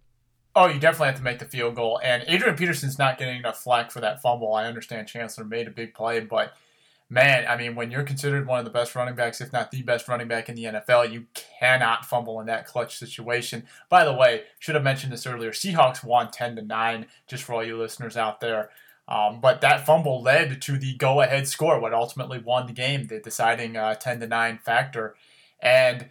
Oh, 0.56 0.68
you 0.68 0.80
definitely 0.80 1.08
have 1.08 1.18
to 1.18 1.24
make 1.24 1.40
the 1.40 1.46
field 1.46 1.76
goal. 1.76 2.00
And 2.04 2.24
Adrian 2.28 2.56
Peterson's 2.56 2.98
not 2.98 3.20
getting 3.20 3.38
enough 3.38 3.62
flack 3.62 3.92
for 3.92 4.00
that 4.00 4.22
fumble. 4.22 4.54
I 4.54 4.66
understand 4.66 5.08
Chancellor 5.08 5.46
made 5.46 5.68
a 5.68 5.72
big 5.72 5.94
play, 5.94 6.20
but 6.22 6.54
man, 7.10 7.46
I 7.48 7.58
mean, 7.58 7.76
when 7.76 7.92
you're 7.92 8.04
considered 8.04 8.48
one 8.48 8.60
of 8.60 8.66
the 8.66 8.72
best 8.72 8.96
running 8.96 9.14
backs, 9.14 9.40
if 9.40 9.54
not 9.54 9.70
the 9.70 9.84
best 9.84 10.08
running 10.08 10.28
back 10.28 10.50
in 10.50 10.56
the 10.56 10.64
NFL, 10.64 11.12
you 11.12 11.26
cannot 11.60 12.06
fumble 12.06 12.40
in 12.40 12.48
that 12.48 12.66
clutch 12.66 12.98
situation. 12.98 13.66
By 13.90 14.04
the 14.04 14.14
way, 14.14 14.44
should 14.58 14.76
have 14.76 14.84
mentioned 14.84 15.14
this 15.14 15.28
earlier. 15.28 15.52
Seahawks 15.52 16.04
won 16.04 16.32
10 16.32 16.56
to 16.56 16.62
9, 16.64 17.06
just 17.28 17.44
for 17.44 17.54
all 17.54 17.64
you 17.64 17.78
listeners 17.78 18.18
out 18.18 18.40
there. 18.40 18.70
Um, 19.08 19.40
but 19.40 19.62
that 19.62 19.86
fumble 19.86 20.22
led 20.22 20.62
to 20.64 20.78
the 20.78 20.96
go-ahead 20.96 21.48
score, 21.48 21.80
what 21.80 21.94
ultimately 21.94 22.40
won 22.40 22.68
the 22.68 22.74
game, 22.74 23.08
the 23.08 23.20
deciding 23.20 23.78
uh, 23.78 23.96
10 23.96 24.20
to 24.20 24.28
9 24.28 24.60
factor. 24.64 25.16
And 25.62 26.10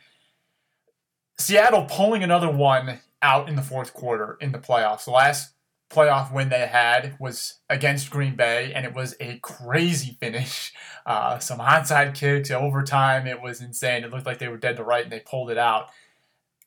Seattle 1.39 1.85
pulling 1.85 2.23
another 2.23 2.51
one 2.51 3.01
out 3.21 3.49
in 3.49 3.57
the 3.57 3.63
fourth 3.63 3.93
quarter 3.93 4.39
in 4.41 4.53
the 4.53 4.59
playoffs. 4.59 5.05
The 5.05 5.11
last 5.11 5.53
playoff 5.91 6.33
win 6.33 6.49
they 6.49 6.67
had 6.67 7.17
was 7.21 7.59
against 7.69 8.11
Green 8.11 8.35
Bay, 8.35 8.73
and 8.75 8.85
it 8.85 8.95
was 8.95 9.15
a 9.21 9.39
crazy 9.39 10.17
finish. 10.21 10.73
Uh, 11.07 11.39
some 11.39 11.61
onside 11.61 12.17
kicks, 12.17 12.51
overtime. 12.51 13.29
It 13.29 13.41
was 13.41 13.61
insane. 13.61 14.03
It 14.03 14.11
looked 14.11 14.27
like 14.27 14.41
they 14.41 14.49
were 14.49 14.57
dead 14.57 14.77
to 14.77 14.83
right, 14.83 15.05
and 15.05 15.13
they 15.13 15.21
pulled 15.21 15.53
it 15.53 15.57
out. 15.57 15.89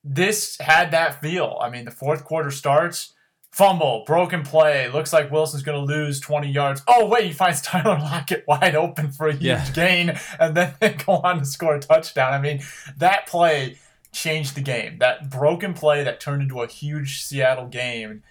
This 0.02 0.58
had 0.62 0.92
that 0.92 1.20
feel. 1.20 1.60
I 1.62 1.70
mean, 1.70 1.84
the 1.84 1.92
fourth 1.92 2.24
quarter 2.24 2.50
starts. 2.50 3.12
Fumble, 3.52 4.04
broken 4.06 4.44
play. 4.44 4.90
Looks 4.90 5.12
like 5.12 5.32
Wilson's 5.32 5.64
going 5.64 5.80
to 5.80 5.94
lose 5.94 6.20
20 6.20 6.52
yards. 6.52 6.82
Oh, 6.88 7.08
wait, 7.08 7.26
he 7.26 7.34
finds 7.34 7.62
Tyler 7.64 7.98
Lockett 8.00 8.46
wide 8.48 8.76
open 8.76 9.12
for 9.12 9.28
a 9.28 9.34
huge 9.34 9.44
yeah. 9.44 9.72
gain, 9.74 10.20
and 10.40 10.56
then 10.56 10.74
they 10.80 10.90
go 11.06 11.14
on 11.14 11.40
to 11.40 11.46
score 11.46 11.76
a 11.76 11.80
touchdown. 11.80 12.34
I 12.34 12.40
mean, 12.40 12.62
that 12.98 13.28
play 13.28 13.78
changed 14.12 14.56
the 14.56 14.62
game. 14.62 15.00
That 15.00 15.30
broken 15.30 15.74
play 15.74 16.04
that 16.04 16.20
turned 16.20 16.44
into 16.44 16.62
a 16.62 16.68
huge 16.68 17.24
Seattle 17.24 17.68
game 17.68 18.24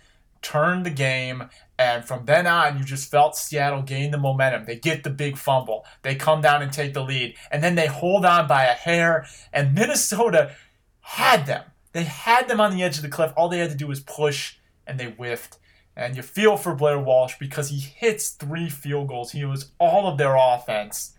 turned 0.43 0.87
the 0.87 0.91
game. 0.91 1.49
And 1.79 2.05
from 2.05 2.25
then 2.25 2.47
on, 2.47 2.79
you 2.79 2.85
just 2.85 3.11
felt 3.11 3.37
Seattle 3.37 3.83
gain 3.83 4.11
the 4.11 4.19
momentum. 4.19 4.65
They 4.65 4.77
get 4.77 5.05
the 5.05 5.11
big 5.11 5.37
fumble. 5.37 5.85
They 6.03 6.15
come 6.15 6.41
down 6.41 6.63
and 6.63 6.73
take 6.73 6.95
the 6.95 7.05
lead. 7.05 7.37
And 7.51 7.63
then 7.63 7.75
they 7.75 7.87
hold 7.87 8.25
on 8.25 8.49
by 8.49 8.65
a 8.65 8.73
hair. 8.73 9.27
And 9.53 9.75
Minnesota 9.75 10.55
had 11.01 11.47
them. 11.47 11.65
They 11.93 12.05
had 12.05 12.49
them 12.49 12.61
on 12.61 12.75
the 12.75 12.83
edge 12.83 12.97
of 12.97 13.03
the 13.03 13.09
cliff. 13.09 13.33
All 13.37 13.49
they 13.49 13.59
had 13.59 13.71
to 13.71 13.77
do 13.77 13.87
was 13.87 14.01
push, 14.01 14.57
and 14.89 14.99
they 14.99 15.11
whiffed. 15.11 15.59
And 15.97 16.17
you 16.17 16.23
feel 16.23 16.57
for 16.57 16.75
Blair 16.75 16.99
Walsh 16.99 17.35
because 17.39 17.71
he 17.71 17.79
hits 17.79 18.31
three 18.31 18.69
field 18.69 19.09
goals. 19.09 19.33
He 19.33 19.45
was 19.45 19.73
all 19.79 20.07
of 20.07 20.17
their 20.17 20.37
offense, 20.37 21.15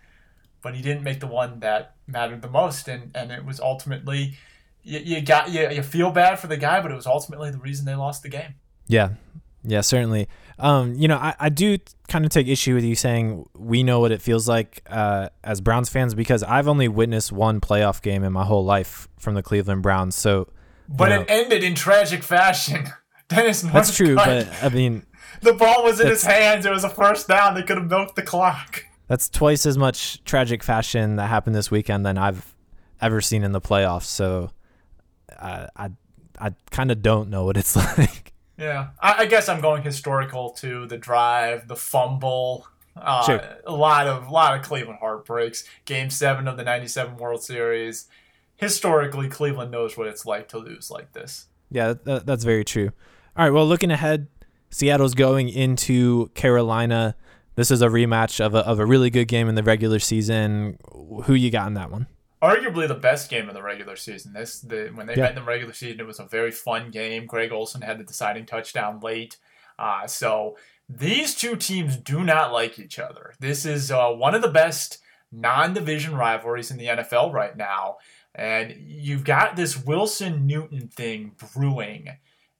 but 0.62 0.74
he 0.74 0.82
didn't 0.82 1.02
make 1.02 1.20
the 1.20 1.26
one 1.26 1.60
that 1.60 1.94
mattered 2.06 2.42
the 2.42 2.48
most. 2.48 2.88
And, 2.88 3.10
and 3.14 3.30
it 3.30 3.44
was 3.44 3.60
ultimately 3.60 4.36
you, 4.82 4.98
you 4.98 5.20
got 5.20 5.50
you, 5.50 5.68
you 5.70 5.82
feel 5.82 6.10
bad 6.10 6.38
for 6.38 6.46
the 6.46 6.56
guy, 6.56 6.80
but 6.80 6.90
it 6.90 6.94
was 6.94 7.06
ultimately 7.06 7.50
the 7.50 7.58
reason 7.58 7.84
they 7.84 7.94
lost 7.94 8.22
the 8.22 8.28
game. 8.28 8.54
Yeah, 8.86 9.10
yeah, 9.62 9.82
certainly. 9.82 10.28
Um, 10.58 10.94
you 10.94 11.08
know, 11.08 11.16
I, 11.16 11.34
I 11.38 11.48
do 11.48 11.78
kind 12.08 12.24
of 12.24 12.30
take 12.30 12.48
issue 12.48 12.74
with 12.74 12.84
you 12.84 12.94
saying 12.94 13.48
we 13.54 13.82
know 13.82 14.00
what 14.00 14.12
it 14.12 14.20
feels 14.20 14.48
like 14.48 14.82
uh, 14.88 15.30
as 15.42 15.60
Browns 15.60 15.88
fans 15.88 16.14
because 16.14 16.42
I've 16.42 16.68
only 16.68 16.88
witnessed 16.88 17.32
one 17.32 17.60
playoff 17.60 18.02
game 18.02 18.24
in 18.24 18.32
my 18.32 18.44
whole 18.44 18.64
life 18.64 19.08
from 19.18 19.34
the 19.34 19.42
Cleveland 19.42 19.82
Browns. 19.82 20.16
So, 20.16 20.48
but 20.88 21.08
know, 21.08 21.20
it 21.22 21.30
ended 21.30 21.64
in 21.64 21.74
tragic 21.74 22.22
fashion. 22.22 22.88
Dennis 23.30 23.62
Northcutt, 23.62 23.72
That's 23.72 23.96
true, 23.96 24.14
but 24.16 24.48
I 24.62 24.68
mean, 24.68 25.06
the 25.40 25.52
ball 25.52 25.84
was 25.84 26.00
in 26.00 26.08
his 26.08 26.24
hands. 26.24 26.66
It 26.66 26.72
was 26.72 26.84
a 26.84 26.90
first 26.90 27.28
down. 27.28 27.54
They 27.54 27.62
could 27.62 27.78
have 27.78 27.88
milked 27.88 28.16
the 28.16 28.22
clock. 28.22 28.84
That's 29.06 29.28
twice 29.28 29.66
as 29.66 29.78
much 29.78 30.22
tragic 30.24 30.62
fashion 30.62 31.16
that 31.16 31.28
happened 31.28 31.54
this 31.54 31.70
weekend 31.70 32.04
than 32.04 32.18
I've 32.18 32.54
ever 33.00 33.20
seen 33.20 33.42
in 33.44 33.52
the 33.52 33.60
playoffs. 33.60 34.04
So, 34.04 34.50
I 35.40 35.68
I, 35.76 35.90
I 36.38 36.54
kind 36.70 36.90
of 36.90 37.02
don't 37.02 37.30
know 37.30 37.44
what 37.44 37.56
it's 37.56 37.76
like. 37.98 38.32
Yeah, 38.58 38.88
I, 39.00 39.22
I, 39.22 39.26
guess 39.26 39.48
I'm 39.48 39.62
going 39.62 39.82
historical 39.82 40.50
to 40.58 40.86
the 40.86 40.98
drive, 40.98 41.66
the 41.66 41.76
fumble. 41.76 42.66
Uh, 42.94 43.24
sure. 43.24 43.40
A 43.64 43.72
lot 43.72 44.06
of 44.06 44.28
lot 44.28 44.58
of 44.58 44.62
Cleveland 44.64 44.98
heartbreaks. 45.00 45.64
Game 45.84 46.10
seven 46.10 46.46
of 46.46 46.56
the 46.56 46.64
'97 46.64 47.16
World 47.16 47.42
Series. 47.42 48.06
Historically, 48.56 49.28
Cleveland 49.28 49.70
knows 49.70 49.96
what 49.96 50.08
it's 50.08 50.26
like 50.26 50.48
to 50.48 50.58
lose 50.58 50.90
like 50.90 51.12
this. 51.12 51.46
Yeah, 51.70 51.94
that, 52.04 52.26
that's 52.26 52.44
very 52.44 52.64
true. 52.64 52.90
All 53.36 53.44
right, 53.44 53.52
well, 53.52 53.66
looking 53.66 53.90
ahead, 53.90 54.26
Seattle's 54.70 55.14
going 55.14 55.48
into 55.48 56.30
Carolina. 56.34 57.14
This 57.54 57.70
is 57.70 57.82
a 57.82 57.88
rematch 57.88 58.44
of 58.44 58.54
a, 58.54 58.58
of 58.66 58.78
a 58.78 58.86
really 58.86 59.10
good 59.10 59.28
game 59.28 59.48
in 59.48 59.54
the 59.54 59.62
regular 59.62 59.98
season. 59.98 60.78
Who 61.24 61.34
you 61.34 61.50
got 61.50 61.66
in 61.66 61.74
that 61.74 61.90
one? 61.90 62.06
arguably 62.42 62.88
the 62.88 62.94
best 62.94 63.30
game 63.30 63.48
of 63.48 63.54
the 63.54 63.62
regular 63.62 63.96
season. 63.96 64.32
This 64.32 64.60
the 64.60 64.90
when 64.94 65.06
they 65.06 65.14
yeah. 65.14 65.22
met 65.22 65.30
in 65.30 65.36
the 65.36 65.42
regular 65.42 65.72
season, 65.72 66.00
it 66.00 66.06
was 66.06 66.20
a 66.20 66.24
very 66.24 66.50
fun 66.50 66.90
game. 66.90 67.26
Greg 67.26 67.52
Olsen 67.52 67.82
had 67.82 67.98
the 67.98 68.04
deciding 68.04 68.46
touchdown 68.46 69.00
late. 69.00 69.36
Uh, 69.78 70.06
so 70.06 70.56
these 70.88 71.34
two 71.34 71.56
teams 71.56 71.96
do 71.96 72.24
not 72.24 72.52
like 72.52 72.78
each 72.78 72.98
other. 72.98 73.34
This 73.40 73.64
is 73.64 73.90
uh, 73.90 74.10
one 74.10 74.34
of 74.34 74.42
the 74.42 74.48
best 74.48 74.98
non-division 75.32 76.16
rivalries 76.16 76.70
in 76.70 76.76
the 76.76 76.86
NFL 76.86 77.32
right 77.32 77.56
now, 77.56 77.98
and 78.34 78.74
you've 78.78 79.24
got 79.24 79.56
this 79.56 79.76
Wilson 79.76 80.46
Newton 80.46 80.88
thing 80.88 81.32
brewing. 81.54 82.08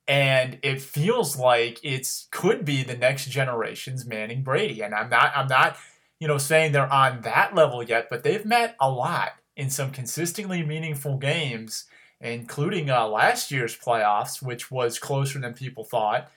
And 0.08 0.58
it 0.62 0.82
feels 0.82 1.36
like 1.36 1.78
it's 1.82 2.26
could 2.30 2.64
be 2.64 2.82
the 2.82 2.96
next 2.96 3.26
generation's 3.26 4.06
Manning 4.06 4.42
Brady. 4.42 4.82
And 4.82 4.94
I'm 4.94 5.08
not 5.08 5.32
I'm 5.36 5.46
not, 5.46 5.76
you 6.18 6.26
know, 6.26 6.38
saying 6.38 6.72
they're 6.72 6.92
on 6.92 7.20
that 7.22 7.54
level 7.54 7.82
yet, 7.82 8.08
but 8.10 8.22
they've 8.22 8.44
met 8.44 8.76
a 8.80 8.90
lot 8.90 9.32
in 9.56 9.70
some 9.70 9.90
consistently 9.90 10.62
meaningful 10.62 11.16
games, 11.16 11.84
including 12.20 12.90
uh, 12.90 13.06
last 13.06 13.50
year's 13.50 13.76
playoffs, 13.76 14.42
which 14.42 14.70
was 14.70 14.98
closer 14.98 15.38
than 15.38 15.54
people 15.54 15.84
thought. 15.84 16.30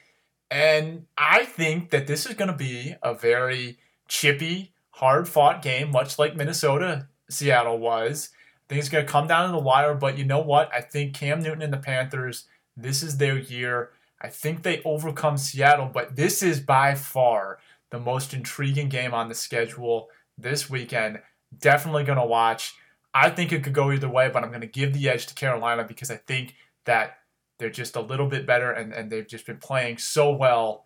And 0.51 1.07
I 1.17 1.45
think 1.45 1.89
that 1.89 2.05
this 2.05 2.25
is 2.27 2.35
going 2.35 2.51
to 2.51 2.57
be 2.57 2.95
a 3.01 3.15
very 3.15 3.79
chippy, 4.07 4.73
hard 4.91 5.27
fought 5.27 5.63
game, 5.63 5.89
much 5.89 6.19
like 6.19 6.35
Minnesota 6.35 7.07
Seattle 7.29 7.79
was. 7.79 8.29
Think 8.69 8.79
it's 8.79 8.89
going 8.89 9.05
to 9.05 9.11
come 9.11 9.27
down 9.27 9.47
to 9.47 9.51
the 9.51 9.63
wire, 9.63 9.93
but 9.93 10.17
you 10.17 10.25
know 10.25 10.39
what? 10.39 10.71
I 10.73 10.81
think 10.81 11.13
Cam 11.15 11.41
Newton 11.41 11.61
and 11.61 11.73
the 11.73 11.77
Panthers, 11.77 12.45
this 12.75 13.03
is 13.03 13.17
their 13.17 13.37
year. 13.37 13.91
I 14.21 14.29
think 14.29 14.63
they 14.63 14.81
overcome 14.85 15.37
Seattle, 15.37 15.89
but 15.93 16.15
this 16.15 16.41
is 16.41 16.59
by 16.59 16.95
far 16.95 17.59
the 17.91 17.99
most 17.99 18.33
intriguing 18.33 18.89
game 18.89 19.13
on 19.13 19.29
the 19.29 19.35
schedule 19.35 20.09
this 20.37 20.69
weekend. 20.69 21.21
Definitely 21.59 22.05
going 22.05 22.17
to 22.17 22.25
watch. 22.25 22.73
I 23.13 23.29
think 23.29 23.51
it 23.51 23.63
could 23.63 23.73
go 23.73 23.91
either 23.91 24.09
way, 24.09 24.29
but 24.29 24.43
I'm 24.43 24.49
going 24.49 24.61
to 24.61 24.67
give 24.67 24.93
the 24.93 25.09
edge 25.09 25.27
to 25.27 25.35
Carolina 25.35 25.83
because 25.83 26.09
I 26.09 26.15
think 26.15 26.55
that 26.85 27.17
they're 27.59 27.69
just 27.69 27.95
a 27.95 28.01
little 28.01 28.27
bit 28.27 28.47
better 28.47 28.71
and, 28.71 28.93
and 28.93 29.11
they've 29.11 29.27
just 29.27 29.45
been 29.45 29.57
playing 29.57 29.97
so 29.97 30.31
well 30.31 30.85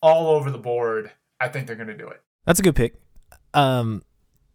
all 0.00 0.28
over 0.28 0.50
the 0.50 0.58
board. 0.58 1.10
I 1.38 1.48
think 1.48 1.66
they're 1.66 1.76
going 1.76 1.88
to 1.88 1.96
do 1.96 2.08
it. 2.08 2.22
That's 2.46 2.60
a 2.60 2.62
good 2.62 2.76
pick. 2.76 2.94
Um, 3.52 4.02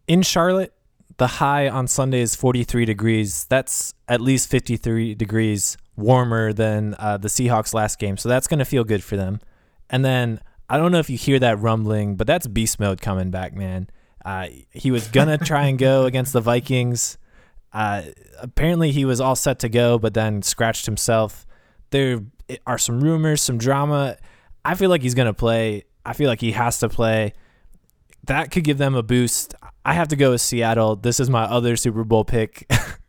in 0.08 0.22
Charlotte, 0.22 0.74
the 1.18 1.26
high 1.26 1.68
on 1.68 1.86
Sunday 1.86 2.20
is 2.20 2.34
43 2.34 2.84
degrees. 2.84 3.44
That's 3.44 3.94
at 4.08 4.20
least 4.20 4.50
53 4.50 5.14
degrees 5.14 5.76
warmer 5.96 6.52
than 6.52 6.94
uh, 6.98 7.16
the 7.16 7.28
Seahawks 7.28 7.74
last 7.74 7.98
game. 7.98 8.16
So 8.16 8.28
that's 8.28 8.46
going 8.46 8.58
to 8.58 8.64
feel 8.64 8.84
good 8.84 9.02
for 9.02 9.16
them. 9.16 9.40
And 9.90 10.04
then 10.04 10.40
I 10.68 10.78
don't 10.78 10.92
know 10.92 10.98
if 10.98 11.10
you 11.10 11.16
hear 11.16 11.38
that 11.38 11.60
rumbling, 11.60 12.16
but 12.16 12.26
that's 12.26 12.46
beast 12.46 12.80
mode 12.80 13.00
coming 13.00 13.30
back, 13.30 13.54
man. 13.54 13.88
Uh, 14.24 14.48
he 14.70 14.90
was 14.90 15.08
gonna 15.08 15.36
try 15.36 15.66
and 15.66 15.78
go 15.78 16.04
against 16.06 16.32
the 16.32 16.40
Vikings. 16.40 17.18
Uh, 17.72 18.02
apparently, 18.40 18.90
he 18.90 19.04
was 19.04 19.20
all 19.20 19.36
set 19.36 19.58
to 19.58 19.68
go, 19.68 19.98
but 19.98 20.14
then 20.14 20.42
scratched 20.42 20.86
himself. 20.86 21.46
There 21.90 22.20
are 22.66 22.78
some 22.78 23.02
rumors, 23.02 23.42
some 23.42 23.58
drama. 23.58 24.16
I 24.64 24.74
feel 24.74 24.88
like 24.88 25.02
he's 25.02 25.14
gonna 25.14 25.34
play. 25.34 25.84
I 26.06 26.14
feel 26.14 26.28
like 26.28 26.40
he 26.40 26.52
has 26.52 26.78
to 26.78 26.88
play. 26.88 27.34
That 28.26 28.50
could 28.50 28.64
give 28.64 28.78
them 28.78 28.94
a 28.94 29.02
boost. 29.02 29.54
I 29.84 29.92
have 29.92 30.08
to 30.08 30.16
go 30.16 30.30
with 30.30 30.40
Seattle. 30.40 30.96
This 30.96 31.20
is 31.20 31.28
my 31.28 31.44
other 31.44 31.76
Super 31.76 32.04
Bowl 32.04 32.24
pick. 32.24 32.66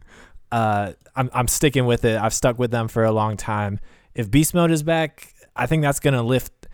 uh, 0.55 0.93
I'm 1.17 1.29
I'm 1.33 1.47
sticking 1.47 1.85
with 1.85 2.05
it. 2.05 2.17
I've 2.17 2.33
stuck 2.33 2.57
with 2.57 2.71
them 2.71 2.87
for 2.87 3.03
a 3.03 3.11
long 3.11 3.35
time. 3.35 3.79
If 4.13 4.31
Beast 4.31 4.53
Mode 4.53 4.71
is 4.71 4.83
back, 4.83 5.33
I 5.55 5.65
think 5.65 5.81
that's 5.81 5.99
gonna 5.99 6.23
lift 6.23 6.67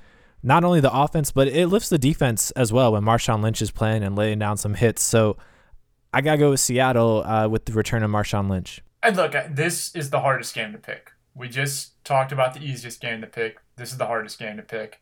not 0.43 0.63
only 0.63 0.79
the 0.79 0.93
offense, 0.93 1.31
but 1.31 1.47
it 1.47 1.67
lifts 1.67 1.89
the 1.89 1.97
defense 1.97 2.51
as 2.51 2.71
well 2.71 2.91
when 2.93 3.03
Marshawn 3.03 3.41
Lynch 3.41 3.61
is 3.61 3.71
playing 3.71 4.03
and 4.03 4.15
laying 4.15 4.37
down 4.37 4.57
some 4.57 4.75
hits. 4.75 5.01
So 5.01 5.37
I 6.13 6.21
got 6.21 6.33
to 6.33 6.37
go 6.37 6.49
with 6.51 6.59
Seattle 6.59 7.23
uh, 7.23 7.47
with 7.47 7.65
the 7.65 7.73
return 7.73 8.03
of 8.03 8.11
Marshawn 8.11 8.49
Lynch. 8.49 8.81
And 9.03 9.15
look, 9.15 9.33
this 9.49 9.95
is 9.95 10.09
the 10.09 10.19
hardest 10.19 10.53
game 10.53 10.71
to 10.73 10.77
pick. 10.77 11.11
We 11.33 11.47
just 11.47 12.03
talked 12.03 12.31
about 12.31 12.53
the 12.53 12.61
easiest 12.61 13.01
game 13.01 13.21
to 13.21 13.27
pick. 13.27 13.57
This 13.77 13.91
is 13.91 13.97
the 13.97 14.07
hardest 14.07 14.37
game 14.39 14.57
to 14.57 14.63
pick. 14.63 15.01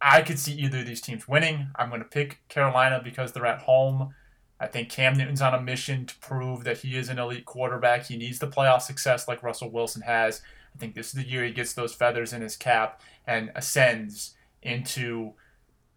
I 0.00 0.22
could 0.22 0.38
see 0.38 0.52
either 0.54 0.78
of 0.78 0.86
these 0.86 1.00
teams 1.00 1.26
winning. 1.26 1.68
I'm 1.76 1.88
going 1.88 2.02
to 2.02 2.08
pick 2.08 2.40
Carolina 2.48 3.00
because 3.02 3.32
they're 3.32 3.46
at 3.46 3.62
home. 3.62 4.14
I 4.58 4.66
think 4.66 4.88
Cam 4.88 5.14
Newton's 5.18 5.42
on 5.42 5.54
a 5.54 5.60
mission 5.60 6.06
to 6.06 6.16
prove 6.16 6.64
that 6.64 6.78
he 6.78 6.96
is 6.96 7.08
an 7.08 7.18
elite 7.18 7.44
quarterback. 7.44 8.06
He 8.06 8.16
needs 8.16 8.38
the 8.38 8.46
playoff 8.46 8.82
success 8.82 9.28
like 9.28 9.42
Russell 9.42 9.70
Wilson 9.70 10.02
has. 10.02 10.40
I 10.74 10.78
think 10.78 10.94
this 10.94 11.08
is 11.08 11.12
the 11.12 11.28
year 11.28 11.44
he 11.44 11.52
gets 11.52 11.72
those 11.72 11.94
feathers 11.94 12.32
in 12.32 12.42
his 12.42 12.56
cap 12.56 13.00
and 13.26 13.50
ascends 13.54 14.34
into 14.62 15.32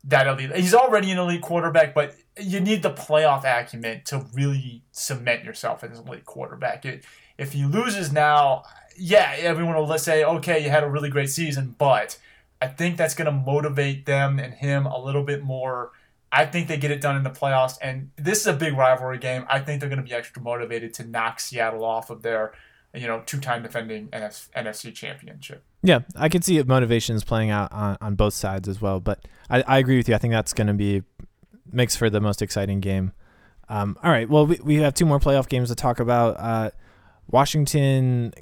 that 0.04 0.28
elite. 0.28 0.56
He's 0.56 0.74
already 0.74 1.12
an 1.12 1.18
elite 1.18 1.42
quarterback, 1.42 1.94
but 1.94 2.16
you 2.40 2.60
need 2.60 2.84
the 2.84 2.92
playoff 2.92 3.44
acumen 3.44 4.02
to 4.06 4.26
really 4.34 4.84
cement 4.92 5.44
yourself 5.44 5.84
as 5.84 6.00
an 6.00 6.08
elite 6.08 6.26
quarterback. 6.26 6.86
It, 6.86 7.04
if 7.38 7.54
he 7.54 7.66
loses 7.66 8.12
now, 8.12 8.64
yeah, 8.98 9.36
everyone 9.38 9.76
will 9.76 9.98
say, 9.98 10.24
okay, 10.24 10.64
you 10.64 10.70
had 10.70 10.84
a 10.84 10.90
really 10.90 11.10
great 11.10 11.30
season, 11.30 11.76
but 11.78 12.18
I 12.62 12.68
think 12.68 12.98
that's 12.98 13.16
going 13.16 13.26
to 13.26 13.32
motivate 13.32 14.06
them 14.06 14.40
and 14.40 14.54
him 14.54 14.86
a 14.86 15.02
little 15.02 15.24
bit 15.24 15.44
more. 15.44 15.92
I 16.32 16.46
think 16.46 16.68
they 16.68 16.78
get 16.78 16.92
it 16.92 17.02
done 17.02 17.16
in 17.16 17.24
the 17.24 17.32
playoffs, 17.32 17.78
and 17.82 18.12
this 18.16 18.42
is 18.42 18.48
a 18.48 18.54
big 18.54 18.78
rivalry 18.78 19.18
game. 19.18 19.46
I 19.50 19.60
think 19.60 19.80
they're 19.80 19.90
going 19.90 20.02
to 20.02 20.08
be 20.08 20.14
extra 20.14 20.42
motivated 20.42 20.94
to 20.96 21.04
knock 21.04 21.40
Seattle 21.40 21.84
off 21.84 22.10
of 22.10 22.22
their, 22.22 22.54
you 22.94 23.08
know, 23.08 23.24
two-time 23.26 23.64
defending 23.64 24.10
NF- 24.10 24.50
NFC 24.56 24.94
championship. 24.94 25.64
Yeah, 25.82 26.00
I 26.16 26.30
can 26.30 26.42
see 26.42 26.62
motivations 26.62 27.24
playing 27.24 27.50
out 27.50 27.72
on, 27.72 27.98
on 28.00 28.16
both 28.16 28.34
sides 28.34 28.68
as 28.68 28.80
well. 28.80 29.00
But 29.00 29.28
I, 29.50 29.64
I 29.64 29.78
agree 29.80 29.98
with 29.98 30.08
you. 30.08 30.16
I 30.16 30.20
think 30.20 30.34
that's 30.34 30.54
going 30.54 30.68
to 30.68 30.74
be 30.74 31.04
makes 31.72 31.96
for 31.96 32.10
the 32.10 32.20
most 32.20 32.42
exciting 32.42 32.80
game. 32.80 33.14
Um, 33.70 33.98
all 34.04 34.12
right. 34.12 34.30
Well, 34.30 34.46
we, 34.48 34.60
we 34.64 34.76
have 34.76 34.94
two 34.94 35.06
more 35.06 35.20
playoff 35.20 35.48
games 35.48 35.70
to 35.70 35.76
talk 35.76 36.00
about. 36.00 36.40
Uh, 36.40 36.72
Washington 37.28 38.34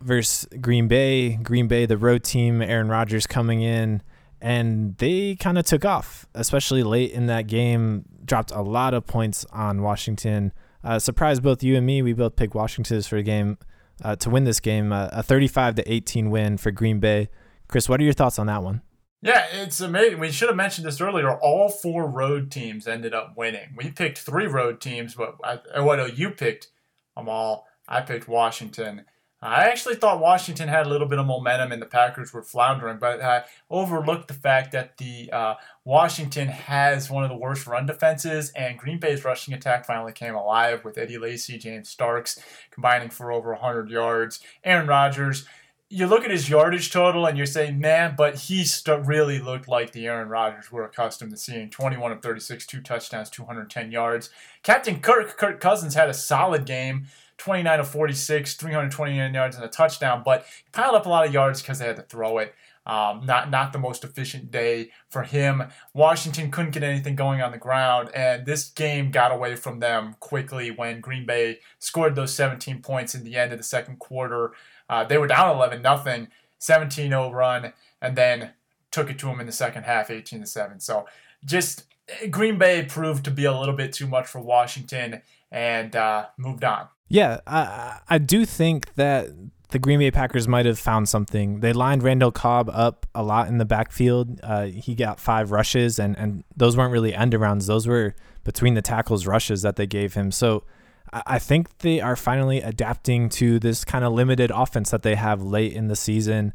versus 0.00 0.48
Green 0.60 0.88
Bay. 0.88 1.36
Green 1.36 1.68
Bay, 1.68 1.86
the 1.86 1.98
road 1.98 2.24
team, 2.24 2.62
Aaron 2.62 2.88
Rodgers 2.88 3.26
coming 3.26 3.60
in, 3.60 4.02
and 4.40 4.96
they 4.98 5.36
kind 5.36 5.58
of 5.58 5.64
took 5.64 5.84
off, 5.84 6.26
especially 6.34 6.82
late 6.82 7.12
in 7.12 7.26
that 7.26 7.46
game. 7.46 8.04
Dropped 8.24 8.50
a 8.52 8.62
lot 8.62 8.94
of 8.94 9.06
points 9.06 9.44
on 9.52 9.82
Washington. 9.82 10.52
Uh, 10.82 10.98
surprised 10.98 11.42
both 11.42 11.62
you 11.62 11.76
and 11.76 11.84
me. 11.84 12.02
We 12.02 12.12
both 12.12 12.36
picked 12.36 12.54
Washington 12.54 13.02
for 13.02 13.16
the 13.16 13.22
game 13.22 13.58
uh, 14.02 14.16
to 14.16 14.30
win 14.30 14.44
this 14.44 14.60
game, 14.60 14.92
uh, 14.92 15.08
a 15.12 15.22
35 15.22 15.76
to 15.76 15.92
18 15.92 16.30
win 16.30 16.56
for 16.56 16.70
Green 16.70 17.00
Bay. 17.00 17.28
Chris, 17.68 17.88
what 17.88 18.00
are 18.00 18.04
your 18.04 18.12
thoughts 18.12 18.38
on 18.38 18.46
that 18.46 18.62
one? 18.62 18.82
Yeah, 19.22 19.46
it's 19.52 19.80
amazing. 19.80 20.18
We 20.18 20.32
should 20.32 20.48
have 20.48 20.56
mentioned 20.56 20.86
this 20.86 21.00
earlier. 21.00 21.38
All 21.38 21.68
four 21.68 22.08
road 22.08 22.50
teams 22.50 22.88
ended 22.88 23.12
up 23.12 23.36
winning. 23.36 23.74
We 23.76 23.90
picked 23.90 24.18
three 24.18 24.46
road 24.46 24.80
teams, 24.80 25.14
but 25.14 25.36
I, 25.44 25.80
what 25.80 26.16
you 26.16 26.30
picked 26.30 26.68
them 27.16 27.28
all. 27.28 27.66
I 27.86 28.00
picked 28.00 28.28
Washington. 28.28 29.04
I 29.42 29.68
actually 29.68 29.94
thought 29.94 30.20
Washington 30.20 30.68
had 30.68 30.84
a 30.84 30.88
little 30.90 31.08
bit 31.08 31.18
of 31.18 31.24
momentum 31.24 31.72
and 31.72 31.80
the 31.80 31.86
Packers 31.86 32.32
were 32.34 32.42
floundering, 32.42 32.98
but 32.98 33.22
I 33.22 33.44
overlooked 33.70 34.28
the 34.28 34.34
fact 34.34 34.72
that 34.72 34.98
the 34.98 35.30
uh, 35.32 35.54
Washington 35.84 36.48
has 36.48 37.08
one 37.10 37.24
of 37.24 37.30
the 37.30 37.36
worst 37.36 37.66
run 37.66 37.86
defenses, 37.86 38.52
and 38.54 38.78
Green 38.78 39.00
Bay's 39.00 39.24
rushing 39.24 39.54
attack 39.54 39.86
finally 39.86 40.12
came 40.12 40.34
alive 40.34 40.84
with 40.84 40.98
Eddie 40.98 41.16
Lacy, 41.16 41.56
James 41.56 41.88
Starks 41.88 42.38
combining 42.70 43.08
for 43.08 43.32
over 43.32 43.52
100 43.52 43.88
yards. 43.88 44.40
Aaron 44.62 44.86
Rodgers, 44.86 45.46
you 45.88 46.06
look 46.06 46.24
at 46.24 46.30
his 46.30 46.50
yardage 46.50 46.92
total 46.92 47.24
and 47.26 47.38
you're 47.38 47.46
saying, 47.46 47.80
man, 47.80 48.14
but 48.16 48.36
he 48.36 48.64
st- 48.64 49.06
really 49.06 49.40
looked 49.40 49.68
like 49.68 49.92
the 49.92 50.06
Aaron 50.06 50.28
Rodgers 50.28 50.70
we're 50.70 50.84
accustomed 50.84 51.32
to 51.32 51.38
seeing 51.38 51.70
21 51.70 52.12
of 52.12 52.22
36, 52.22 52.66
two 52.66 52.80
touchdowns, 52.82 53.30
210 53.30 53.90
yards. 53.90 54.28
Captain 54.62 55.00
Kirk, 55.00 55.36
Kirk 55.38 55.60
Cousins 55.60 55.94
had 55.94 56.10
a 56.10 56.14
solid 56.14 56.66
game. 56.66 57.06
29 57.40 57.80
of 57.80 57.88
46, 57.88 58.54
329 58.54 59.32
yards 59.32 59.56
and 59.56 59.64
a 59.64 59.68
touchdown, 59.68 60.22
but 60.22 60.44
he 60.44 60.70
piled 60.72 60.94
up 60.94 61.06
a 61.06 61.08
lot 61.08 61.26
of 61.26 61.32
yards 61.32 61.62
because 61.62 61.78
they 61.78 61.86
had 61.86 61.96
to 61.96 62.02
throw 62.02 62.36
it. 62.36 62.54
Um, 62.86 63.24
not 63.24 63.50
not 63.50 63.72
the 63.72 63.78
most 63.78 64.04
efficient 64.04 64.50
day 64.50 64.90
for 65.08 65.22
him. 65.22 65.64
Washington 65.94 66.50
couldn't 66.50 66.72
get 66.72 66.82
anything 66.82 67.16
going 67.16 67.40
on 67.40 67.50
the 67.50 67.58
ground, 67.58 68.10
and 68.14 68.44
this 68.44 68.68
game 68.68 69.10
got 69.10 69.32
away 69.32 69.56
from 69.56 69.80
them 69.80 70.16
quickly 70.20 70.70
when 70.70 71.00
Green 71.00 71.24
Bay 71.24 71.60
scored 71.78 72.14
those 72.14 72.34
17 72.34 72.82
points 72.82 73.14
in 73.14 73.24
the 73.24 73.36
end 73.36 73.52
of 73.52 73.58
the 73.58 73.64
second 73.64 73.98
quarter. 73.98 74.52
Uh, 74.88 75.04
they 75.04 75.16
were 75.16 75.26
down 75.26 75.54
11 75.54 75.80
nothing, 75.80 76.28
17-0 76.60 77.32
run, 77.32 77.72
and 78.02 78.16
then 78.16 78.50
took 78.90 79.08
it 79.08 79.18
to 79.20 79.26
them 79.26 79.40
in 79.40 79.46
the 79.46 79.52
second 79.52 79.84
half, 79.84 80.10
18 80.10 80.40
to 80.40 80.46
7. 80.46 80.80
So 80.80 81.06
just 81.44 81.84
Green 82.30 82.58
Bay 82.58 82.84
proved 82.84 83.24
to 83.24 83.30
be 83.30 83.44
a 83.44 83.56
little 83.56 83.76
bit 83.76 83.92
too 83.92 84.06
much 84.06 84.26
for 84.26 84.40
Washington 84.40 85.22
and 85.50 85.94
uh, 85.96 86.26
moved 86.36 86.64
on. 86.64 86.88
Yeah, 87.10 87.40
I 87.46 87.98
I 88.08 88.18
do 88.18 88.46
think 88.46 88.94
that 88.94 89.28
the 89.70 89.78
Green 89.78 89.98
Bay 89.98 90.10
Packers 90.10 90.48
might 90.48 90.64
have 90.64 90.78
found 90.78 91.08
something. 91.08 91.60
They 91.60 91.72
lined 91.72 92.02
Randall 92.02 92.30
Cobb 92.30 92.70
up 92.72 93.04
a 93.14 93.22
lot 93.22 93.48
in 93.48 93.58
the 93.58 93.64
backfield. 93.64 94.40
Uh, 94.42 94.66
he 94.66 94.94
got 94.94 95.20
five 95.20 95.50
rushes, 95.50 95.98
and, 95.98 96.16
and 96.16 96.44
those 96.56 96.76
weren't 96.76 96.92
really 96.92 97.14
end 97.14 97.32
arounds. 97.32 97.66
Those 97.66 97.86
were 97.86 98.14
between 98.44 98.74
the 98.74 98.82
tackles 98.82 99.26
rushes 99.26 99.62
that 99.62 99.76
they 99.76 99.86
gave 99.86 100.14
him. 100.14 100.30
So 100.30 100.64
I, 101.12 101.22
I 101.26 101.38
think 101.38 101.78
they 101.78 102.00
are 102.00 102.16
finally 102.16 102.60
adapting 102.60 103.28
to 103.30 103.58
this 103.58 103.84
kind 103.84 104.04
of 104.04 104.12
limited 104.12 104.50
offense 104.52 104.90
that 104.90 105.02
they 105.02 105.16
have 105.16 105.42
late 105.42 105.72
in 105.72 105.88
the 105.88 105.96
season. 105.96 106.52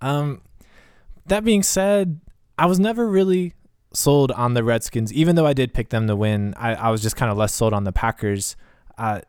Um, 0.00 0.42
that 1.26 1.44
being 1.44 1.62
said, 1.62 2.20
I 2.58 2.66
was 2.66 2.78
never 2.78 3.08
really 3.08 3.54
sold 3.92 4.32
on 4.32 4.54
the 4.54 4.64
Redskins, 4.64 5.12
even 5.12 5.36
though 5.36 5.46
I 5.46 5.54
did 5.54 5.72
pick 5.72 5.88
them 5.88 6.06
to 6.08 6.16
win. 6.16 6.54
I, 6.56 6.74
I 6.74 6.90
was 6.90 7.02
just 7.02 7.16
kind 7.16 7.30
of 7.30 7.38
less 7.38 7.54
sold 7.54 7.72
on 7.72 7.84
the 7.84 7.92
Packers. 7.92 8.56
Uh, 8.96 9.20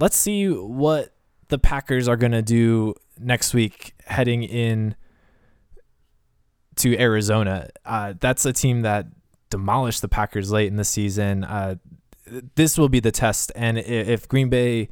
let's 0.00 0.16
see 0.16 0.48
what 0.48 1.14
the 1.48 1.58
Packers 1.58 2.08
are 2.08 2.16
going 2.16 2.32
to 2.32 2.42
do 2.42 2.94
next 3.18 3.54
week 3.54 3.94
heading 4.06 4.42
in 4.42 4.94
to 6.76 6.96
Arizona. 6.98 7.70
Uh, 7.84 8.14
that's 8.18 8.44
a 8.44 8.52
team 8.52 8.82
that 8.82 9.06
demolished 9.50 10.02
the 10.02 10.08
Packers 10.08 10.50
late 10.50 10.68
in 10.68 10.76
the 10.76 10.84
season. 10.84 11.44
Uh, 11.44 11.76
this 12.54 12.76
will 12.76 12.88
be 12.88 13.00
the 13.00 13.10
test, 13.10 13.50
and 13.56 13.78
if 13.78 14.28
Green 14.28 14.50
Bay 14.50 14.90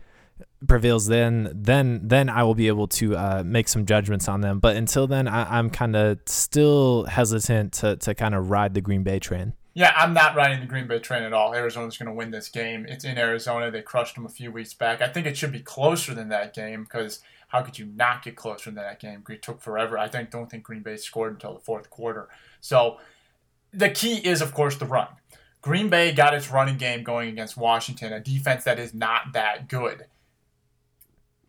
prevails, 0.66 1.06
then 1.06 1.50
then 1.54 2.00
then 2.02 2.30
I 2.30 2.42
will 2.44 2.54
be 2.54 2.68
able 2.68 2.88
to 2.88 3.14
uh, 3.16 3.42
make 3.44 3.68
some 3.68 3.84
judgments 3.84 4.26
on 4.26 4.40
them. 4.40 4.58
But 4.58 4.76
until 4.76 5.06
then, 5.06 5.28
I, 5.28 5.58
I'm 5.58 5.68
kind 5.68 5.94
of 5.96 6.18
still 6.26 7.04
hesitant 7.04 7.74
to 7.74 7.96
to 7.96 8.14
kind 8.14 8.34
of 8.34 8.50
ride 8.50 8.72
the 8.72 8.80
Green 8.80 9.02
Bay 9.02 9.18
train. 9.18 9.52
Yeah, 9.76 9.92
I'm 9.94 10.14
not 10.14 10.34
riding 10.34 10.60
the 10.60 10.66
Green 10.66 10.86
Bay 10.86 11.00
train 11.00 11.22
at 11.22 11.34
all. 11.34 11.54
Arizona's 11.54 11.98
going 11.98 12.06
to 12.06 12.14
win 12.14 12.30
this 12.30 12.48
game. 12.48 12.86
It's 12.88 13.04
in 13.04 13.18
Arizona. 13.18 13.70
They 13.70 13.82
crushed 13.82 14.14
them 14.14 14.24
a 14.24 14.30
few 14.30 14.50
weeks 14.50 14.72
back. 14.72 15.02
I 15.02 15.08
think 15.08 15.26
it 15.26 15.36
should 15.36 15.52
be 15.52 15.60
closer 15.60 16.14
than 16.14 16.30
that 16.30 16.54
game 16.54 16.84
because 16.84 17.20
how 17.48 17.60
could 17.60 17.78
you 17.78 17.84
not 17.84 18.22
get 18.22 18.36
closer 18.36 18.70
than 18.70 18.82
that 18.82 19.00
game? 19.00 19.22
It 19.28 19.42
took 19.42 19.60
forever. 19.60 19.98
I 19.98 20.08
think 20.08 20.30
don't 20.30 20.50
think 20.50 20.62
Green 20.62 20.80
Bay 20.80 20.96
scored 20.96 21.34
until 21.34 21.52
the 21.52 21.60
fourth 21.60 21.90
quarter. 21.90 22.30
So 22.62 22.96
the 23.70 23.90
key 23.90 24.16
is, 24.16 24.40
of 24.40 24.54
course, 24.54 24.76
the 24.76 24.86
run. 24.86 25.08
Green 25.60 25.90
Bay 25.90 26.10
got 26.10 26.32
its 26.32 26.50
running 26.50 26.78
game 26.78 27.02
going 27.02 27.28
against 27.28 27.58
Washington, 27.58 28.14
a 28.14 28.20
defense 28.20 28.64
that 28.64 28.78
is 28.78 28.94
not 28.94 29.34
that 29.34 29.68
good. 29.68 30.06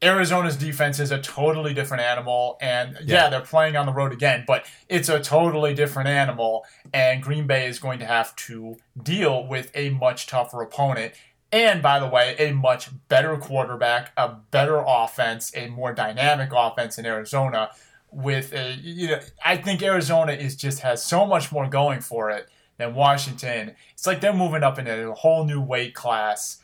Arizona's 0.01 0.55
defense 0.55 0.99
is 0.99 1.11
a 1.11 1.19
totally 1.19 1.73
different 1.73 2.03
animal. 2.03 2.57
And 2.61 2.97
yeah. 3.03 3.23
yeah. 3.23 3.29
they're 3.29 3.41
playing 3.41 3.75
on 3.75 3.85
the 3.85 3.93
road 3.93 4.13
again, 4.13 4.43
but 4.45 4.65
it's 4.89 5.09
a 5.09 5.19
totally 5.19 5.73
different 5.73 6.09
animal. 6.09 6.65
And 6.93 7.21
Green 7.21 7.47
Bay 7.47 7.67
is 7.67 7.79
going 7.79 7.99
to 7.99 8.05
have 8.05 8.35
to 8.35 8.77
deal 9.01 9.45
with 9.45 9.71
a 9.73 9.89
much 9.89 10.27
tougher 10.27 10.61
opponent. 10.61 11.13
And 11.51 11.81
by 11.81 11.99
the 11.99 12.07
way, 12.07 12.35
a 12.37 12.53
much 12.53 12.89
better 13.07 13.37
quarterback, 13.37 14.11
a 14.17 14.29
better 14.51 14.83
offense, 14.85 15.51
a 15.55 15.67
more 15.67 15.93
dynamic 15.93 16.51
offense 16.53 16.97
in 16.97 17.05
Arizona. 17.05 17.71
With 18.11 18.53
a, 18.53 18.73
you 18.81 19.09
know, 19.09 19.19
I 19.43 19.57
think 19.57 19.81
Arizona 19.81 20.31
is 20.31 20.55
just 20.55 20.79
has 20.79 21.03
so 21.03 21.25
much 21.25 21.51
more 21.51 21.67
going 21.67 22.01
for 22.01 22.29
it 22.29 22.49
than 22.77 22.95
Washington. 22.95 23.75
It's 23.93 24.07
like 24.07 24.21
they're 24.21 24.33
moving 24.33 24.63
up 24.63 24.79
into 24.79 25.09
a 25.09 25.13
whole 25.13 25.45
new 25.45 25.59
weight 25.59 25.93
class 25.93 26.61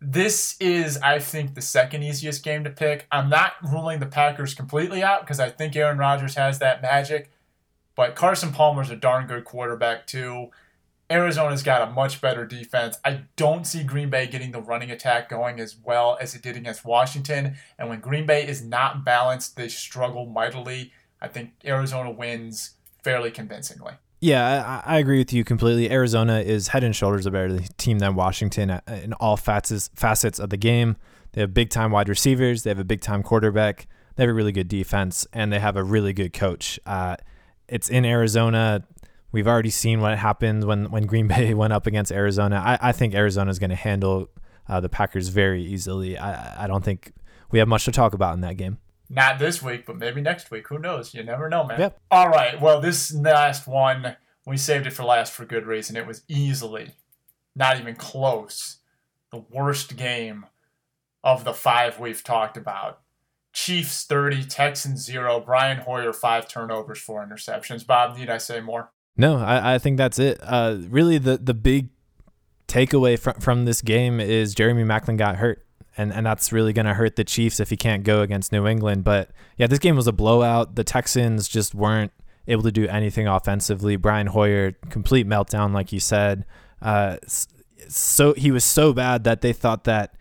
this 0.00 0.56
is, 0.60 0.98
I 0.98 1.18
think, 1.18 1.54
the 1.54 1.62
second 1.62 2.02
easiest 2.02 2.42
game 2.42 2.64
to 2.64 2.70
pick. 2.70 3.06
I'm 3.10 3.28
not 3.28 3.52
ruling 3.62 4.00
the 4.00 4.06
Packers 4.06 4.54
completely 4.54 5.02
out 5.02 5.22
because 5.22 5.40
I 5.40 5.48
think 5.48 5.74
Aaron 5.74 5.98
Rodgers 5.98 6.34
has 6.34 6.58
that 6.58 6.82
magic. 6.82 7.30
But 7.94 8.14
Carson 8.14 8.52
Palmer's 8.52 8.90
a 8.90 8.96
darn 8.96 9.26
good 9.26 9.44
quarterback, 9.44 10.06
too. 10.06 10.50
Arizona's 11.08 11.62
got 11.62 11.88
a 11.88 11.92
much 11.92 12.20
better 12.20 12.44
defense. 12.44 12.98
I 13.04 13.22
don't 13.36 13.66
see 13.66 13.84
Green 13.84 14.10
Bay 14.10 14.26
getting 14.26 14.50
the 14.50 14.60
running 14.60 14.90
attack 14.90 15.28
going 15.28 15.60
as 15.60 15.76
well 15.76 16.18
as 16.20 16.34
it 16.34 16.42
did 16.42 16.56
against 16.56 16.84
Washington. 16.84 17.56
And 17.78 17.88
when 17.88 18.00
Green 18.00 18.26
Bay 18.26 18.46
is 18.46 18.62
not 18.62 19.04
balanced, 19.04 19.56
they 19.56 19.68
struggle 19.68 20.26
mightily. 20.26 20.92
I 21.20 21.28
think 21.28 21.52
Arizona 21.64 22.10
wins 22.10 22.72
fairly 23.02 23.30
convincingly. 23.30 23.94
Yeah, 24.20 24.82
I, 24.86 24.94
I, 24.94 24.98
agree 24.98 25.18
with 25.18 25.32
you 25.32 25.44
completely. 25.44 25.90
Arizona 25.90 26.40
is 26.40 26.68
head 26.68 26.82
and 26.82 26.96
shoulders 26.96 27.26
a 27.26 27.30
better 27.30 27.58
team 27.76 27.98
than 27.98 28.14
Washington 28.14 28.80
in 28.88 29.12
all 29.14 29.36
facets 29.36 29.90
facets 29.94 30.38
of 30.38 30.48
the 30.48 30.56
game. 30.56 30.96
They 31.32 31.42
have 31.42 31.52
big 31.52 31.68
time 31.68 31.90
wide 31.90 32.08
receivers. 32.08 32.62
They 32.62 32.70
have 32.70 32.78
a 32.78 32.84
big 32.84 33.02
time 33.02 33.22
quarterback. 33.22 33.86
They 34.14 34.22
have 34.22 34.30
a 34.30 34.34
really 34.34 34.52
good 34.52 34.68
defense, 34.68 35.26
and 35.34 35.52
they 35.52 35.58
have 35.58 35.76
a 35.76 35.84
really 35.84 36.14
good 36.14 36.32
coach. 36.32 36.80
Uh, 36.86 37.16
it's 37.68 37.90
in 37.90 38.06
Arizona. 38.06 38.84
We've 39.32 39.46
already 39.46 39.68
seen 39.68 40.00
what 40.00 40.16
happened 40.16 40.64
when 40.64 40.90
when 40.90 41.04
Green 41.04 41.28
Bay 41.28 41.52
went 41.52 41.74
up 41.74 41.86
against 41.86 42.10
Arizona. 42.10 42.56
I, 42.56 42.88
I 42.88 42.92
think 42.92 43.14
Arizona 43.14 43.50
is 43.50 43.58
going 43.58 43.70
to 43.70 43.76
handle 43.76 44.30
uh, 44.66 44.80
the 44.80 44.88
Packers 44.88 45.28
very 45.28 45.62
easily. 45.62 46.16
I, 46.16 46.64
I 46.64 46.66
don't 46.66 46.82
think 46.82 47.12
we 47.50 47.58
have 47.58 47.68
much 47.68 47.84
to 47.84 47.92
talk 47.92 48.14
about 48.14 48.32
in 48.32 48.40
that 48.40 48.56
game. 48.56 48.78
Not 49.08 49.38
this 49.38 49.62
week, 49.62 49.86
but 49.86 49.96
maybe 49.96 50.20
next 50.20 50.50
week. 50.50 50.68
Who 50.68 50.78
knows? 50.78 51.14
You 51.14 51.22
never 51.22 51.48
know, 51.48 51.64
man. 51.64 51.80
Yep. 51.80 52.00
All 52.10 52.28
right. 52.28 52.60
Well, 52.60 52.80
this 52.80 53.14
last 53.14 53.66
one, 53.66 54.16
we 54.44 54.56
saved 54.56 54.86
it 54.86 54.92
for 54.92 55.04
last 55.04 55.32
for 55.32 55.44
good 55.44 55.66
reason. 55.66 55.96
It 55.96 56.06
was 56.06 56.22
easily, 56.28 56.92
not 57.54 57.78
even 57.78 57.94
close, 57.94 58.78
the 59.30 59.44
worst 59.50 59.96
game 59.96 60.46
of 61.22 61.44
the 61.44 61.52
five 61.52 61.98
we've 61.98 62.24
talked 62.24 62.56
about. 62.56 63.00
Chiefs 63.52 64.04
30, 64.04 64.44
Texans 64.44 65.04
0, 65.04 65.40
Brian 65.40 65.78
Hoyer 65.78 66.12
5 66.12 66.48
turnovers, 66.48 66.98
4 66.98 67.26
interceptions. 67.26 67.86
Bob, 67.86 68.16
need 68.16 68.28
I 68.28 68.38
say 68.38 68.60
more? 68.60 68.92
No, 69.16 69.38
I, 69.38 69.74
I 69.74 69.78
think 69.78 69.96
that's 69.96 70.18
it. 70.18 70.38
Uh, 70.42 70.76
really, 70.88 71.16
the, 71.18 71.38
the 71.38 71.54
big 71.54 71.88
takeaway 72.68 73.18
from, 73.18 73.34
from 73.40 73.64
this 73.64 73.80
game 73.80 74.20
is 74.20 74.54
Jeremy 74.54 74.84
Maclin 74.84 75.16
got 75.16 75.36
hurt 75.36 75.65
and 75.96 76.12
and 76.12 76.26
that's 76.26 76.52
really 76.52 76.72
going 76.72 76.86
to 76.86 76.94
hurt 76.94 77.16
the 77.16 77.24
Chiefs 77.24 77.60
if 77.60 77.70
he 77.70 77.76
can't 77.76 78.04
go 78.04 78.22
against 78.22 78.52
New 78.52 78.66
England. 78.66 79.04
But 79.04 79.30
yeah, 79.56 79.66
this 79.66 79.78
game 79.78 79.96
was 79.96 80.06
a 80.06 80.12
blowout. 80.12 80.76
The 80.76 80.84
Texans 80.84 81.48
just 81.48 81.74
weren't 81.74 82.12
able 82.48 82.62
to 82.62 82.72
do 82.72 82.86
anything 82.88 83.26
offensively. 83.26 83.96
Brian 83.96 84.28
Hoyer 84.28 84.72
complete 84.90 85.26
meltdown, 85.26 85.72
like 85.72 85.92
you 85.92 86.00
said. 86.00 86.44
Uh, 86.80 87.16
so 87.88 88.34
he 88.34 88.50
was 88.50 88.64
so 88.64 88.92
bad 88.92 89.24
that 89.24 89.40
they 89.40 89.52
thought 89.52 89.84
that 89.84 90.16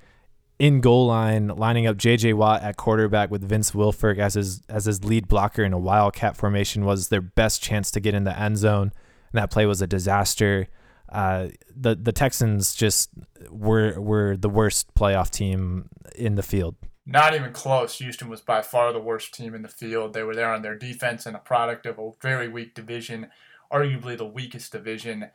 in 0.58 0.80
goal 0.80 1.08
line, 1.08 1.48
lining 1.50 1.86
up 1.86 1.98
J.J. 1.98 2.34
Watt 2.34 2.64
at 2.64 2.78
quarterback 2.78 3.30
with 3.30 3.48
Vince 3.48 3.72
Wilfork 3.72 4.18
as 4.20 4.36
his 4.36 4.62
as 4.70 4.86
his 4.86 5.04
lead 5.04 5.28
blocker 5.28 5.64
in 5.64 5.74
a 5.74 5.80
wildcat 5.80 6.38
formation 6.38 6.86
was 6.86 7.10
their 7.10 7.22
best 7.22 7.62
chance 7.62 7.92
to 7.92 8.00
get 8.00 8.14
in 8.14 8.24
the 8.24 8.38
end 8.38 8.58
zone. 8.58 8.92
And 9.32 9.42
that 9.42 9.52
play 9.52 9.66
was 9.66 9.82
a 9.82 9.88
disaster. 9.88 10.68
Uh, 11.16 11.48
the 11.74 11.96
the 11.96 12.12
Texans 12.12 12.76
just 12.76 13.10
were 13.50 13.98
were 14.02 14.36
the 14.36 14.50
worst 14.50 14.94
playoff 14.96 15.30
team 15.30 15.88
in 16.14 16.36
the 16.36 16.44
field. 16.44 16.76
Not 17.06 17.34
even 17.34 17.54
close. 17.54 18.00
Houston 18.00 18.28
was 18.28 18.42
by 18.42 18.62
far 18.62 18.92
the 18.92 19.00
worst 19.00 19.34
team 19.34 19.56
in 19.56 19.62
the 19.62 19.70
field. 19.70 20.14
They 20.14 20.24
were 20.24 20.36
there 20.36 20.52
on 20.52 20.62
their 20.62 20.76
defense 20.76 21.26
and 21.26 21.34
a 21.34 21.40
product 21.40 21.86
of 21.86 22.00
a 22.00 22.12
very 22.22 22.50
weak 22.50 22.74
division, 22.74 23.28
arguably 23.72 24.18
the 24.18 24.26
weakest 24.26 24.74
division. 24.74 25.30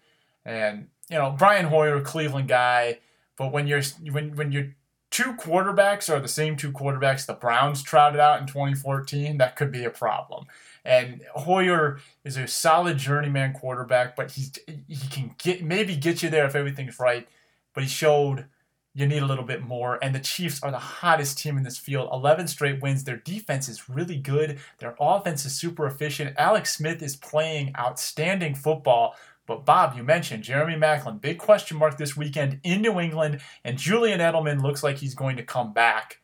And 0.44 0.88
you 1.08 1.16
know, 1.16 1.30
Brian 1.30 1.66
Hoyer, 1.66 2.02
Cleveland 2.02 2.48
guy, 2.48 2.98
but 3.38 3.50
when 3.50 3.66
you're 3.66 3.82
when 4.10 4.36
when 4.36 4.52
you're 4.52 4.74
two 5.10 5.32
quarterbacks 5.32 6.12
are 6.12 6.20
the 6.20 6.28
same 6.28 6.56
two 6.56 6.72
quarterbacks 6.72 7.24
the 7.24 7.32
Browns 7.32 7.82
trotted 7.82 8.20
out 8.20 8.38
in 8.38 8.46
2014, 8.46 9.38
that 9.38 9.56
could 9.56 9.72
be 9.72 9.84
a 9.86 9.90
problem. 9.90 10.44
And 10.84 11.22
Hoyer 11.34 12.00
is 12.24 12.36
a 12.36 12.46
solid 12.48 12.98
journeyman 12.98 13.52
quarterback, 13.52 14.16
but 14.16 14.32
he's 14.32 14.52
he 14.88 15.08
can 15.08 15.34
get 15.38 15.62
maybe 15.62 15.96
get 15.96 16.22
you 16.22 16.30
there 16.30 16.46
if 16.46 16.54
everything's 16.54 16.98
right. 16.98 17.28
But 17.74 17.84
he 17.84 17.88
showed 17.88 18.46
you 18.92 19.06
need 19.06 19.22
a 19.22 19.26
little 19.26 19.44
bit 19.44 19.62
more. 19.62 19.98
And 20.02 20.14
the 20.14 20.20
Chiefs 20.20 20.62
are 20.62 20.70
the 20.70 20.78
hottest 20.78 21.38
team 21.38 21.56
in 21.56 21.62
this 21.62 21.78
field. 21.78 22.08
11 22.12 22.48
straight 22.48 22.82
wins. 22.82 23.04
Their 23.04 23.18
defense 23.18 23.68
is 23.68 23.88
really 23.88 24.16
good. 24.16 24.58
Their 24.78 24.96
offense 24.98 25.44
is 25.44 25.54
super 25.54 25.86
efficient. 25.86 26.34
Alex 26.36 26.76
Smith 26.76 27.02
is 27.02 27.14
playing 27.16 27.72
outstanding 27.78 28.54
football. 28.54 29.14
But 29.46 29.64
Bob, 29.64 29.96
you 29.96 30.02
mentioned 30.02 30.44
Jeremy 30.44 30.76
Maclin, 30.76 31.20
big 31.20 31.38
question 31.38 31.76
mark 31.76 31.98
this 31.98 32.16
weekend 32.16 32.60
in 32.62 32.82
New 32.82 33.00
England, 33.00 33.40
and 33.64 33.78
Julian 33.78 34.20
Edelman 34.20 34.62
looks 34.62 34.84
like 34.84 34.98
he's 34.98 35.14
going 35.14 35.36
to 35.36 35.42
come 35.42 35.72
back. 35.72 36.20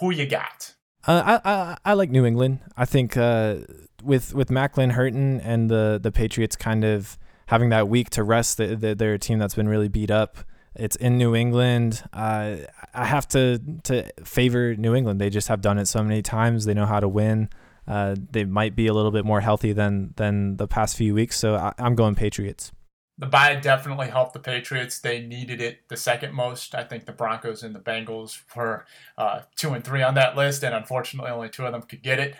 Who 0.00 0.10
you 0.10 0.26
got? 0.26 0.74
Uh, 1.06 1.40
I, 1.44 1.76
I 1.84 1.92
like 1.94 2.10
New 2.10 2.26
England. 2.26 2.60
I 2.76 2.84
think 2.84 3.16
uh, 3.16 3.56
with 4.02 4.34
with 4.34 4.48
Maclin 4.48 4.92
hurting 4.92 5.40
and 5.40 5.70
the 5.70 5.98
the 6.02 6.12
Patriots 6.12 6.56
kind 6.56 6.84
of 6.84 7.18
having 7.46 7.70
that 7.70 7.88
week 7.88 8.10
to 8.10 8.22
rest, 8.22 8.58
the, 8.58 8.76
the, 8.76 8.94
they're 8.94 9.14
a 9.14 9.18
team 9.18 9.38
that's 9.38 9.54
been 9.54 9.68
really 9.68 9.88
beat 9.88 10.10
up. 10.10 10.38
It's 10.74 10.96
in 10.96 11.16
New 11.16 11.34
England. 11.34 12.04
Uh, 12.12 12.56
I 12.94 13.04
have 13.04 13.26
to 13.28 13.58
to 13.84 14.10
favor 14.24 14.76
New 14.76 14.94
England. 14.94 15.20
They 15.20 15.30
just 15.30 15.48
have 15.48 15.60
done 15.60 15.78
it 15.78 15.86
so 15.86 16.02
many 16.02 16.22
times. 16.22 16.64
They 16.64 16.74
know 16.74 16.86
how 16.86 17.00
to 17.00 17.08
win. 17.08 17.48
Uh, 17.86 18.16
they 18.30 18.44
might 18.44 18.76
be 18.76 18.86
a 18.86 18.92
little 18.92 19.10
bit 19.10 19.24
more 19.24 19.40
healthy 19.40 19.72
than 19.72 20.12
than 20.16 20.56
the 20.56 20.68
past 20.68 20.96
few 20.96 21.14
weeks. 21.14 21.36
So 21.38 21.54
I, 21.54 21.72
am 21.78 21.94
going 21.94 22.14
Patriots. 22.14 22.70
The 23.18 23.26
bye 23.26 23.56
definitely 23.56 24.08
helped 24.08 24.32
the 24.32 24.38
Patriots. 24.38 25.00
They 25.00 25.20
needed 25.20 25.60
it 25.60 25.80
the 25.88 25.96
second 25.96 26.34
most. 26.34 26.74
I 26.74 26.84
think 26.84 27.04
the 27.04 27.12
Broncos 27.12 27.64
and 27.64 27.74
the 27.74 27.80
Bengals 27.80 28.38
were 28.54 28.86
uh, 29.16 29.40
two 29.56 29.72
and 29.74 29.82
three 29.82 30.02
on 30.02 30.14
that 30.14 30.36
list, 30.36 30.62
and 30.62 30.72
unfortunately, 30.74 31.30
only 31.30 31.48
two 31.48 31.66
of 31.66 31.72
them 31.72 31.82
could 31.82 32.02
get 32.02 32.20
it. 32.20 32.36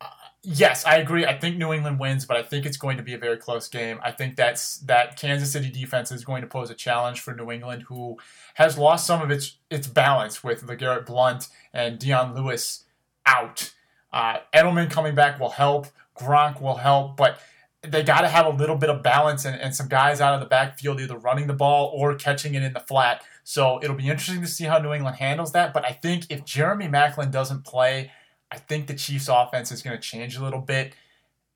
Uh, 0.00 0.06
yes, 0.42 0.86
I 0.86 0.98
agree. 0.98 1.26
I 1.26 1.36
think 1.36 1.56
New 1.56 1.72
England 1.72 1.98
wins, 1.98 2.26
but 2.26 2.36
I 2.36 2.44
think 2.44 2.64
it's 2.64 2.76
going 2.76 2.96
to 2.96 3.02
be 3.02 3.14
a 3.14 3.18
very 3.18 3.36
close 3.36 3.66
game. 3.66 3.98
I 4.04 4.12
think 4.12 4.36
that's 4.36 4.78
that 4.78 5.18
Kansas 5.18 5.50
City 5.50 5.68
defense 5.68 6.12
is 6.12 6.24
going 6.24 6.42
to 6.42 6.48
pose 6.48 6.70
a 6.70 6.74
challenge 6.74 7.20
for 7.20 7.34
New 7.34 7.50
England, 7.50 7.82
who 7.88 8.16
has 8.54 8.78
lost 8.78 9.08
some 9.08 9.20
of 9.20 9.32
its 9.32 9.56
its 9.68 9.88
balance 9.88 10.44
with 10.44 10.64
LeGarrette 10.64 11.06
Blunt 11.06 11.48
and 11.72 11.98
Dion 11.98 12.36
Lewis 12.36 12.84
out. 13.26 13.72
Uh, 14.12 14.38
Edelman 14.54 14.88
coming 14.88 15.16
back 15.16 15.40
will 15.40 15.50
help. 15.50 15.88
Gronk 16.16 16.60
will 16.60 16.76
help, 16.76 17.16
but 17.16 17.40
they 17.86 18.02
got 18.02 18.22
to 18.22 18.28
have 18.28 18.46
a 18.46 18.50
little 18.50 18.76
bit 18.76 18.90
of 18.90 19.02
balance 19.02 19.44
and, 19.44 19.60
and 19.60 19.74
some 19.74 19.88
guys 19.88 20.20
out 20.20 20.34
of 20.34 20.40
the 20.40 20.46
backfield 20.46 21.00
either 21.00 21.16
running 21.16 21.46
the 21.46 21.54
ball 21.54 21.92
or 21.94 22.14
catching 22.14 22.54
it 22.54 22.62
in 22.62 22.72
the 22.72 22.80
flat. 22.80 23.22
So 23.44 23.78
it'll 23.82 23.96
be 23.96 24.08
interesting 24.08 24.40
to 24.40 24.46
see 24.46 24.64
how 24.64 24.78
New 24.78 24.92
England 24.92 25.16
handles 25.16 25.52
that. 25.52 25.72
But 25.74 25.84
I 25.84 25.92
think 25.92 26.26
if 26.30 26.44
Jeremy 26.44 26.88
Maclin 26.88 27.30
doesn't 27.30 27.64
play, 27.64 28.10
I 28.50 28.58
think 28.58 28.86
the 28.86 28.94
Chiefs' 28.94 29.28
offense 29.28 29.70
is 29.72 29.82
going 29.82 29.96
to 29.96 30.02
change 30.02 30.36
a 30.36 30.42
little 30.42 30.60
bit. 30.60 30.94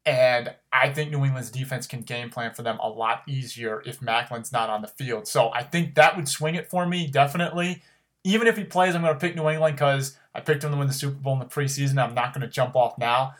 And 0.04 0.54
I 0.72 0.90
think 0.90 1.10
New 1.10 1.24
England's 1.24 1.50
defense 1.50 1.86
can 1.86 2.00
game 2.00 2.30
plan 2.30 2.54
for 2.54 2.62
them 2.62 2.78
a 2.82 2.88
lot 2.88 3.22
easier 3.26 3.82
if 3.84 4.00
Maclin's 4.00 4.52
not 4.52 4.70
on 4.70 4.80
the 4.80 4.88
field. 4.88 5.28
So 5.28 5.50
I 5.52 5.62
think 5.62 5.94
that 5.96 6.16
would 6.16 6.28
swing 6.28 6.54
it 6.54 6.70
for 6.70 6.86
me, 6.86 7.06
definitely. 7.06 7.82
Even 8.24 8.46
if 8.46 8.56
he 8.56 8.64
plays, 8.64 8.94
I'm 8.94 9.02
going 9.02 9.14
to 9.14 9.20
pick 9.20 9.36
New 9.36 9.48
England 9.48 9.76
because 9.76 10.16
I 10.34 10.40
picked 10.40 10.62
them 10.62 10.72
to 10.72 10.78
win 10.78 10.88
the 10.88 10.94
Super 10.94 11.16
Bowl 11.16 11.34
in 11.34 11.40
the 11.40 11.44
preseason. 11.46 12.02
I'm 12.02 12.14
not 12.14 12.32
going 12.32 12.42
to 12.42 12.48
jump 12.48 12.74
off 12.74 12.96
now, 12.98 13.34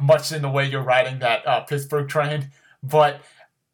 much 0.00 0.32
in 0.32 0.42
the 0.42 0.48
way 0.48 0.68
you're 0.68 0.82
riding 0.82 1.20
that 1.20 1.46
uh, 1.46 1.60
Pittsburgh 1.60 2.08
train. 2.08 2.50
But 2.82 3.20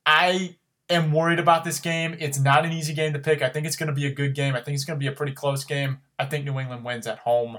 I 0.04 0.56
am 0.88 1.12
worried 1.12 1.38
about 1.38 1.64
this 1.64 1.80
game. 1.80 2.16
It's 2.18 2.38
not 2.38 2.64
an 2.64 2.72
easy 2.72 2.94
game 2.94 3.12
to 3.12 3.18
pick. 3.18 3.42
I 3.42 3.48
think 3.48 3.66
it's 3.66 3.76
going 3.76 3.88
to 3.88 3.94
be 3.94 4.06
a 4.06 4.14
good 4.14 4.34
game. 4.34 4.54
I 4.54 4.60
think 4.60 4.74
it's 4.74 4.84
going 4.84 4.98
to 4.98 5.02
be 5.02 5.08
a 5.08 5.12
pretty 5.12 5.32
close 5.32 5.64
game. 5.64 5.98
I 6.18 6.26
think 6.26 6.44
New 6.44 6.58
England 6.58 6.84
wins 6.84 7.06
at 7.06 7.20
home. 7.20 7.58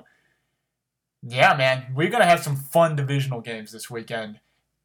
Yeah, 1.24 1.56
man, 1.56 1.94
we're 1.96 2.10
going 2.10 2.22
to 2.22 2.30
have 2.30 2.44
some 2.44 2.56
fun 2.56 2.96
divisional 2.96 3.42
games 3.42 3.72
this 3.72 3.90
weekend. 3.90 4.40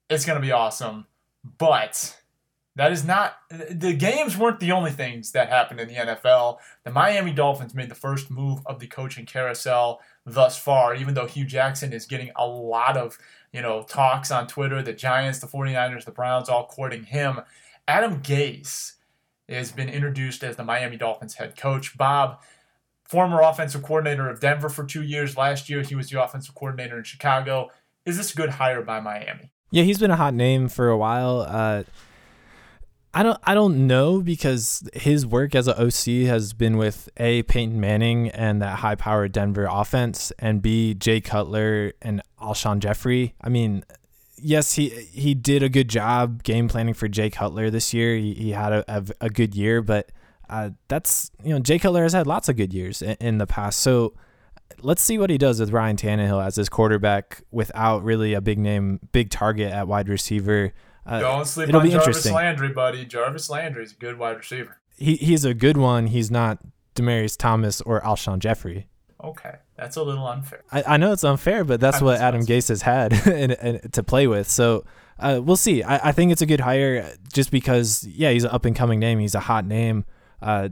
It's 0.08 0.24
going 0.24 0.40
to 0.40 0.46
be 0.46 0.52
awesome. 0.52 1.06
But 1.58 2.20
that 2.76 2.92
is 2.92 3.04
not 3.04 3.38
the 3.50 3.94
games 3.94 4.36
weren't 4.36 4.60
the 4.60 4.72
only 4.72 4.90
things 4.90 5.32
that 5.32 5.48
happened 5.48 5.80
in 5.80 5.88
the 5.88 5.94
NFL. 5.94 6.58
The 6.84 6.90
Miami 6.90 7.32
Dolphins 7.32 7.74
made 7.74 7.88
the 7.88 7.94
first 7.94 8.30
move 8.30 8.60
of 8.66 8.80
the 8.80 8.86
coaching 8.86 9.24
carousel 9.24 10.00
thus 10.26 10.58
far, 10.58 10.94
even 10.94 11.14
though 11.14 11.26
Hue 11.26 11.46
Jackson 11.46 11.92
is 11.92 12.04
getting 12.04 12.30
a 12.36 12.46
lot 12.46 12.98
of, 12.98 13.16
you 13.56 13.62
know, 13.62 13.82
talks 13.82 14.30
on 14.30 14.46
Twitter, 14.46 14.82
the 14.82 14.92
Giants, 14.92 15.38
the 15.38 15.46
49ers, 15.46 16.04
the 16.04 16.10
Browns 16.10 16.50
all 16.50 16.66
courting 16.66 17.04
him. 17.04 17.40
Adam 17.88 18.20
Gase 18.20 18.92
has 19.48 19.72
been 19.72 19.88
introduced 19.88 20.44
as 20.44 20.56
the 20.56 20.62
Miami 20.62 20.98
Dolphins 20.98 21.36
head 21.36 21.56
coach. 21.56 21.96
Bob, 21.96 22.42
former 23.04 23.40
offensive 23.40 23.82
coordinator 23.82 24.28
of 24.28 24.40
Denver 24.40 24.68
for 24.68 24.84
2 24.84 25.02
years. 25.02 25.38
Last 25.38 25.70
year 25.70 25.80
he 25.80 25.94
was 25.94 26.10
the 26.10 26.22
offensive 26.22 26.54
coordinator 26.54 26.98
in 26.98 27.04
Chicago. 27.04 27.70
Is 28.04 28.18
this 28.18 28.34
a 28.34 28.36
good 28.36 28.50
hire 28.50 28.82
by 28.82 29.00
Miami? 29.00 29.50
Yeah, 29.70 29.84
he's 29.84 29.98
been 29.98 30.10
a 30.10 30.16
hot 30.16 30.34
name 30.34 30.68
for 30.68 30.90
a 30.90 30.98
while. 30.98 31.40
Uh 31.48 31.84
I 33.16 33.22
don't 33.22 33.40
I 33.44 33.54
don't 33.54 33.86
know 33.86 34.20
because 34.20 34.86
his 34.92 35.24
work 35.24 35.54
as 35.54 35.68
an 35.68 35.74
OC 35.78 36.28
has 36.28 36.52
been 36.52 36.76
with 36.76 37.08
A 37.16 37.44
Peyton 37.44 37.80
Manning 37.80 38.28
and 38.28 38.60
that 38.60 38.80
high 38.80 38.94
powered 38.94 39.32
Denver 39.32 39.66
offense 39.70 40.32
and 40.38 40.60
B 40.60 40.92
Jay 40.92 41.22
Cutler 41.22 41.94
and 42.02 42.20
Alshon 42.38 42.78
Jeffery. 42.78 43.34
I 43.40 43.48
mean, 43.48 43.84
yes, 44.36 44.74
he 44.74 44.90
he 44.90 45.32
did 45.32 45.62
a 45.62 45.70
good 45.70 45.88
job 45.88 46.42
game 46.42 46.68
planning 46.68 46.92
for 46.92 47.08
Jay 47.08 47.30
Cutler 47.30 47.70
this 47.70 47.94
year. 47.94 48.18
He, 48.18 48.34
he 48.34 48.50
had 48.50 48.74
a, 48.74 48.84
a, 48.86 49.04
a, 49.22 49.30
good 49.30 49.54
year, 49.54 49.80
but 49.80 50.12
uh, 50.50 50.72
that's 50.88 51.30
you 51.42 51.54
know 51.54 51.58
Jay 51.58 51.78
Cutler 51.78 52.02
has 52.02 52.12
had 52.12 52.26
lots 52.26 52.50
of 52.50 52.56
good 52.56 52.74
years 52.74 53.00
in, 53.00 53.16
in 53.18 53.38
the 53.38 53.46
past. 53.46 53.78
So 53.78 54.12
let's 54.82 55.00
see 55.00 55.16
what 55.16 55.30
he 55.30 55.38
does 55.38 55.58
with 55.58 55.70
Ryan 55.70 55.96
Tannehill 55.96 56.44
as 56.44 56.56
his 56.56 56.68
quarterback 56.68 57.40
without 57.50 58.04
really 58.04 58.34
a 58.34 58.42
big 58.42 58.58
name, 58.58 59.00
big 59.12 59.30
target 59.30 59.72
at 59.72 59.88
wide 59.88 60.10
receiver. 60.10 60.74
Uh, 61.06 61.20
Don't 61.20 61.44
sleep 61.46 61.72
on 61.72 61.88
Jarvis 61.88 62.30
Landry, 62.30 62.70
buddy. 62.70 63.04
Jarvis 63.04 63.48
Landry 63.48 63.84
is 63.84 63.92
a 63.92 63.96
good 63.96 64.18
wide 64.18 64.36
receiver. 64.36 64.78
He 64.96 65.16
he's 65.16 65.44
a 65.44 65.54
good 65.54 65.76
one. 65.76 66.08
He's 66.08 66.30
not 66.30 66.58
Demaryius 66.94 67.36
Thomas 67.36 67.80
or 67.82 68.00
Alshon 68.00 68.38
Jeffery. 68.38 68.88
Okay, 69.22 69.56
that's 69.76 69.96
a 69.96 70.02
little 70.02 70.26
unfair. 70.26 70.62
I, 70.70 70.82
I 70.86 70.96
know 70.96 71.12
it's 71.12 71.24
unfair, 71.24 71.64
but 71.64 71.80
that's 71.80 72.00
what 72.00 72.20
Adam 72.20 72.42
Gase 72.42 72.68
has 72.68 72.82
had 72.82 73.12
in, 73.26 73.52
in, 73.52 73.90
to 73.90 74.02
play 74.02 74.26
with. 74.26 74.48
So 74.48 74.84
uh, 75.18 75.40
we'll 75.42 75.56
see. 75.56 75.82
I, 75.82 76.08
I 76.08 76.12
think 76.12 76.32
it's 76.32 76.42
a 76.42 76.46
good 76.46 76.60
hire 76.60 77.14
just 77.32 77.50
because, 77.50 78.06
yeah, 78.06 78.30
he's 78.30 78.44
an 78.44 78.50
up 78.50 78.64
and 78.66 78.76
coming 78.76 79.00
name. 79.00 79.18
He's 79.18 79.34
a 79.34 79.40
hot 79.40 79.64
name. 79.64 80.04
Uh, 80.42 80.68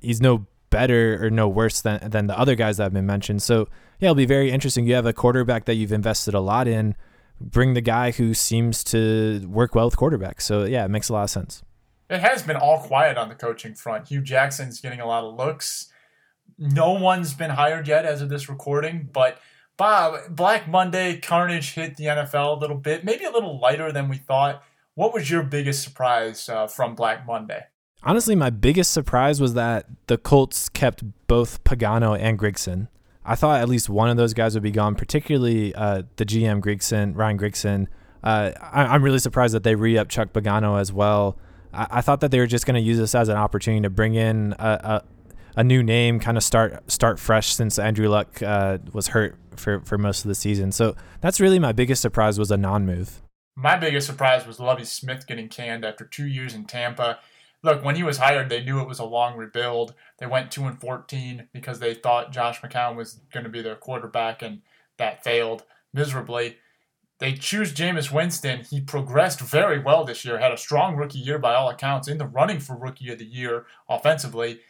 he's 0.00 0.20
no 0.20 0.46
better 0.70 1.24
or 1.24 1.30
no 1.30 1.48
worse 1.48 1.80
than 1.80 2.10
than 2.10 2.28
the 2.28 2.38
other 2.38 2.54
guys 2.54 2.76
that 2.76 2.84
have 2.84 2.92
been 2.92 3.06
mentioned. 3.06 3.42
So 3.42 3.68
yeah, 3.98 4.06
it'll 4.06 4.14
be 4.14 4.26
very 4.26 4.50
interesting. 4.50 4.86
You 4.86 4.94
have 4.94 5.06
a 5.06 5.12
quarterback 5.12 5.64
that 5.64 5.74
you've 5.74 5.92
invested 5.92 6.32
a 6.32 6.40
lot 6.40 6.68
in 6.68 6.94
bring 7.40 7.74
the 7.74 7.80
guy 7.80 8.10
who 8.10 8.34
seems 8.34 8.84
to 8.84 9.46
work 9.48 9.74
well 9.74 9.86
with 9.86 9.96
quarterbacks. 9.96 10.42
So 10.42 10.64
yeah, 10.64 10.84
it 10.84 10.88
makes 10.88 11.08
a 11.08 11.12
lot 11.12 11.24
of 11.24 11.30
sense. 11.30 11.62
It 12.08 12.20
has 12.20 12.42
been 12.42 12.56
all 12.56 12.80
quiet 12.80 13.16
on 13.16 13.28
the 13.28 13.34
coaching 13.34 13.74
front. 13.74 14.08
Hue 14.08 14.20
Jackson's 14.20 14.80
getting 14.80 15.00
a 15.00 15.06
lot 15.06 15.24
of 15.24 15.34
looks. 15.36 15.92
No 16.58 16.92
one's 16.92 17.32
been 17.32 17.50
hired 17.50 17.88
yet 17.88 18.04
as 18.04 18.20
of 18.20 18.28
this 18.28 18.48
recording, 18.48 19.08
but 19.12 19.38
Bob, 19.76 20.36
Black 20.36 20.68
Monday 20.68 21.18
carnage 21.18 21.72
hit 21.72 21.96
the 21.96 22.04
NFL 22.04 22.56
a 22.56 22.60
little 22.60 22.76
bit, 22.76 23.04
maybe 23.04 23.24
a 23.24 23.30
little 23.30 23.58
lighter 23.58 23.90
than 23.92 24.08
we 24.08 24.18
thought. 24.18 24.62
What 24.94 25.14
was 25.14 25.30
your 25.30 25.42
biggest 25.42 25.82
surprise 25.82 26.48
uh, 26.48 26.66
from 26.66 26.94
Black 26.94 27.26
Monday? 27.26 27.62
Honestly, 28.02 28.34
my 28.34 28.50
biggest 28.50 28.90
surprise 28.90 29.40
was 29.40 29.54
that 29.54 29.86
the 30.06 30.18
Colts 30.18 30.68
kept 30.68 31.02
both 31.26 31.62
Pagano 31.64 32.18
and 32.18 32.38
Grigson. 32.38 32.88
I 33.30 33.36
thought 33.36 33.60
at 33.60 33.68
least 33.68 33.88
one 33.88 34.10
of 34.10 34.16
those 34.16 34.34
guys 34.34 34.54
would 34.54 34.64
be 34.64 34.72
gone, 34.72 34.96
particularly 34.96 35.72
uh, 35.76 36.02
the 36.16 36.26
GM 36.26 36.60
Grigson, 36.60 37.16
Ryan 37.16 37.38
Grigson. 37.38 37.86
Uh, 38.24 38.50
I, 38.60 38.92
am 38.92 39.04
really 39.04 39.20
surprised 39.20 39.54
that 39.54 39.62
they 39.62 39.76
re 39.76 39.96
up 39.96 40.08
Chuck 40.08 40.32
Pagano 40.32 40.80
as 40.80 40.92
well. 40.92 41.38
I, 41.72 41.86
I, 41.90 42.00
thought 42.00 42.22
that 42.22 42.32
they 42.32 42.40
were 42.40 42.48
just 42.48 42.66
going 42.66 42.74
to 42.74 42.80
use 42.80 42.98
this 42.98 43.14
as 43.14 43.28
an 43.28 43.36
opportunity 43.36 43.82
to 43.82 43.88
bring 43.88 44.16
in 44.16 44.56
a, 44.58 44.68
a, 45.54 45.60
a 45.60 45.62
new 45.62 45.80
name, 45.80 46.18
kind 46.18 46.36
of 46.36 46.42
start 46.42 46.90
start 46.90 47.20
fresh 47.20 47.54
since 47.54 47.78
Andrew 47.78 48.08
Luck 48.08 48.42
uh, 48.42 48.78
was 48.92 49.06
hurt 49.06 49.36
for 49.54 49.78
for 49.82 49.96
most 49.96 50.24
of 50.24 50.28
the 50.28 50.34
season. 50.34 50.72
So 50.72 50.96
that's 51.20 51.38
really 51.38 51.60
my 51.60 51.70
biggest 51.70 52.02
surprise 52.02 52.36
was 52.36 52.50
a 52.50 52.56
non 52.56 52.84
move. 52.84 53.22
My 53.54 53.76
biggest 53.76 54.08
surprise 54.08 54.44
was 54.44 54.58
Lovie 54.58 54.84
Smith 54.84 55.28
getting 55.28 55.48
canned 55.48 55.84
after 55.84 56.04
two 56.04 56.26
years 56.26 56.52
in 56.52 56.64
Tampa. 56.64 57.20
Look, 57.62 57.84
when 57.84 57.96
he 57.96 58.02
was 58.02 58.18
hired, 58.18 58.48
they 58.48 58.64
knew 58.64 58.80
it 58.80 58.88
was 58.88 59.00
a 59.00 59.04
long 59.04 59.36
rebuild. 59.36 59.94
They 60.18 60.26
went 60.26 60.50
two 60.50 60.64
and 60.64 60.80
fourteen 60.80 61.48
because 61.52 61.78
they 61.78 61.92
thought 61.92 62.32
Josh 62.32 62.60
McCown 62.60 62.96
was 62.96 63.20
going 63.32 63.44
to 63.44 63.50
be 63.50 63.60
their 63.60 63.76
quarterback, 63.76 64.40
and 64.40 64.62
that 64.96 65.22
failed 65.22 65.64
miserably. 65.92 66.56
They 67.18 67.34
choose 67.34 67.74
Jameis 67.74 68.10
Winston. 68.10 68.60
He 68.60 68.80
progressed 68.80 69.40
very 69.42 69.78
well 69.78 70.04
this 70.04 70.24
year, 70.24 70.38
had 70.38 70.52
a 70.52 70.56
strong 70.56 70.96
rookie 70.96 71.18
year 71.18 71.38
by 71.38 71.54
all 71.54 71.68
accounts, 71.68 72.08
in 72.08 72.16
the 72.16 72.26
running 72.26 72.60
for 72.60 72.74
rookie 72.74 73.12
of 73.12 73.18
the 73.18 73.26
year 73.26 73.66
offensively. 73.90 74.60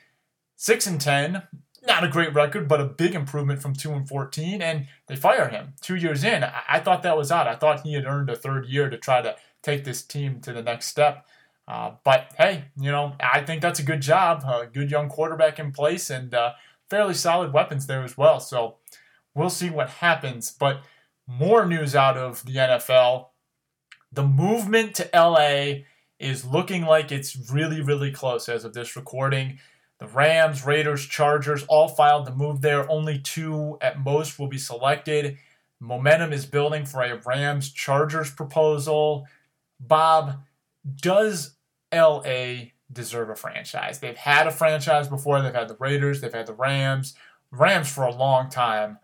Six 0.56 0.84
and 0.84 1.00
ten, 1.00 1.44
not 1.86 2.02
a 2.02 2.08
great 2.08 2.34
record, 2.34 2.66
but 2.66 2.80
a 2.80 2.86
big 2.86 3.14
improvement 3.14 3.62
from 3.62 3.74
two 3.74 3.92
and 3.92 4.08
fourteen. 4.08 4.60
And 4.60 4.88
they 5.06 5.14
fire 5.14 5.48
him 5.48 5.74
two 5.80 5.94
years 5.94 6.24
in. 6.24 6.42
I, 6.42 6.62
I 6.68 6.80
thought 6.80 7.04
that 7.04 7.16
was 7.16 7.30
odd. 7.30 7.46
I 7.46 7.54
thought 7.54 7.82
he 7.82 7.94
had 7.94 8.04
earned 8.04 8.30
a 8.30 8.36
third 8.36 8.66
year 8.66 8.90
to 8.90 8.98
try 8.98 9.22
to 9.22 9.36
take 9.62 9.84
this 9.84 10.02
team 10.02 10.40
to 10.40 10.52
the 10.52 10.62
next 10.62 10.86
step. 10.86 11.24
Uh, 11.70 11.92
but 12.02 12.32
hey, 12.36 12.64
you 12.76 12.90
know, 12.90 13.14
I 13.20 13.42
think 13.42 13.62
that's 13.62 13.78
a 13.78 13.84
good 13.84 14.02
job. 14.02 14.42
A 14.44 14.66
good 14.66 14.90
young 14.90 15.08
quarterback 15.08 15.60
in 15.60 15.70
place 15.70 16.10
and 16.10 16.34
uh, 16.34 16.54
fairly 16.88 17.14
solid 17.14 17.52
weapons 17.52 17.86
there 17.86 18.02
as 18.02 18.18
well. 18.18 18.40
So 18.40 18.78
we'll 19.36 19.50
see 19.50 19.70
what 19.70 19.88
happens. 19.88 20.50
But 20.50 20.82
more 21.28 21.64
news 21.64 21.94
out 21.94 22.16
of 22.16 22.44
the 22.44 22.56
NFL. 22.56 23.26
The 24.10 24.26
movement 24.26 24.96
to 24.96 25.08
LA 25.14 25.84
is 26.18 26.44
looking 26.44 26.86
like 26.86 27.12
it's 27.12 27.52
really, 27.52 27.80
really 27.80 28.10
close 28.10 28.48
as 28.48 28.64
of 28.64 28.74
this 28.74 28.96
recording. 28.96 29.60
The 30.00 30.08
Rams, 30.08 30.66
Raiders, 30.66 31.06
Chargers 31.06 31.62
all 31.68 31.86
filed 31.86 32.26
to 32.26 32.34
move 32.34 32.62
there. 32.62 32.90
Only 32.90 33.20
two 33.20 33.78
at 33.80 34.00
most 34.00 34.40
will 34.40 34.48
be 34.48 34.58
selected. 34.58 35.38
Momentum 35.78 36.32
is 36.32 36.46
building 36.46 36.84
for 36.84 37.04
a 37.04 37.20
Rams 37.24 37.70
Chargers 37.70 38.32
proposal. 38.32 39.26
Bob, 39.78 40.40
does 41.00 41.56
LA 41.92 42.70
deserve 42.92 43.30
a 43.30 43.36
franchise? 43.36 44.00
They've 44.00 44.16
had 44.16 44.46
a 44.46 44.50
franchise 44.50 45.08
before. 45.08 45.40
They've 45.40 45.54
had 45.54 45.68
the 45.68 45.76
Raiders, 45.78 46.20
they've 46.20 46.32
had 46.32 46.46
the 46.46 46.54
Rams. 46.54 47.14
Rams 47.50 47.92
for 47.92 48.04
a 48.04 48.14
long 48.14 48.48
time. 48.48 48.98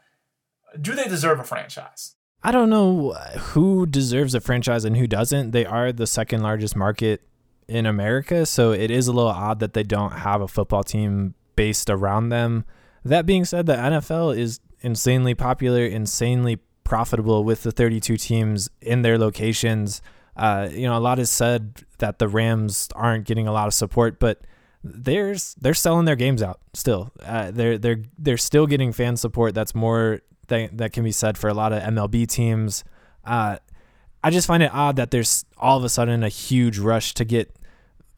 Do 0.80 0.94
they 0.94 1.04
deserve 1.08 1.40
a 1.40 1.44
franchise? 1.44 2.14
I 2.42 2.52
don't 2.52 2.70
know 2.70 3.12
who 3.12 3.86
deserves 3.86 4.34
a 4.34 4.40
franchise 4.40 4.84
and 4.84 4.96
who 4.96 5.06
doesn't. 5.06 5.50
They 5.50 5.64
are 5.64 5.92
the 5.92 6.06
second 6.06 6.42
largest 6.42 6.76
market 6.76 7.22
in 7.66 7.86
America, 7.86 8.46
so 8.46 8.70
it 8.70 8.90
is 8.90 9.08
a 9.08 9.12
little 9.12 9.30
odd 9.30 9.58
that 9.60 9.72
they 9.72 9.82
don't 9.82 10.12
have 10.12 10.40
a 10.40 10.48
football 10.48 10.84
team 10.84 11.34
based 11.56 11.90
around 11.90 12.28
them. 12.28 12.64
That 13.04 13.26
being 13.26 13.44
said, 13.44 13.66
the 13.66 13.74
NFL 13.74 14.36
is 14.36 14.60
insanely 14.80 15.34
popular, 15.34 15.84
insanely 15.84 16.58
profitable 16.84 17.42
with 17.42 17.64
the 17.64 17.72
32 17.72 18.16
teams 18.16 18.70
in 18.80 19.02
their 19.02 19.18
locations. 19.18 20.00
Uh, 20.36 20.68
you 20.70 20.82
know, 20.82 20.96
a 20.96 21.00
lot 21.00 21.18
is 21.18 21.30
said 21.30 21.82
that 21.98 22.18
the 22.18 22.28
Rams 22.28 22.88
aren't 22.94 23.24
getting 23.24 23.46
a 23.46 23.52
lot 23.52 23.66
of 23.66 23.74
support, 23.74 24.20
but 24.20 24.42
they're 24.84 25.34
they're 25.60 25.74
selling 25.74 26.04
their 26.04 26.16
games 26.16 26.42
out 26.42 26.60
still. 26.74 27.10
Uh, 27.24 27.50
they're 27.50 27.78
they're 27.78 28.02
they're 28.18 28.36
still 28.36 28.66
getting 28.66 28.92
fan 28.92 29.16
support. 29.16 29.54
That's 29.54 29.74
more 29.74 30.20
that 30.48 30.76
that 30.78 30.92
can 30.92 31.04
be 31.04 31.12
said 31.12 31.38
for 31.38 31.48
a 31.48 31.54
lot 31.54 31.72
of 31.72 31.82
MLB 31.82 32.28
teams. 32.28 32.84
Uh, 33.24 33.56
I 34.22 34.30
just 34.30 34.46
find 34.46 34.62
it 34.62 34.72
odd 34.72 34.96
that 34.96 35.10
there's 35.10 35.44
all 35.56 35.78
of 35.78 35.84
a 35.84 35.88
sudden 35.88 36.22
a 36.22 36.28
huge 36.28 36.78
rush 36.78 37.14
to 37.14 37.24
get 37.24 37.54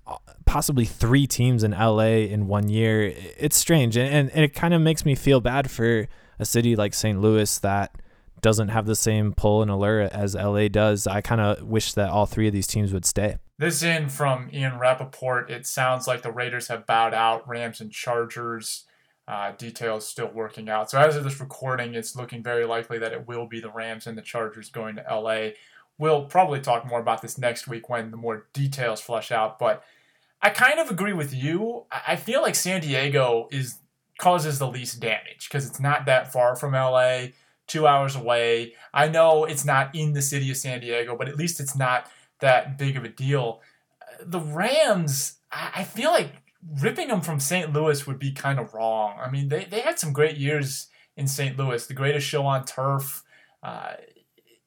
uh, 0.07 0.17
possibly 0.45 0.85
three 0.85 1.27
teams 1.27 1.63
in 1.63 1.73
LA 1.73 2.25
in 2.27 2.49
one 2.49 2.69
year. 2.69 3.15
It's 3.39 3.57
strange, 3.57 3.97
and, 3.97 4.31
and 4.31 4.45
it 4.45 4.55
kind 4.55 4.75
of 4.75 4.81
makes 4.81 5.05
me 5.05 5.15
feel 5.15 5.41
bad 5.41 5.71
for 5.71 6.09
a 6.39 6.45
city 6.45 6.77
like 6.77 6.95
St. 6.95 7.21
Louis 7.21 7.59
that 7.59 7.97
doesn't 8.41 8.69
have 8.69 8.87
the 8.87 8.97
same 8.97 9.33
pull 9.33 9.63
and 9.63 9.71
allure 9.71 10.03
as 10.03 10.35
LA 10.35 10.69
does. 10.69 11.07
I 11.07 11.21
kind 11.21 11.41
of 11.41 11.63
wish 11.63 11.93
that 11.95 12.11
all 12.11 12.27
three 12.27 12.47
of 12.47 12.53
these 12.53 12.67
teams 12.67 12.93
would 12.93 13.05
stay. 13.05 13.39
This 13.59 13.83
in 13.83 14.09
from 14.09 14.49
Ian 14.53 14.79
Rapoport. 14.79 15.51
It 15.51 15.67
sounds 15.67 16.07
like 16.07 16.23
the 16.23 16.33
Raiders 16.33 16.69
have 16.69 16.87
bowed 16.87 17.15
out. 17.15 17.49
Rams 17.49 17.81
and 17.81 17.91
Chargers 17.91 18.85
uh, 19.27 19.53
details 19.53 20.07
still 20.07 20.31
working 20.33 20.69
out. 20.69 20.91
So 20.91 20.99
as 20.99 21.17
of 21.17 21.25
this 21.25 21.41
recording, 21.41 21.95
it's 21.95 22.17
looking 22.17 22.43
very 22.43 22.65
likely 22.65 22.99
that 22.99 23.13
it 23.13 23.27
will 23.27 23.47
be 23.47 23.61
the 23.61 23.71
Rams 23.71 24.07
and 24.07 24.17
the 24.17 24.23
Chargers 24.23 24.71
going 24.71 24.97
to 24.97 25.05
LA. 25.11 25.51
We'll 25.99 26.25
probably 26.25 26.61
talk 26.61 26.87
more 26.87 27.01
about 27.01 27.21
this 27.21 27.37
next 27.37 27.67
week 27.67 27.89
when 27.89 28.11
the 28.11 28.17
more 28.17 28.47
details 28.53 29.01
flush 29.01 29.33
out. 29.33 29.59
But 29.59 29.83
I 30.41 30.51
kind 30.51 30.79
of 30.79 30.91
agree 30.91 31.13
with 31.13 31.35
you. 31.35 31.85
I 31.91 32.17
feel 32.17 32.41
like 32.41 32.55
San 32.55 32.81
Diego 32.81 33.49
is 33.51 33.79
causes 34.19 34.59
the 34.59 34.69
least 34.69 35.01
damage 35.01 35.49
because 35.49 35.67
it's 35.67 35.81
not 35.81 36.07
that 36.07 36.33
far 36.33 36.57
from 36.57 36.73
LA, 36.73 37.27
two 37.69 37.87
hours 37.87 38.17
away. 38.17 38.75
I 38.93 39.09
know 39.09 39.45
it's 39.45 39.65
not 39.65 39.95
in 39.95 40.15
the 40.15 40.23
city 40.23 40.51
of 40.51 40.57
San 40.57 40.81
Diego, 40.81 41.17
but 41.17 41.29
at 41.29 41.37
least 41.37 41.61
it's 41.61 41.77
not 41.77 42.11
that 42.41 42.79
big 42.79 42.97
of 42.97 43.05
a 43.05 43.09
deal. 43.09 43.61
The 44.25 44.41
Rams, 44.41 45.39
I 45.53 45.85
feel 45.85 46.11
like 46.11 46.33
ripping 46.83 47.09
them 47.09 47.21
from 47.21 47.39
St. 47.39 47.73
Louis 47.73 48.07
would 48.07 48.19
be 48.19 48.33
kind 48.33 48.59
of 48.59 48.75
wrong. 48.75 49.19
I 49.23 49.31
mean, 49.31 49.49
they, 49.49 49.65
they 49.65 49.81
had 49.81 49.99
some 49.99 50.13
great 50.13 50.37
years 50.37 50.89
in 51.17 51.29
St. 51.29 51.57
Louis, 51.57 51.87
the 51.87 51.95
greatest 51.95 52.27
show 52.27 52.47
on 52.47 52.65
turf. 52.65 53.23
Uh, 53.63 53.95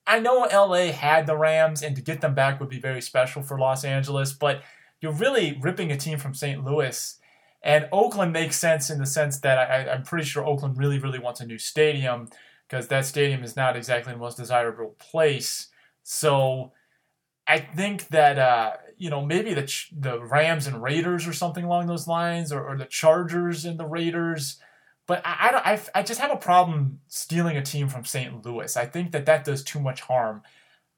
I 0.07 0.19
know 0.19 0.47
LA 0.51 0.91
had 0.91 1.27
the 1.27 1.37
Rams, 1.37 1.81
and 1.81 1.95
to 1.95 2.01
get 2.01 2.21
them 2.21 2.33
back 2.33 2.59
would 2.59 2.69
be 2.69 2.79
very 2.79 3.01
special 3.01 3.41
for 3.41 3.59
Los 3.59 3.83
Angeles, 3.83 4.33
but 4.33 4.61
you're 4.99 5.13
really 5.13 5.57
ripping 5.61 5.91
a 5.91 5.97
team 5.97 6.17
from 6.17 6.33
St. 6.33 6.63
Louis. 6.63 7.17
And 7.63 7.87
Oakland 7.91 8.33
makes 8.33 8.57
sense 8.57 8.89
in 8.89 8.99
the 8.99 9.05
sense 9.05 9.39
that 9.39 9.57
I, 9.57 9.91
I'm 9.91 10.03
pretty 10.03 10.25
sure 10.25 10.45
Oakland 10.45 10.77
really, 10.77 10.99
really 10.99 11.19
wants 11.19 11.41
a 11.41 11.45
new 11.45 11.59
stadium 11.59 12.29
because 12.71 12.87
that 12.87 13.05
stadium 13.05 13.43
is 13.43 13.57
not 13.57 13.75
exactly 13.75 14.13
the 14.13 14.19
most 14.19 14.37
desirable 14.37 14.95
place. 14.97 15.67
So 16.03 16.71
I 17.45 17.59
think 17.59 18.07
that 18.09 18.39
uh, 18.39 18.73
you 18.97 19.09
know 19.09 19.25
maybe 19.25 19.53
the 19.53 19.71
the 19.91 20.23
Rams 20.23 20.67
and 20.67 20.81
Raiders 20.81 21.27
or 21.27 21.33
something 21.33 21.65
along 21.65 21.87
those 21.87 22.07
lines, 22.07 22.51
or, 22.51 22.65
or 22.65 22.77
the 22.77 22.85
Chargers 22.85 23.65
and 23.65 23.77
the 23.77 23.85
Raiders. 23.85 24.57
But 25.05 25.21
I, 25.25 25.79
I, 25.93 25.99
I 25.99 26.03
just 26.03 26.21
have 26.21 26.31
a 26.31 26.37
problem 26.37 27.01
stealing 27.07 27.57
a 27.57 27.61
team 27.61 27.89
from 27.89 28.05
St. 28.05 28.45
Louis. 28.45 28.77
I 28.77 28.85
think 28.85 29.11
that 29.11 29.25
that 29.25 29.43
does 29.43 29.63
too 29.63 29.81
much 29.81 30.01
harm. 30.01 30.43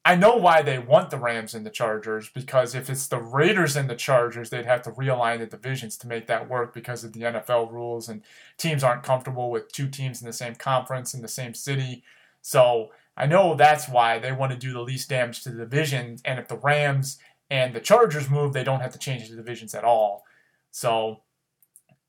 I 0.05 0.15
know 0.15 0.35
why 0.35 0.61
they 0.61 0.79
want 0.79 1.11
the 1.11 1.17
Rams 1.17 1.53
and 1.53 1.65
the 1.65 1.69
Chargers 1.69 2.29
because 2.29 2.75
if 2.75 2.89
it's 2.89 3.07
the 3.07 3.21
Raiders 3.21 3.77
and 3.77 3.89
the 3.89 3.95
Chargers, 3.95 4.49
they'd 4.49 4.65
have 4.65 4.81
to 4.81 4.91
realign 4.91 5.39
the 5.39 5.45
divisions 5.45 5.95
to 5.97 6.07
make 6.07 6.27
that 6.27 6.49
work 6.49 6.73
because 6.73 7.05
of 7.05 7.13
the 7.13 7.21
NFL 7.21 7.71
rules, 7.71 8.09
and 8.09 8.21
teams 8.57 8.83
aren't 8.83 9.03
comfortable 9.03 9.49
with 9.49 9.71
two 9.71 9.87
teams 9.87 10.21
in 10.21 10.27
the 10.27 10.33
same 10.33 10.55
conference 10.55 11.13
in 11.13 11.21
the 11.21 11.29
same 11.29 11.53
city. 11.53 12.03
So 12.41 12.91
I 13.15 13.27
know 13.27 13.55
that's 13.55 13.87
why 13.87 14.19
they 14.19 14.33
want 14.33 14.51
to 14.51 14.57
do 14.57 14.73
the 14.73 14.81
least 14.81 15.07
damage 15.09 15.41
to 15.43 15.51
the 15.51 15.59
division. 15.59 16.17
And 16.25 16.37
if 16.37 16.49
the 16.49 16.57
Rams 16.57 17.17
and 17.49 17.73
the 17.73 17.79
Chargers 17.79 18.29
move, 18.29 18.51
they 18.51 18.65
don't 18.65 18.81
have 18.81 18.93
to 18.93 18.99
change 18.99 19.29
the 19.29 19.37
divisions 19.37 19.73
at 19.73 19.85
all. 19.85 20.25
So 20.71 21.21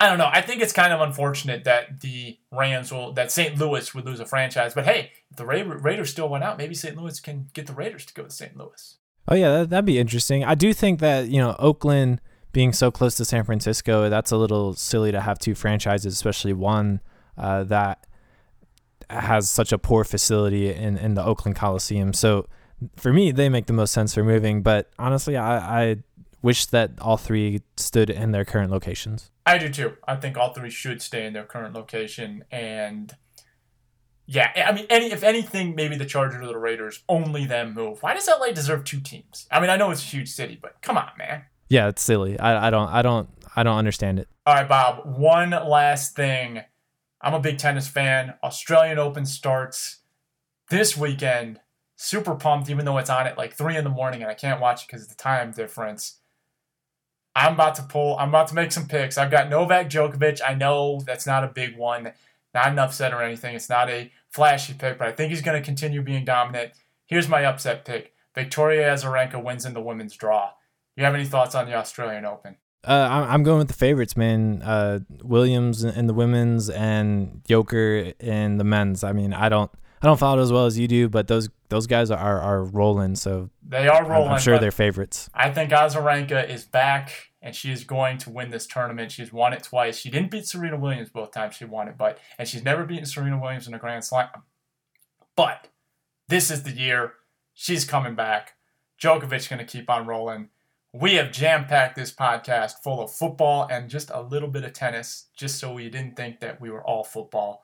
I 0.00 0.08
don't 0.08 0.18
know. 0.18 0.28
I 0.30 0.40
think 0.40 0.60
it's 0.60 0.72
kind 0.72 0.92
of 0.92 1.00
unfortunate 1.00 1.64
that 1.64 2.00
the 2.00 2.38
Rams 2.50 2.92
will, 2.92 3.12
that 3.12 3.30
St. 3.30 3.56
Louis 3.58 3.94
would 3.94 4.04
lose 4.04 4.20
a 4.20 4.26
franchise. 4.26 4.74
But 4.74 4.84
hey, 4.84 5.12
if 5.30 5.36
the 5.36 5.46
Ra- 5.46 5.62
Raiders 5.62 6.10
still 6.10 6.28
went 6.28 6.44
out, 6.44 6.58
maybe 6.58 6.74
St. 6.74 6.96
Louis 6.96 7.20
can 7.20 7.48
get 7.52 7.66
the 7.66 7.72
Raiders 7.72 8.04
to 8.06 8.14
go 8.14 8.24
to 8.24 8.30
St. 8.30 8.56
Louis. 8.56 8.98
Oh 9.28 9.34
yeah, 9.34 9.58
that, 9.58 9.70
that'd 9.70 9.84
be 9.84 9.98
interesting. 9.98 10.44
I 10.44 10.54
do 10.54 10.72
think 10.74 11.00
that 11.00 11.28
you 11.28 11.38
know 11.38 11.56
Oakland 11.58 12.20
being 12.52 12.72
so 12.72 12.90
close 12.90 13.16
to 13.16 13.24
San 13.24 13.44
Francisco, 13.44 14.08
that's 14.08 14.30
a 14.30 14.36
little 14.36 14.74
silly 14.74 15.12
to 15.12 15.20
have 15.20 15.38
two 15.38 15.54
franchises, 15.54 16.12
especially 16.12 16.52
one 16.52 17.00
uh, 17.36 17.64
that 17.64 18.06
has 19.10 19.50
such 19.50 19.72
a 19.72 19.78
poor 19.78 20.04
facility 20.04 20.72
in, 20.72 20.96
in 20.96 21.14
the 21.14 21.24
Oakland 21.24 21.56
Coliseum. 21.56 22.12
So 22.12 22.46
for 22.96 23.12
me, 23.12 23.32
they 23.32 23.48
make 23.48 23.66
the 23.66 23.72
most 23.72 23.92
sense 23.92 24.14
for 24.14 24.24
moving. 24.24 24.62
But 24.62 24.90
honestly, 24.98 25.36
I, 25.36 25.82
I 25.82 25.96
wish 26.42 26.66
that 26.66 26.92
all 27.00 27.16
three 27.16 27.62
stood 27.76 28.08
in 28.08 28.30
their 28.32 28.44
current 28.44 28.70
locations. 28.70 29.30
I 29.46 29.58
do 29.58 29.68
too. 29.68 29.94
I 30.06 30.16
think 30.16 30.36
all 30.36 30.52
three 30.52 30.70
should 30.70 31.02
stay 31.02 31.26
in 31.26 31.32
their 31.32 31.44
current 31.44 31.74
location. 31.74 32.44
And 32.50 33.14
yeah, 34.26 34.50
I 34.66 34.72
mean, 34.72 34.86
any 34.88 35.12
if 35.12 35.22
anything, 35.22 35.74
maybe 35.74 35.96
the 35.96 36.06
Chargers 36.06 36.42
or 36.42 36.46
the 36.46 36.58
Raiders, 36.58 37.02
only 37.08 37.44
them 37.44 37.74
move. 37.74 38.02
Why 38.02 38.14
does 38.14 38.28
LA 38.28 38.52
deserve 38.52 38.84
two 38.84 39.00
teams? 39.00 39.46
I 39.50 39.60
mean, 39.60 39.70
I 39.70 39.76
know 39.76 39.90
it's 39.90 40.02
a 40.02 40.06
huge 40.06 40.30
city, 40.30 40.58
but 40.60 40.80
come 40.80 40.96
on, 40.96 41.10
man. 41.18 41.44
Yeah, 41.68 41.88
it's 41.88 42.02
silly. 42.02 42.38
I, 42.38 42.68
I 42.68 42.70
don't 42.70 42.88
I 42.88 43.02
don't 43.02 43.28
I 43.54 43.62
don't 43.62 43.76
understand 43.76 44.18
it. 44.18 44.28
All 44.46 44.54
right, 44.54 44.68
Bob. 44.68 45.18
One 45.18 45.50
last 45.50 46.16
thing 46.16 46.62
I'm 47.24 47.34
a 47.34 47.40
big 47.40 47.56
tennis 47.56 47.88
fan. 47.88 48.34
Australian 48.42 48.98
Open 48.98 49.24
starts 49.24 50.00
this 50.68 50.94
weekend. 50.94 51.58
Super 51.96 52.34
pumped, 52.34 52.68
even 52.68 52.84
though 52.84 52.98
it's 52.98 53.08
on 53.08 53.26
at 53.26 53.38
like 53.38 53.54
three 53.54 53.76
in 53.76 53.84
the 53.84 53.90
morning 53.90 54.20
and 54.20 54.30
I 54.30 54.34
can't 54.34 54.60
watch 54.60 54.82
it 54.82 54.86
because 54.88 55.04
of 55.04 55.08
the 55.08 55.14
time 55.14 55.52
difference. 55.52 56.20
I'm 57.36 57.54
about 57.54 57.74
to 57.76 57.82
pull. 57.82 58.16
I'm 58.18 58.28
about 58.28 58.48
to 58.48 58.54
make 58.54 58.72
some 58.72 58.86
picks. 58.86 59.18
I've 59.18 59.30
got 59.30 59.48
Novak 59.48 59.90
Djokovic. 59.90 60.40
I 60.46 60.54
know 60.54 61.00
that's 61.04 61.26
not 61.26 61.44
a 61.44 61.48
big 61.48 61.76
one, 61.76 62.12
not 62.54 62.68
an 62.68 62.78
upset 62.78 63.12
or 63.12 63.22
anything. 63.22 63.56
It's 63.56 63.68
not 63.68 63.90
a 63.90 64.12
flashy 64.30 64.74
pick, 64.74 64.98
but 64.98 65.08
I 65.08 65.12
think 65.12 65.30
he's 65.30 65.42
going 65.42 65.60
to 65.60 65.64
continue 65.64 66.02
being 66.02 66.24
dominant. 66.24 66.72
Here's 67.06 67.28
my 67.28 67.44
upset 67.44 67.84
pick: 67.84 68.12
Victoria 68.34 68.92
Azarenka 68.94 69.42
wins 69.42 69.64
in 69.64 69.74
the 69.74 69.80
women's 69.80 70.14
draw. 70.16 70.50
You 70.96 71.04
have 71.04 71.14
any 71.14 71.24
thoughts 71.24 71.54
on 71.54 71.66
the 71.66 71.74
Australian 71.74 72.24
Open? 72.24 72.56
Uh, 72.86 73.26
I'm 73.28 73.42
going 73.42 73.58
with 73.58 73.68
the 73.68 73.74
favorites, 73.74 74.16
man. 74.16 74.60
Uh, 74.62 75.00
Williams 75.22 75.82
in 75.82 76.06
the 76.06 76.14
women's 76.14 76.68
and 76.68 77.40
Joker 77.48 78.12
in 78.20 78.58
the 78.58 78.64
men's. 78.64 79.02
I 79.02 79.12
mean, 79.12 79.32
I 79.32 79.48
don't 79.48 79.70
I 80.04 80.06
don't 80.06 80.18
follow 80.18 80.38
it 80.38 80.42
as 80.42 80.52
well 80.52 80.66
as 80.66 80.78
you 80.78 80.86
do, 80.86 81.08
but 81.08 81.28
those 81.28 81.48
those 81.70 81.86
guys 81.86 82.10
are 82.10 82.20
are 82.20 82.62
rolling. 82.62 83.16
So 83.16 83.48
they 83.66 83.88
are 83.88 84.06
rolling. 84.06 84.28
I'm, 84.28 84.34
I'm 84.34 84.40
sure 84.40 84.58
they're 84.58 84.70
favorites. 84.70 85.30
I 85.32 85.50
think 85.50 85.70
Azarenka 85.70 86.46
is 86.46 86.66
back 86.66 87.30
and 87.40 87.56
she 87.56 87.72
is 87.72 87.84
going 87.84 88.18
to 88.18 88.30
win 88.30 88.50
this 88.50 88.66
tournament. 88.66 89.12
She's 89.12 89.32
won 89.32 89.54
it 89.54 89.62
twice. 89.62 89.96
She 89.96 90.10
didn't 90.10 90.30
beat 90.30 90.46
Serena 90.46 90.76
Williams 90.76 91.08
both 91.08 91.32
times 91.32 91.54
she 91.54 91.64
won 91.64 91.88
it, 91.88 91.96
but 91.96 92.18
and 92.38 92.46
she's 92.46 92.62
never 92.62 92.84
beaten 92.84 93.06
Serena 93.06 93.40
Williams 93.40 93.66
in 93.66 93.72
a 93.72 93.78
Grand 93.78 94.04
Slam. 94.04 94.28
But 95.36 95.68
this 96.28 96.50
is 96.50 96.64
the 96.64 96.72
year 96.72 97.14
she's 97.54 97.86
coming 97.86 98.14
back. 98.14 98.56
Djokovic 99.02 99.48
going 99.48 99.58
to 99.58 99.64
keep 99.64 99.88
on 99.88 100.06
rolling. 100.06 100.50
We 100.92 101.14
have 101.14 101.32
jam 101.32 101.64
packed 101.64 101.96
this 101.96 102.12
podcast 102.12 102.74
full 102.84 103.00
of 103.02 103.10
football 103.10 103.66
and 103.70 103.88
just 103.88 104.10
a 104.12 104.20
little 104.20 104.50
bit 104.50 104.64
of 104.64 104.74
tennis, 104.74 105.28
just 105.34 105.58
so 105.58 105.72
we 105.72 105.88
didn't 105.88 106.14
think 106.14 106.40
that 106.40 106.60
we 106.60 106.70
were 106.70 106.84
all 106.84 107.04
football. 107.04 107.63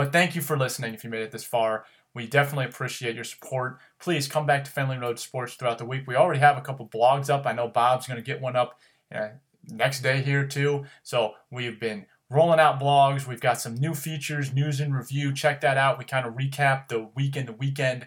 But 0.00 0.12
thank 0.12 0.34
you 0.34 0.40
for 0.40 0.56
listening 0.56 0.94
if 0.94 1.04
you 1.04 1.10
made 1.10 1.20
it 1.20 1.30
this 1.30 1.44
far. 1.44 1.84
We 2.14 2.26
definitely 2.26 2.64
appreciate 2.64 3.14
your 3.14 3.24
support. 3.24 3.80
Please 3.98 4.26
come 4.26 4.46
back 4.46 4.64
to 4.64 4.70
Fenley 4.70 4.98
Road 4.98 5.18
Sports 5.18 5.56
throughout 5.56 5.76
the 5.76 5.84
week. 5.84 6.06
We 6.06 6.16
already 6.16 6.40
have 6.40 6.56
a 6.56 6.62
couple 6.62 6.88
blogs 6.88 7.28
up. 7.28 7.44
I 7.44 7.52
know 7.52 7.68
Bob's 7.68 8.06
going 8.06 8.16
to 8.16 8.22
get 8.22 8.40
one 8.40 8.56
up 8.56 8.80
uh, 9.14 9.28
next 9.68 10.00
day 10.00 10.22
here 10.22 10.46
too. 10.46 10.86
So 11.02 11.34
we've 11.50 11.78
been 11.78 12.06
rolling 12.30 12.60
out 12.60 12.80
blogs. 12.80 13.26
We've 13.26 13.42
got 13.42 13.60
some 13.60 13.74
new 13.74 13.92
features, 13.92 14.54
news 14.54 14.80
and 14.80 14.96
review. 14.96 15.34
Check 15.34 15.60
that 15.60 15.76
out. 15.76 15.98
We 15.98 16.06
kind 16.06 16.26
of 16.26 16.32
recap 16.32 16.88
the 16.88 17.10
weekend 17.14 17.48
the 17.48 17.52
weekend, 17.52 18.06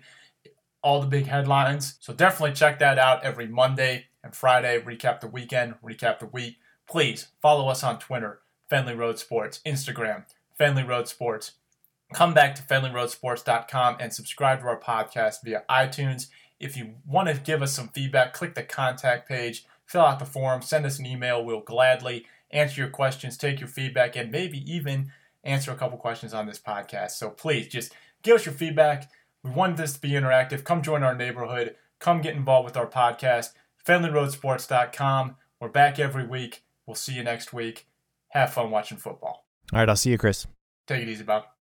all 0.81 0.99
the 0.99 1.05
big 1.05 1.27
headlines. 1.27 1.97
So 1.99 2.11
definitely 2.11 2.55
check 2.55 2.79
that 2.79 2.97
out 2.97 3.23
every 3.23 3.45
Monday 3.45 4.07
and 4.23 4.35
Friday. 4.35 4.81
Recap 4.81 5.19
the 5.19 5.27
weekend, 5.27 5.75
recap 5.85 6.17
the 6.17 6.25
week. 6.25 6.57
Please 6.89 7.27
follow 7.39 7.67
us 7.67 7.83
on 7.83 7.99
Twitter, 7.99 8.39
Fenley 8.71 8.97
Road 8.97 9.19
Sports, 9.19 9.59
Instagram, 9.63 10.23
Fenley 10.59 10.87
Road 10.87 11.07
Sports 11.07 11.51
come 12.13 12.33
back 12.33 12.55
to 12.55 12.61
FenleyRoadSports.com 12.63 13.97
and 13.99 14.13
subscribe 14.13 14.61
to 14.61 14.67
our 14.67 14.79
podcast 14.79 15.43
via 15.43 15.63
iTunes. 15.69 16.27
If 16.59 16.77
you 16.77 16.95
want 17.05 17.29
to 17.29 17.41
give 17.41 17.61
us 17.61 17.73
some 17.73 17.89
feedback, 17.89 18.33
click 18.33 18.55
the 18.55 18.63
contact 18.63 19.27
page, 19.27 19.65
fill 19.85 20.01
out 20.01 20.19
the 20.19 20.25
form, 20.25 20.61
send 20.61 20.85
us 20.85 20.99
an 20.99 21.05
email. 21.05 21.43
We'll 21.43 21.61
gladly 21.61 22.25
answer 22.51 22.81
your 22.81 22.89
questions, 22.89 23.37
take 23.37 23.59
your 23.59 23.69
feedback, 23.69 24.15
and 24.15 24.31
maybe 24.31 24.59
even 24.71 25.11
answer 25.43 25.71
a 25.71 25.75
couple 25.75 25.97
questions 25.97 26.33
on 26.33 26.45
this 26.45 26.59
podcast. 26.59 27.11
So 27.11 27.29
please 27.29 27.67
just 27.67 27.93
give 28.21 28.35
us 28.35 28.45
your 28.45 28.55
feedback. 28.55 29.09
We 29.43 29.51
want 29.51 29.77
this 29.77 29.93
to 29.93 30.01
be 30.01 30.11
interactive. 30.11 30.63
Come 30.63 30.81
join 30.81 31.03
our 31.03 31.15
neighborhood. 31.15 31.75
Come 31.99 32.21
get 32.21 32.35
involved 32.35 32.65
with 32.65 32.77
our 32.77 32.87
podcast. 32.87 33.49
FenleyRoadSports.com. 33.85 35.35
We're 35.59 35.69
back 35.69 35.99
every 35.99 36.25
week. 36.25 36.63
We'll 36.85 36.95
see 36.95 37.13
you 37.13 37.23
next 37.23 37.53
week. 37.53 37.87
Have 38.29 38.53
fun 38.53 38.71
watching 38.71 38.97
football. 38.97 39.45
All 39.71 39.79
right, 39.79 39.89
I'll 39.89 39.95
see 39.95 40.11
you, 40.11 40.17
Chris. 40.17 40.47
Take 40.87 41.03
it 41.03 41.09
easy, 41.09 41.23
Bob. 41.23 41.52